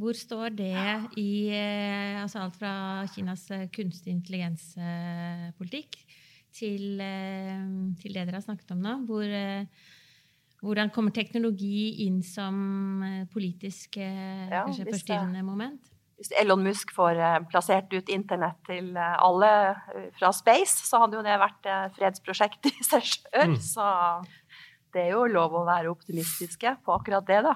hvor 0.01 0.17
står 0.17 0.55
det 0.57 0.73
i 1.21 1.51
uh, 1.53 2.21
altså 2.23 2.41
alt 2.41 2.57
fra 2.57 2.73
Kinas 3.13 3.45
uh, 3.53 3.67
kunstig 3.73 4.13
intelligens-politikk 4.15 5.97
til, 6.51 6.99
til, 8.01 8.11
det 8.11 8.25
dere 8.25 8.39
har 8.39 8.43
snakket 8.43 8.73
om 8.73 8.81
nå? 8.83 8.95
Hvor, 9.07 9.23
hvordan 10.65 10.91
kommer 10.91 11.13
teknologi 11.15 12.03
inn 12.07 12.19
som 12.27 13.05
politisk 13.31 13.95
ja, 14.01 14.65
forstyrrende 14.67 15.45
moment? 15.47 15.87
Hvis 16.19 16.33
Elon 16.41 16.65
Musk 16.65 16.91
får 16.93 17.21
plassert 17.49 17.93
ut 17.95 18.11
internett 18.11 18.59
til 18.67 18.91
alle 18.99 19.53
fra 20.19 20.33
space, 20.35 20.83
så 20.89 20.99
hadde 21.05 21.21
jo 21.21 21.23
det 21.25 21.39
vært 21.39 21.71
fredsprosjekt 21.95 22.67
i 22.73 22.75
seg 22.83 23.07
sjøl. 23.13 23.55
Mm. 23.55 23.57
Så 23.63 23.87
det 24.91 25.07
er 25.07 25.15
jo 25.15 25.23
lov 25.31 25.55
å 25.55 25.65
være 25.71 25.93
optimistiske 25.95 26.75
på 26.83 26.99
akkurat 26.99 27.31
det, 27.31 27.45
da. 27.47 27.55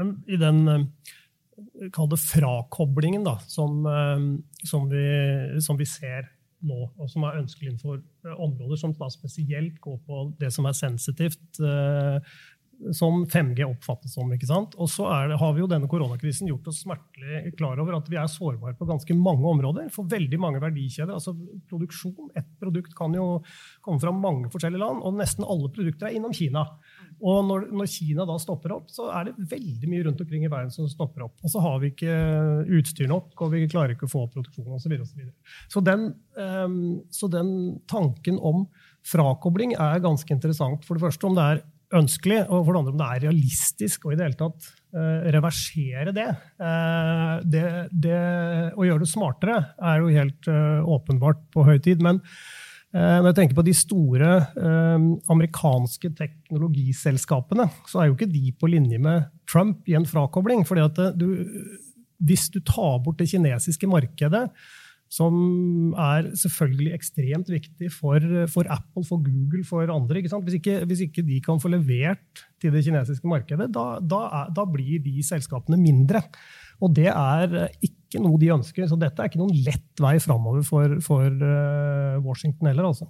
Men 0.00 0.14
i 0.26 0.38
den 0.40 0.62
eh, 0.68 0.84
kall 1.94 2.10
det 2.12 2.20
frakoblingen 2.22 3.26
da, 3.26 3.38
som, 3.50 3.82
eh, 3.86 4.22
som, 4.68 4.88
vi, 4.92 5.04
som, 5.64 5.80
vi, 5.80 5.88
ser 5.88 6.30
nå, 6.62 6.86
og 6.96 7.10
som 7.10 7.26
er 7.28 7.42
ønskelig 7.42 7.72
innenfor 7.72 8.00
eh, 8.00 8.38
områder 8.38 8.80
som 8.80 8.94
da 8.96 9.10
spesielt 9.12 9.80
går 9.82 10.00
på 10.06 10.24
det 10.40 10.52
som 10.54 10.68
er 10.68 10.78
sensitivt, 10.78 11.62
som 12.90 13.20
5G 13.30 13.62
oppfattes 13.62 14.14
som. 14.16 14.30
ikke 14.34 14.48
sant? 14.48 14.72
Og 14.80 14.88
så 14.90 15.06
det, 15.30 15.36
har 15.38 15.52
vi 15.54 15.62
jo 15.62 15.68
denne 15.70 15.86
koronakrisen 15.90 16.48
gjort 16.50 16.66
oss 16.72 16.80
smertelig 16.82 17.52
klar 17.58 17.78
over 17.78 17.94
at 17.98 18.08
vi 18.10 18.18
er 18.18 18.30
sårbare 18.30 18.74
på 18.78 18.88
ganske 18.88 19.14
mange 19.14 19.46
områder. 19.46 19.86
For 19.94 20.08
veldig 20.10 20.40
mange 20.42 20.62
verdikjeder. 20.62 21.12
altså 21.14 21.36
produksjon, 21.70 22.32
Ett 22.34 22.48
produkt 22.58 22.96
kan 22.98 23.14
jo 23.14 23.44
komme 23.84 24.02
fra 24.02 24.10
mange 24.14 24.50
forskjellige 24.50 24.82
land, 24.82 25.02
og 25.04 25.20
nesten 25.20 25.46
alle 25.46 25.70
produkter 25.70 26.10
er 26.10 26.18
innom 26.18 26.34
Kina. 26.34 26.66
Og 27.22 27.44
når, 27.46 27.68
når, 27.70 27.88
Kina 27.90 28.26
da 28.26 28.34
stopper 28.42 28.74
opp, 28.74 28.88
så 28.90 29.06
er 29.14 29.28
det 29.28 29.48
veldig 29.52 29.90
mye 29.90 30.06
rundt 30.08 30.22
omkring 30.24 30.46
i 30.46 30.50
verden 30.50 30.72
som 30.74 30.88
stopper 30.90 31.28
opp. 31.28 31.36
Og 31.44 31.52
så 31.52 31.62
har 31.62 31.76
vi 31.82 31.92
ikke 31.92 32.16
utstyr 32.78 33.10
nok, 33.10 33.30
og 33.38 33.52
vi 33.54 33.68
klarer 33.70 33.94
ikke 33.94 34.08
å 34.08 34.12
få 34.12 34.24
produksjon 34.32 34.72
osv. 34.74 34.82
Så, 34.82 34.90
videre, 34.90 35.06
og 35.06 35.10
så, 35.12 35.76
så, 35.76 35.84
den, 35.86 36.08
um, 36.34 36.80
så 37.14 37.30
den 37.30 37.52
tanken 37.90 38.40
om 38.42 38.66
frakobling 39.06 39.76
er 39.78 40.02
ganske 40.02 40.34
interessant. 40.34 40.82
For 40.86 40.98
det 40.98 41.06
første 41.06 41.28
om 41.28 41.38
det 41.38 41.46
er 41.46 41.62
ønskelig, 41.92 42.40
og 42.48 42.64
for 42.64 42.72
det 42.72 42.80
andre 42.80 42.94
om 42.94 43.00
det 43.02 43.10
er 43.10 43.24
realistisk 43.26 44.06
og 44.06 44.14
i 44.14 44.18
det 44.18 44.26
hele 44.26 44.40
tatt 44.40 44.66
uh, 44.96 45.28
reversere 45.36 46.16
det. 46.16 46.28
Uh, 46.58 47.38
det, 47.46 47.64
det. 47.92 48.18
Å 48.74 48.88
gjøre 48.88 49.04
det 49.04 49.12
smartere 49.12 49.60
er 49.78 50.02
jo 50.02 50.10
helt 50.16 50.50
uh, 50.50 50.82
åpenbart 50.96 51.46
på 51.54 51.66
høy 51.68 51.76
tid. 51.84 52.02
men 52.02 52.18
når 52.92 53.30
jeg 53.30 53.36
tenker 53.38 53.56
på 53.56 53.64
de 53.64 53.72
store 53.72 54.30
amerikanske 55.32 56.10
teknologiselskapene, 56.18 57.64
så 57.88 58.02
er 58.02 58.10
jo 58.10 58.16
ikke 58.18 58.28
de 58.28 58.52
på 58.60 58.68
linje 58.68 58.98
med 59.00 59.30
Trump 59.48 59.88
i 59.88 59.96
en 59.96 60.04
frakobling. 60.04 60.66
fordi 60.68 60.84
at 60.84 61.00
du, 61.16 61.40
hvis 62.20 62.50
du 62.52 62.60
tar 62.60 63.00
bort 63.04 63.18
det 63.22 63.30
kinesiske 63.32 63.88
markedet, 63.88 64.44
som 65.12 65.92
er 65.98 66.30
selvfølgelig 66.40 66.94
ekstremt 66.96 67.50
viktig 67.52 67.90
for, 67.92 68.22
for 68.48 68.68
Apple, 68.72 69.04
for 69.04 69.20
Google, 69.20 69.60
for 69.68 69.90
andre. 69.92 70.22
Ikke 70.22 70.40
hvis, 70.46 70.56
ikke, 70.56 70.78
hvis, 70.88 71.02
ikke, 71.08 71.24
de 71.26 71.40
kan 71.44 71.60
få 71.60 71.68
levert 71.68 72.44
til 72.62 72.72
det 72.72 72.84
kinesiske 72.86 73.28
markedet, 73.28 73.68
da, 73.74 73.84
da, 74.00 74.22
er, 74.40 74.52
da, 74.56 74.64
blir 74.72 75.02
de 75.04 75.24
selskapene 75.26 75.76
mindre. 75.80 76.22
Og 76.82 76.94
det 76.96 77.08
er 77.12 77.52
ikke 77.84 78.20
noe 78.22 78.40
de 78.40 78.50
ønsker. 78.54 78.88
Så 78.90 78.98
dette 79.00 79.22
er 79.22 79.30
ikke 79.30 79.40
noen 79.40 79.54
lett 79.64 80.02
vei 80.02 80.16
framover 80.22 80.64
for, 80.66 80.98
for 81.04 81.28
uh, 81.30 82.18
Washington 82.24 82.70
heller, 82.70 82.90
altså. 82.90 83.08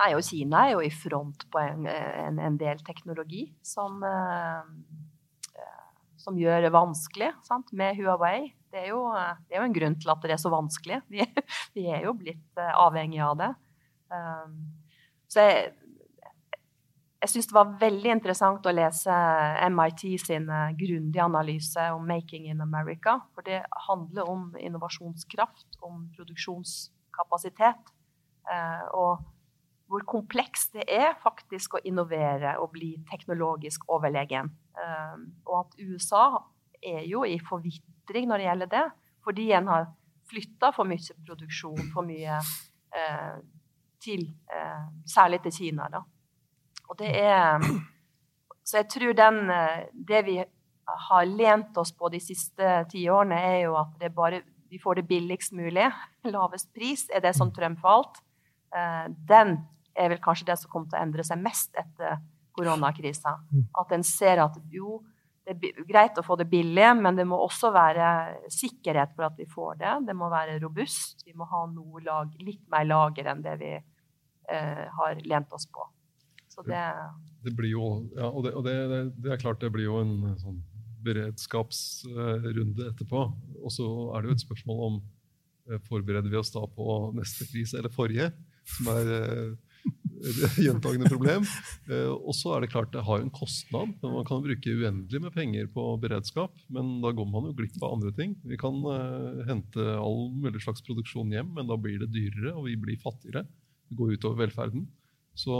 Nei, 0.00 0.12
og 0.16 0.24
Kina 0.26 0.66
er 0.66 0.74
jo 0.74 0.82
i 0.82 0.90
front 0.92 1.44
på 1.52 1.60
en, 1.60 1.86
en, 1.86 2.40
en 2.40 2.54
del 2.58 2.80
teknologi 2.82 3.42
som, 3.66 4.00
eh, 4.08 5.58
som 6.18 6.38
gjør 6.40 6.64
det 6.64 6.72
vanskelig 6.72 7.28
sant? 7.46 7.70
med 7.76 8.00
Huawei. 8.00 8.48
Det 8.72 8.86
er, 8.86 8.88
jo, 8.88 9.02
det 9.12 9.52
er, 9.52 9.60
jo, 9.60 9.66
en 9.68 9.76
grunn 9.76 9.98
til 10.00 10.14
at 10.14 10.24
det 10.24 10.32
er 10.32 10.40
så 10.40 10.50
vanskelig. 10.50 11.02
Vi, 11.12 11.26
vi 11.76 11.84
er 11.92 12.06
jo 12.06 12.16
blitt 12.16 12.62
avhengige 12.72 13.26
av 13.28 13.36
det. 13.36 13.50
Så 15.28 15.44
jeg, 15.44 15.68
jeg 17.22 17.30
syns 17.30 17.48
det 17.52 17.54
var 17.54 17.74
veldig 17.78 18.10
interessant 18.16 18.64
å 18.66 18.74
lese 18.74 19.14
MIT 19.70 20.02
sin 20.18 20.48
grundige 20.78 21.22
analyse 21.22 21.84
om 21.94 22.02
'Making 22.06 22.48
in 22.50 22.60
America'. 22.64 23.20
For 23.34 23.46
det 23.46 23.62
handler 23.86 24.30
om 24.30 24.56
innovasjonskraft, 24.58 25.78
om 25.82 26.08
produksjonskapasitet. 26.16 27.92
Uh, 28.42 28.84
og 28.98 29.22
hvor 29.86 30.02
komplekst 30.08 30.72
det 30.74 30.88
er 30.88 31.14
faktisk 31.22 31.76
å 31.76 31.82
innovere 31.84 32.56
og 32.58 32.72
bli 32.72 32.96
teknologisk 33.10 33.84
overlegen. 33.88 34.50
Um, 34.74 35.28
og 35.46 35.58
at 35.60 35.78
USA 35.78 36.42
er 36.82 37.06
jo 37.06 37.22
i 37.22 37.38
forvitring 37.38 38.26
når 38.26 38.38
det 38.38 38.48
gjelder 38.48 38.72
det, 38.72 38.86
fordi 39.22 39.52
en 39.52 39.68
har 39.68 39.86
flytta 40.26 40.72
for 40.74 40.90
mye 40.90 41.18
produksjon, 41.26 41.92
for 41.94 42.02
mye 42.02 42.40
til 44.02 44.26
Særlig 45.06 45.38
til 45.42 45.52
Kina, 45.52 45.86
da. 45.88 46.02
Og 46.92 46.98
det 47.00 47.12
er 47.16 47.62
Så 48.62 48.82
jeg 48.82 48.88
tror 48.92 49.14
den 49.16 49.50
uh, 49.50 49.88
Det 49.92 50.24
vi 50.26 50.36
har 51.08 51.24
lent 51.26 51.76
oss 51.78 51.92
på 51.96 52.10
de 52.12 52.18
siste 52.20 52.84
ti 52.90 53.06
årene, 53.08 53.38
er 53.38 53.60
jo 53.64 53.76
at 53.80 53.94
det 54.00 54.10
bare, 54.12 54.42
vi 54.68 54.80
får 54.82 54.98
det 54.98 55.06
billigst 55.08 55.54
mulig. 55.56 55.86
Lavest 56.34 56.68
pris 56.74 57.06
er 57.14 57.22
det 57.24 57.32
som 57.38 57.52
trumfer 57.54 57.88
alt. 57.88 58.18
Den 59.30 59.54
er 59.94 60.10
vel 60.10 60.20
kanskje 60.20 60.48
det 60.50 60.58
som 60.58 60.72
kommer 60.72 60.90
til 60.90 60.98
å 60.98 61.04
endre 61.06 61.24
seg 61.24 61.40
mest 61.40 61.78
etter 61.78 62.18
koronakrisa. 62.56 63.36
Mm. 63.52 63.64
At 63.80 63.94
en 63.96 64.04
ser 64.06 64.42
at 64.42 64.58
jo, 64.72 65.00
det 65.46 65.56
er 65.56 65.86
greit 65.88 66.18
å 66.18 66.26
få 66.26 66.36
det 66.40 66.48
billig, 66.50 66.90
men 66.98 67.16
det 67.18 67.26
må 67.28 67.38
også 67.42 67.72
være 67.74 68.10
sikkerhet 68.52 69.14
for 69.16 69.30
at 69.30 69.38
vi 69.38 69.48
får 69.50 69.80
det. 69.80 69.94
Det 70.08 70.16
må 70.18 70.28
være 70.32 70.58
robust. 70.62 71.24
Vi 71.26 71.34
må 71.38 71.48
ha 71.50 71.64
lag, 72.04 72.36
litt 72.42 72.62
mer 72.72 72.86
lager 72.88 73.32
enn 73.32 73.42
det 73.44 73.56
vi 73.62 73.72
eh, 73.78 74.84
har 74.98 75.24
lent 75.26 75.52
oss 75.56 75.66
på. 75.70 75.88
Så 76.52 76.64
det, 76.66 76.82
det 77.46 77.54
blir 77.56 77.72
jo, 77.72 77.86
ja, 78.16 78.28
og, 78.28 78.44
det, 78.44 78.52
og 78.58 78.66
det, 78.66 78.76
det, 79.16 79.32
er 79.32 79.40
klart 79.40 79.62
det 79.62 79.72
blir 79.72 79.88
jo 79.88 80.02
en 80.02 80.36
sånn 80.42 80.60
beredskapsrunde 81.02 82.90
etterpå. 82.92 83.24
Og 83.62 83.72
så 83.72 83.88
er 84.12 84.22
det 84.22 84.30
jo 84.30 84.36
et 84.36 84.44
spørsmål 84.44 84.86
om 84.90 84.98
eh, 85.70 85.80
forbereder 85.88 86.30
vi 86.30 86.38
oss 86.38 86.52
da 86.54 86.62
på 86.68 86.98
neste 87.16 87.48
krise 87.50 87.80
eller 87.80 87.94
forrige, 87.94 88.30
som 88.76 88.92
er 88.92 89.10
et 90.28 90.60
gjentagende 90.60 91.08
problem. 91.10 91.48
Eh, 91.88 92.12
og 92.12 92.36
så 92.36 92.54
er 92.54 92.62
det 92.62 92.72
klart 92.76 92.92
det 92.94 93.06
har 93.08 93.24
en 93.24 93.32
kostnad. 93.34 93.96
Man 94.04 94.28
kan 94.28 94.44
bruke 94.44 94.76
uendelig 94.76 95.24
med 95.24 95.34
penger 95.34 95.72
på 95.72 95.88
beredskap, 96.04 96.54
men 96.68 96.98
da 97.02 97.16
går 97.16 97.32
man 97.32 97.48
jo 97.48 97.56
glipp 97.58 97.80
av 97.80 97.96
andre 97.96 98.12
ting. 98.18 98.36
Vi 98.44 98.60
kan 98.60 98.76
hente 99.48 99.88
all 99.96 100.28
mulig 100.36 100.62
slags 100.62 100.84
produksjon 100.84 101.32
hjem, 101.32 101.56
men 101.56 101.72
da 101.72 101.80
blir 101.80 102.04
det 102.04 102.12
dyrere, 102.12 102.54
og 102.58 102.68
vi 102.68 102.76
blir 102.84 103.00
fattigere. 103.00 103.48
Det 103.88 103.98
går 103.98 104.18
utover 104.20 104.44
velferden. 104.44 104.86
Så, 105.34 105.56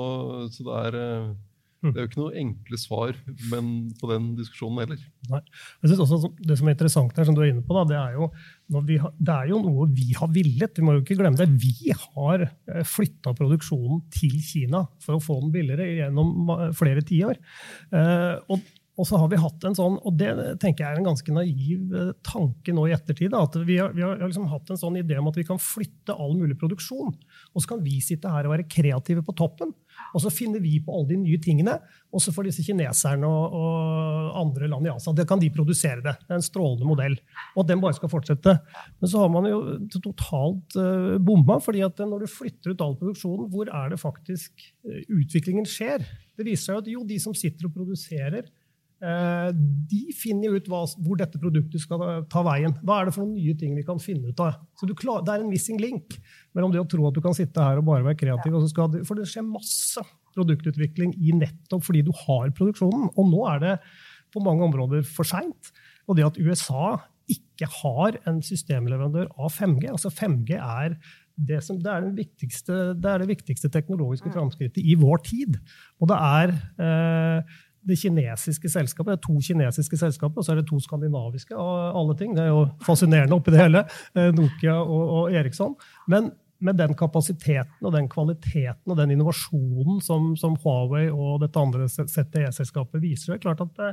så 0.53 0.67
det 0.67 0.79
er 0.83 0.99
uh, 1.01 1.33
det 1.83 1.97
er 1.97 2.05
jo 2.05 2.09
ikke 2.13 2.21
noe 2.21 2.39
enkle 2.39 2.79
svar 2.79 3.17
på 3.19 4.09
den 4.11 4.27
diskusjonen 4.39 4.85
heller. 4.85 5.01
Nei. 5.33 5.41
Jeg 5.83 5.91
synes 5.91 6.03
også 6.05 6.31
Det 6.39 6.57
som 6.59 6.69
er 6.69 6.77
interessant 6.77 7.17
her, 7.19 7.27
som 7.27 7.35
du 7.35 7.41
er 7.43 7.51
inne 7.51 7.65
på, 7.67 7.75
da, 7.75 7.83
det, 7.91 7.97
er 7.99 8.15
jo, 8.15 8.29
har, 9.03 9.15
det 9.19 9.35
er 9.35 9.51
jo 9.51 9.59
noe 9.65 9.89
vi 9.91 10.13
har 10.15 10.31
villet. 10.31 10.79
Vi 10.79 10.87
må 10.87 10.95
jo 10.95 11.03
ikke 11.03 11.19
glemme 11.19 11.41
det. 11.41 11.49
Vi 11.59 11.91
har 11.91 12.45
eh, 12.47 12.85
flytta 12.87 13.35
produksjonen 13.39 14.05
til 14.15 14.37
Kina 14.47 14.85
for 15.03 15.19
å 15.19 15.25
få 15.25 15.41
den 15.43 15.51
billigere 15.57 15.89
gjennom 16.05 16.55
flere 16.79 17.03
tiår. 17.09 17.43
Eh, 17.99 18.37
og 18.47 18.63
og 19.01 19.07
så 19.09 19.17
har 19.17 19.31
vi 19.33 19.39
hatt 19.41 19.65
en 19.65 19.77
sånn, 19.77 19.95
og 20.05 20.17
det 20.21 20.29
tenker 20.61 20.85
jeg 20.85 20.93
er 20.93 20.99
en 21.01 21.07
ganske 21.07 21.33
naiv 21.33 21.95
eh, 21.97 22.11
tanke 22.29 22.75
nå 22.77 22.85
i 22.91 22.93
ettertid. 22.93 23.33
at 23.33 23.55
Vi 23.65 23.79
har, 23.81 23.95
vi 23.97 24.05
har 24.05 24.21
liksom 24.21 24.51
hatt 24.51 24.69
en 24.69 24.81
sånn 24.81 24.99
idé 25.01 25.17
om 25.17 25.31
at 25.31 25.39
vi 25.41 25.47
kan 25.49 25.61
flytte 25.61 26.13
all 26.13 26.35
mulig 26.37 26.59
produksjon. 26.61 27.15
Og 27.57 27.65
så 27.65 27.71
kan 27.73 27.81
vi 27.81 28.03
sitte 28.05 28.29
her 28.29 28.45
og 28.45 28.53
være 28.53 28.69
kreative 28.69 29.25
på 29.25 29.33
toppen. 29.39 29.73
Og 30.13 30.21
så 30.25 30.33
finner 30.33 30.61
vi 30.61 30.75
på 30.85 30.93
alle 30.93 31.15
de 31.15 31.21
nye 31.23 31.41
tingene. 31.41 31.79
Og 32.13 32.21
så 32.21 32.37
får 32.37 32.51
disse 32.51 32.67
kineserne 32.69 33.25
og, 33.25 33.57
og 33.57 34.39
andre 34.43 34.69
land 34.69 34.91
i 34.91 34.93
Asia 34.93 35.17
det 35.17 35.29
kan 35.31 35.41
de 35.41 35.49
produsere 35.57 36.05
det. 36.05 36.19
Det 36.21 36.37
er 36.37 36.43
en 36.43 36.49
strålende 36.53 36.93
modell. 36.93 37.17
Og 37.57 37.65
at 37.65 37.73
den 37.73 37.81
bare 37.81 37.97
skal 37.97 38.13
fortsette. 38.13 38.59
Men 39.01 39.09
så 39.09 39.25
har 39.25 39.33
man 39.33 39.49
jo 39.49 39.61
totalt 39.97 40.77
uh, 40.77 41.17
bomma. 41.17 41.63
fordi 41.65 41.81
at 41.89 42.05
når 42.05 42.27
du 42.27 42.35
flytter 42.37 42.77
ut 42.77 42.85
all 42.85 42.99
produksjonen, 43.01 43.49
hvor 43.57 43.73
er 43.73 43.95
det 43.95 44.05
faktisk 44.05 44.53
uh, 44.85 45.01
utviklingen 45.09 45.65
skjer? 45.65 46.05
Det 46.37 46.45
viser 46.45 46.75
seg 46.75 46.83
at 46.83 46.93
jo, 46.93 47.07
de 47.09 47.17
som 47.23 47.33
sitter 47.37 47.71
og 47.71 47.81
produserer 47.81 48.45
Eh, 48.45 48.62
de 49.03 50.01
finner 50.15 50.55
ut 50.55 50.69
hva, 50.71 50.85
hvor 51.03 51.19
dette 51.19 51.41
produktet 51.43 51.83
skal 51.83 52.23
ta 52.31 52.45
veien. 52.47 52.75
Hva 52.87 53.01
er 53.01 53.09
det 53.09 53.15
for 53.17 53.25
noen 53.25 53.35
nye 53.35 53.57
ting 53.59 53.75
vi 53.75 53.83
kan 53.87 53.99
finne 54.03 54.31
ut 54.31 54.43
av? 54.45 54.61
Så 54.79 54.87
klar, 54.95 55.25
Det 55.27 55.35
er 55.35 55.43
en 55.43 55.51
missing 55.51 55.81
link 55.83 56.19
mellom 56.55 56.71
det 56.71 56.83
å 56.83 56.87
tro 56.87 57.09
at 57.09 57.17
du 57.17 57.23
kan 57.25 57.35
sitte 57.35 57.65
her 57.65 57.81
og 57.81 57.89
bare 57.89 58.07
være 58.07 58.21
kreativ. 58.21 58.55
Du, 58.55 59.01
for 59.09 59.19
det 59.19 59.27
skjer 59.27 59.43
masse 59.43 60.05
produktutvikling 60.37 61.17
i 61.19 61.35
nettopp 61.35 61.83
fordi 61.89 62.05
du 62.07 62.13
har 62.27 62.53
produksjonen. 62.55 63.11
Og 63.17 63.33
nå 63.33 63.43
er 63.51 63.65
det 63.65 63.75
på 64.33 64.43
mange 64.45 64.69
områder 64.69 65.03
for 65.03 65.29
seint. 65.29 65.73
Og 66.07 66.19
det 66.19 66.29
at 66.29 66.39
USA 66.39 67.01
ikke 67.31 67.69
har 67.83 68.17
en 68.29 68.41
systemleverandør 68.45 69.29
av 69.39 69.53
5G 69.55 69.91
altså 69.93 70.11
5G 70.11 70.57
er 70.59 70.97
det, 71.37 71.63
som, 71.65 71.79
det, 71.81 71.91
er 71.91 72.05
det, 72.13 73.09
er 73.09 73.23
det 73.23 73.29
viktigste 73.31 73.71
teknologiske 73.73 74.31
framskrittet 74.35 74.83
i 74.85 74.97
vår 75.01 75.23
tid. 75.27 75.57
Og 76.03 76.11
det 76.11 76.19
er 76.19 76.53
eh, 76.85 77.55
det 77.89 77.99
kinesiske 77.99 78.71
selskapet. 78.71 79.11
Det 79.11 79.19
er 79.19 79.25
to 79.27 79.41
kinesiske 79.43 79.99
selskaper, 79.99 80.39
og 80.39 80.47
så 80.47 80.55
er 80.55 80.61
det 80.61 80.69
to 80.69 80.79
skandinaviske. 80.83 81.57
av 81.57 81.97
alle 81.99 82.17
ting. 82.19 82.37
Det 82.37 82.45
er 82.45 82.53
jo 82.53 82.63
fascinerende 82.87 83.37
oppi 83.37 83.55
det 83.55 83.63
hele. 83.63 83.85
Eh, 84.15 84.31
Nokia 84.37 84.79
og, 84.83 85.03
og 85.19 85.37
Eriksson. 85.39 85.75
Men 86.13 86.31
med 86.63 86.79
den 86.79 86.95
kapasiteten 86.95 87.89
og 87.89 87.95
den 87.97 88.09
kvaliteten 88.09 88.93
og 88.93 88.99
den 89.01 89.17
innovasjonen 89.17 89.99
som, 90.05 90.33
som 90.39 90.55
Huawei 90.63 91.09
og 91.11 91.41
dette 91.43 91.59
andre 91.59 91.89
ZTE-selskapet 91.91 93.03
viser, 93.03 93.33
det 93.33 93.41
er 93.41 93.47
klart 93.49 93.65
at 93.65 93.75
det, 93.81 93.93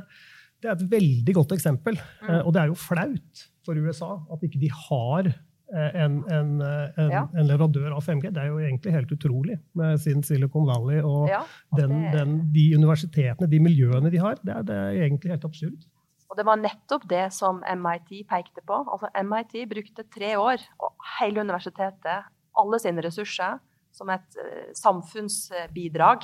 det, 0.62 0.68
er 0.68 0.76
et 0.76 0.90
veldig 0.92 1.34
godt 1.40 1.56
eksempel. 1.58 1.98
Mm. 2.22 2.30
Eh, 2.30 2.42
og 2.44 2.54
det 2.54 2.62
er 2.62 2.70
jo 2.70 2.78
flaut 2.78 3.46
for 3.66 3.78
USA 3.78 4.14
at 4.30 4.46
ikke 4.46 4.62
de 4.62 4.70
har 4.70 5.32
Eh, 5.32 5.49
en, 5.70 6.18
en, 6.32 6.50
eh, 6.60 6.98
en, 6.98 7.12
ja. 7.12 7.22
en, 7.34 7.46
leverandør 7.46 7.94
av 7.94 8.02
5G. 8.04 8.32
Det 8.34 8.42
er 8.42 8.50
jo 8.50 8.58
egentlig 8.58 8.94
helt 8.94 9.12
utrolig 9.14 9.56
med 9.78 10.00
sin 10.02 10.24
Silicon 10.26 10.66
Valley 10.68 10.98
og, 11.04 11.28
ja, 11.30 11.40
den, 11.78 11.94
den, 12.14 12.34
de 12.54 12.66
universitetene, 12.76 13.48
de 13.50 13.62
miljøene 13.62 14.10
de 14.12 14.20
har. 14.22 14.40
Det 14.42 14.54
er, 14.54 14.66
det 14.66 14.76
er, 14.76 14.98
egentlig 15.06 15.34
helt 15.34 15.46
absurd. 15.46 15.86
Og 16.30 16.38
Det 16.38 16.46
var 16.46 16.60
nettopp 16.60 17.06
det 17.10 17.24
som 17.34 17.62
MIT 17.62 18.26
pekte 18.30 18.62
på. 18.66 18.82
Altså 18.86 19.10
MIT 19.22 19.56
brukte 19.70 20.06
tre 20.14 20.36
år, 20.38 20.62
og 20.78 21.08
hele 21.18 21.42
universitetet, 21.42 22.28
alle 22.60 22.82
sine 22.82 23.02
ressurser, 23.06 23.58
som 23.94 24.10
et 24.14 24.38
uh, 24.38 24.68
samfunnsbidrag 24.78 26.22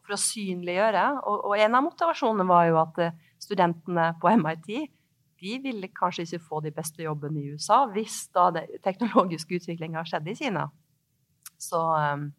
for 0.00 0.16
å 0.16 0.18
synliggjøre. 0.18 1.04
Og, 1.22 1.46
og 1.50 1.54
en 1.62 1.78
av 1.78 1.86
motivasjonene 1.86 2.46
var 2.50 2.66
jo 2.66 2.80
at 2.82 2.98
studentene 3.42 4.10
på 4.22 4.34
MIT 4.42 4.72
de 5.44 5.58
ville 5.60 5.90
kanskje 5.92 6.24
ikke 6.24 6.46
få 6.48 6.62
de 6.64 6.72
beste 6.74 7.04
jobbene 7.04 7.42
i 7.42 7.52
USA 7.54 7.84
hvis 7.92 8.24
da 8.34 8.48
den 8.54 8.80
teknologiske 8.84 9.60
utviklinga 9.60 10.00
har 10.00 10.08
skjedd 10.08 10.30
i 10.30 10.36
Kina. 10.38 10.68
Så, 11.60 11.80
um, 11.80 12.30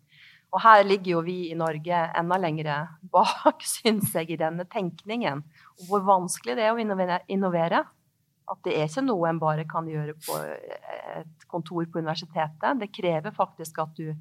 og 0.54 0.62
her 0.64 0.86
ligger 0.86 1.12
jo 1.16 1.24
vi 1.26 1.38
i 1.52 1.58
Norge 1.58 2.00
enda 2.18 2.40
lengre 2.42 2.80
bak, 3.16 3.66
syns 3.66 4.14
jeg, 4.16 4.34
i 4.34 4.40
denne 4.42 4.66
tenkningen. 4.72 5.44
Og 5.80 5.92
hvor 5.92 6.06
vanskelig 6.08 6.58
det 6.58 6.66
er 6.66 6.74
å 6.74 7.22
innovere. 7.38 7.84
At 8.46 8.62
det 8.66 8.76
er 8.78 8.86
ikke 8.86 9.02
noe 9.08 9.30
en 9.30 9.42
bare 9.42 9.66
kan 9.66 9.88
gjøre 9.90 10.14
på 10.22 10.36
et 10.46 11.46
kontor 11.50 11.88
på 11.90 12.02
universitetet. 12.02 12.78
Det 12.78 12.94
krever 12.94 13.34
faktisk 13.34 13.80
at 13.82 13.96
du 13.98 14.12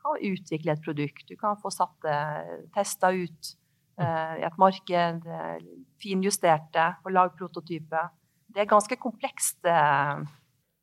kan 0.00 0.20
utvikle 0.20 0.74
et 0.74 0.84
produkt. 0.84 1.24
Du 1.28 1.36
kan 1.40 1.56
få 1.60 1.72
satt 1.72 1.96
det, 2.04 2.18
testa 2.76 3.08
ut 3.12 3.52
uh, 4.00 4.36
i 4.36 4.44
et 4.44 4.60
marked, 4.60 5.28
finjustert 6.00 6.68
det, 6.76 6.88
og 7.04 7.16
lag 7.16 7.32
prototyper 7.40 8.12
det 8.54 8.64
er 8.64 8.70
ganske 8.70 8.96
komplekst. 9.00 9.58
Eh. 9.64 10.26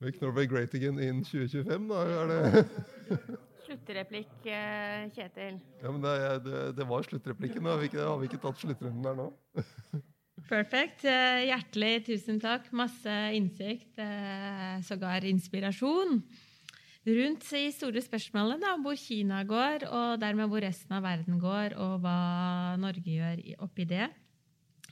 Make 0.03 0.21
Norway 0.21 0.47
great 0.47 0.73
again 0.77 0.99
in 1.01 1.23
2025, 1.25 1.87
da? 1.89 2.03
Er 2.21 2.31
det 2.31 2.65
Sluttreplikk, 3.67 4.35
eh, 4.47 5.07
Kjetil. 5.11 5.57
Ja, 5.81 5.91
men 5.91 6.03
det, 6.03 6.17
det, 6.45 6.59
det 6.77 6.85
var 6.87 7.03
sluttreplikken. 7.03 7.65
Har 7.67 7.81
vi 7.81 7.89
ikke, 7.89 8.03
har 8.05 8.19
vi 8.21 8.29
ikke 8.29 8.39
tatt 8.45 8.61
sluttrunden 8.61 9.03
der 9.03 9.17
nå? 9.17 9.31
Perfekt. 10.51 11.03
Eh, 11.03 11.47
hjertelig 11.49 12.05
tusen 12.07 12.37
takk. 12.39 12.69
Masse 12.71 13.15
innsikt, 13.35 13.99
sågar 14.87 15.27
inspirasjon 15.27 16.21
rundt 17.07 17.45
de 17.47 17.67
store 17.71 18.01
spørsmålene, 18.03 18.59
da, 18.59 18.73
hvor 18.83 18.97
Kina 18.99 19.41
går, 19.47 19.85
og 19.87 20.17
dermed 20.19 20.49
hvor 20.51 20.59
resten 20.63 20.97
av 20.97 21.05
verden 21.05 21.37
går, 21.39 21.75
og 21.79 22.01
hva 22.03 22.15
Norge 22.81 23.13
gjør 23.13 23.43
oppi 23.63 23.85
det 23.87 24.09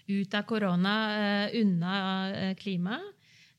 ut 0.08 0.34
av 0.34 0.45
korona, 0.45 0.95
eh, 1.18 1.62
unna 1.62 1.95
eh, 2.30 2.56
klima. 2.56 2.99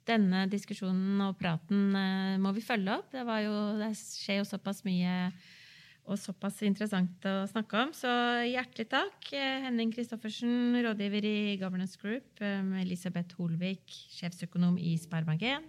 Denne 0.07 0.45
diskusjonen 0.51 1.21
og 1.27 1.37
praten 1.41 1.95
eh, 1.99 2.39
må 2.39 2.53
vi 2.55 2.65
følge 2.65 2.99
opp. 3.01 3.11
Det, 3.13 3.25
jo, 3.45 3.55
det 3.81 3.93
skjer 3.99 4.43
jo 4.43 4.49
såpass 4.49 4.85
mye 4.87 5.31
og 6.07 6.21
såpass 6.23 6.61
interessant 6.63 7.25
å 7.27 7.49
snakke 7.51 7.81
om. 7.83 7.91
Så 7.91 8.11
hjertelig 8.47 8.87
takk, 8.93 9.33
Henning 9.65 9.91
Christoffersen, 9.91 10.77
rådgiver 10.85 11.27
i 11.27 11.57
Governance 11.59 11.99
Group, 11.99 12.39
Elisabeth 12.79 13.35
Holvik, 13.41 13.91
sjefsøkonom 14.15 14.77
i 14.79 14.95
Sparebank1, 15.03 15.67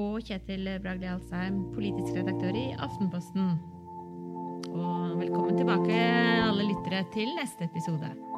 og 0.00 0.24
Kjetil 0.24 0.72
Bragli 0.80 1.10
Alsheim, 1.12 1.66
politisk 1.74 2.16
redaktør 2.16 2.56
i 2.56 2.70
Aftenposten. 2.80 3.52
Og 4.72 5.20
velkommen 5.20 5.60
tilbake, 5.60 6.00
alle 6.48 6.70
lyttere, 6.72 7.04
til 7.12 7.36
neste 7.36 7.68
episode. 7.68 8.37